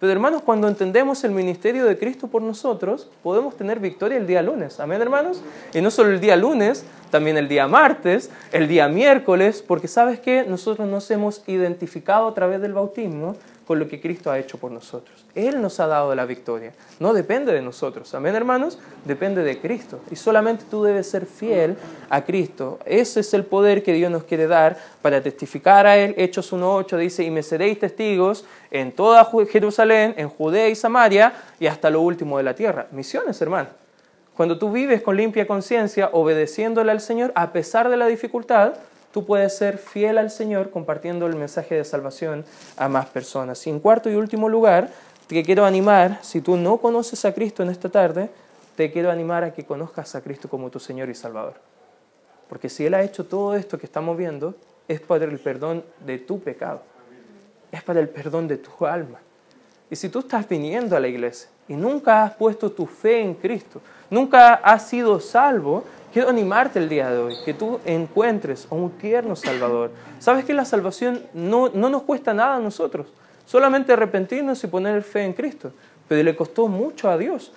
Pero 0.00 0.12
hermanos, 0.12 0.42
cuando 0.42 0.68
entendemos 0.68 1.24
el 1.24 1.32
ministerio 1.32 1.84
de 1.84 1.98
Cristo 1.98 2.28
por 2.28 2.40
nosotros, 2.40 3.10
podemos 3.22 3.56
tener 3.56 3.80
victoria 3.80 4.16
el 4.16 4.26
día 4.26 4.42
lunes. 4.42 4.78
Amén, 4.80 5.02
hermanos. 5.02 5.42
Y 5.74 5.80
no 5.80 5.90
solo 5.90 6.10
el 6.10 6.20
día 6.20 6.36
lunes, 6.36 6.84
también 7.10 7.36
el 7.36 7.48
día 7.48 7.66
martes, 7.66 8.30
el 8.52 8.68
día 8.68 8.88
miércoles, 8.88 9.62
porque 9.66 9.88
sabes 9.88 10.20
que 10.20 10.44
nosotros 10.44 10.88
nos 10.88 11.10
hemos 11.10 11.42
identificado 11.48 12.28
a 12.28 12.34
través 12.34 12.60
del 12.60 12.74
bautismo 12.74 13.36
con 13.68 13.78
lo 13.78 13.86
que 13.86 14.00
Cristo 14.00 14.30
ha 14.30 14.38
hecho 14.38 14.56
por 14.56 14.72
nosotros. 14.72 15.26
Él 15.34 15.60
nos 15.60 15.78
ha 15.78 15.86
dado 15.86 16.14
la 16.14 16.24
victoria. 16.24 16.72
No 17.00 17.12
depende 17.12 17.52
de 17.52 17.60
nosotros. 17.60 18.14
Amén, 18.14 18.34
hermanos. 18.34 18.78
Depende 19.04 19.42
de 19.42 19.60
Cristo. 19.60 20.00
Y 20.10 20.16
solamente 20.16 20.64
tú 20.70 20.82
debes 20.82 21.10
ser 21.10 21.26
fiel 21.26 21.76
a 22.08 22.24
Cristo. 22.24 22.78
Ese 22.86 23.20
es 23.20 23.34
el 23.34 23.44
poder 23.44 23.82
que 23.82 23.92
Dios 23.92 24.10
nos 24.10 24.24
quiere 24.24 24.46
dar 24.46 24.78
para 25.02 25.20
testificar 25.22 25.86
a 25.86 25.98
Él. 25.98 26.14
Hechos 26.16 26.50
1.8 26.50 26.96
dice, 26.96 27.24
y 27.24 27.30
me 27.30 27.42
seréis 27.42 27.78
testigos 27.78 28.46
en 28.70 28.90
toda 28.90 29.30
Jerusalén, 29.52 30.14
en 30.16 30.30
Judea 30.30 30.70
y 30.70 30.74
Samaria 30.74 31.34
y 31.60 31.66
hasta 31.66 31.90
lo 31.90 32.00
último 32.00 32.38
de 32.38 32.44
la 32.44 32.54
tierra. 32.54 32.86
Misiones, 32.90 33.38
hermano. 33.42 33.68
Cuando 34.34 34.58
tú 34.58 34.72
vives 34.72 35.02
con 35.02 35.14
limpia 35.14 35.46
conciencia, 35.46 36.08
obedeciéndole 36.12 36.90
al 36.90 37.02
Señor, 37.02 37.32
a 37.34 37.52
pesar 37.52 37.90
de 37.90 37.98
la 37.98 38.06
dificultad, 38.06 38.72
tú 39.12 39.24
puedes 39.24 39.56
ser 39.56 39.78
fiel 39.78 40.18
al 40.18 40.30
Señor 40.30 40.70
compartiendo 40.70 41.26
el 41.26 41.36
mensaje 41.36 41.74
de 41.74 41.84
salvación 41.84 42.44
a 42.76 42.88
más 42.88 43.06
personas. 43.06 43.66
Y 43.66 43.70
en 43.70 43.80
cuarto 43.80 44.10
y 44.10 44.14
último 44.14 44.48
lugar, 44.48 44.90
te 45.26 45.42
quiero 45.42 45.64
animar, 45.64 46.18
si 46.22 46.40
tú 46.40 46.56
no 46.56 46.78
conoces 46.78 47.24
a 47.24 47.34
Cristo 47.34 47.62
en 47.62 47.70
esta 47.70 47.88
tarde, 47.88 48.30
te 48.76 48.90
quiero 48.90 49.10
animar 49.10 49.44
a 49.44 49.52
que 49.52 49.64
conozcas 49.64 50.14
a 50.14 50.20
Cristo 50.20 50.48
como 50.48 50.70
tu 50.70 50.80
Señor 50.80 51.08
y 51.08 51.14
Salvador. 51.14 51.54
Porque 52.48 52.68
si 52.68 52.86
Él 52.86 52.94
ha 52.94 53.02
hecho 53.02 53.26
todo 53.26 53.54
esto 53.54 53.78
que 53.78 53.86
estamos 53.86 54.16
viendo, 54.16 54.54
es 54.86 55.00
para 55.00 55.24
el 55.24 55.38
perdón 55.38 55.84
de 56.06 56.18
tu 56.18 56.40
pecado. 56.40 56.82
Es 57.70 57.82
para 57.82 58.00
el 58.00 58.08
perdón 58.08 58.48
de 58.48 58.56
tu 58.56 58.86
alma. 58.86 59.18
Y 59.90 59.96
si 59.96 60.08
tú 60.08 60.20
estás 60.20 60.48
viniendo 60.48 60.96
a 60.96 61.00
la 61.00 61.08
iglesia 61.08 61.50
y 61.66 61.74
nunca 61.74 62.24
has 62.24 62.34
puesto 62.34 62.70
tu 62.70 62.86
fe 62.86 63.20
en 63.20 63.34
Cristo, 63.34 63.80
nunca 64.10 64.54
has 64.54 64.88
sido 64.88 65.20
salvo, 65.20 65.84
Quiero 66.12 66.30
animarte 66.30 66.78
el 66.78 66.88
día 66.88 67.10
de 67.10 67.18
hoy, 67.18 67.34
que 67.44 67.52
tú 67.52 67.80
encuentres 67.84 68.66
a 68.70 68.74
un 68.74 68.90
tierno 68.92 69.36
Salvador. 69.36 69.90
Sabes 70.18 70.46
que 70.46 70.54
la 70.54 70.64
salvación 70.64 71.22
no, 71.34 71.68
no 71.68 71.90
nos 71.90 72.02
cuesta 72.02 72.32
nada 72.32 72.56
a 72.56 72.60
nosotros, 72.60 73.08
solamente 73.44 73.92
arrepentirnos 73.92 74.64
y 74.64 74.68
poner 74.68 75.02
fe 75.02 75.24
en 75.24 75.34
Cristo. 75.34 75.70
Pero 76.08 76.22
le 76.22 76.34
costó 76.34 76.66
mucho 76.66 77.10
a 77.10 77.18
Dios, 77.18 77.52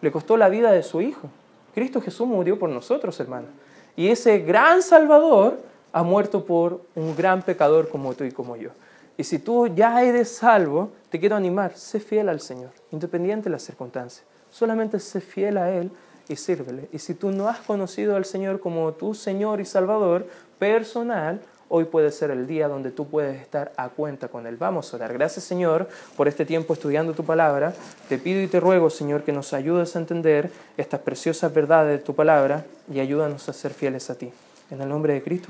le 0.00 0.12
costó 0.12 0.36
la 0.36 0.48
vida 0.48 0.70
de 0.70 0.84
su 0.84 1.00
Hijo. 1.00 1.28
Cristo 1.74 2.00
Jesús 2.00 2.28
murió 2.28 2.56
por 2.60 2.70
nosotros, 2.70 3.18
hermano. 3.18 3.48
Y 3.96 4.08
ese 4.08 4.38
gran 4.38 4.82
Salvador 4.82 5.58
ha 5.92 6.04
muerto 6.04 6.44
por 6.44 6.82
un 6.94 7.16
gran 7.16 7.42
pecador 7.42 7.88
como 7.88 8.14
tú 8.14 8.22
y 8.22 8.30
como 8.30 8.56
yo. 8.56 8.70
Y 9.16 9.24
si 9.24 9.40
tú 9.40 9.66
ya 9.66 10.02
eres 10.04 10.36
salvo, 10.36 10.90
te 11.10 11.18
quiero 11.18 11.34
animar, 11.34 11.76
sé 11.76 11.98
fiel 11.98 12.28
al 12.28 12.40
Señor, 12.40 12.70
independiente 12.92 13.44
de 13.44 13.50
las 13.50 13.62
circunstancias. 13.62 14.24
Solamente 14.50 15.00
sé 15.00 15.20
fiel 15.20 15.58
a 15.58 15.72
Él 15.72 15.90
y 16.28 16.36
sírvele. 16.36 16.88
Y 16.92 16.98
si 16.98 17.14
tú 17.14 17.30
no 17.30 17.48
has 17.48 17.58
conocido 17.58 18.16
al 18.16 18.24
Señor 18.24 18.60
como 18.60 18.92
tu 18.92 19.14
Señor 19.14 19.60
y 19.60 19.64
Salvador 19.64 20.26
personal, 20.58 21.40
hoy 21.68 21.84
puede 21.84 22.10
ser 22.10 22.30
el 22.30 22.46
día 22.46 22.68
donde 22.68 22.90
tú 22.90 23.08
puedes 23.08 23.40
estar 23.40 23.72
a 23.76 23.88
cuenta 23.88 24.28
con 24.28 24.46
Él. 24.46 24.56
Vamos 24.56 24.92
a 24.92 24.96
orar. 24.96 25.12
Gracias 25.12 25.44
Señor 25.44 25.88
por 26.16 26.28
este 26.28 26.44
tiempo 26.44 26.74
estudiando 26.74 27.12
tu 27.12 27.24
palabra. 27.24 27.74
Te 28.08 28.18
pido 28.18 28.40
y 28.40 28.46
te 28.46 28.60
ruego 28.60 28.90
Señor 28.90 29.22
que 29.22 29.32
nos 29.32 29.52
ayudes 29.52 29.96
a 29.96 29.98
entender 29.98 30.50
estas 30.76 31.00
preciosas 31.00 31.52
verdades 31.52 31.98
de 31.98 32.04
tu 32.04 32.14
palabra 32.14 32.64
y 32.92 33.00
ayúdanos 33.00 33.48
a 33.48 33.52
ser 33.52 33.72
fieles 33.72 34.10
a 34.10 34.16
ti. 34.16 34.32
En 34.70 34.80
el 34.80 34.88
nombre 34.88 35.14
de 35.14 35.22
Cristo. 35.22 35.44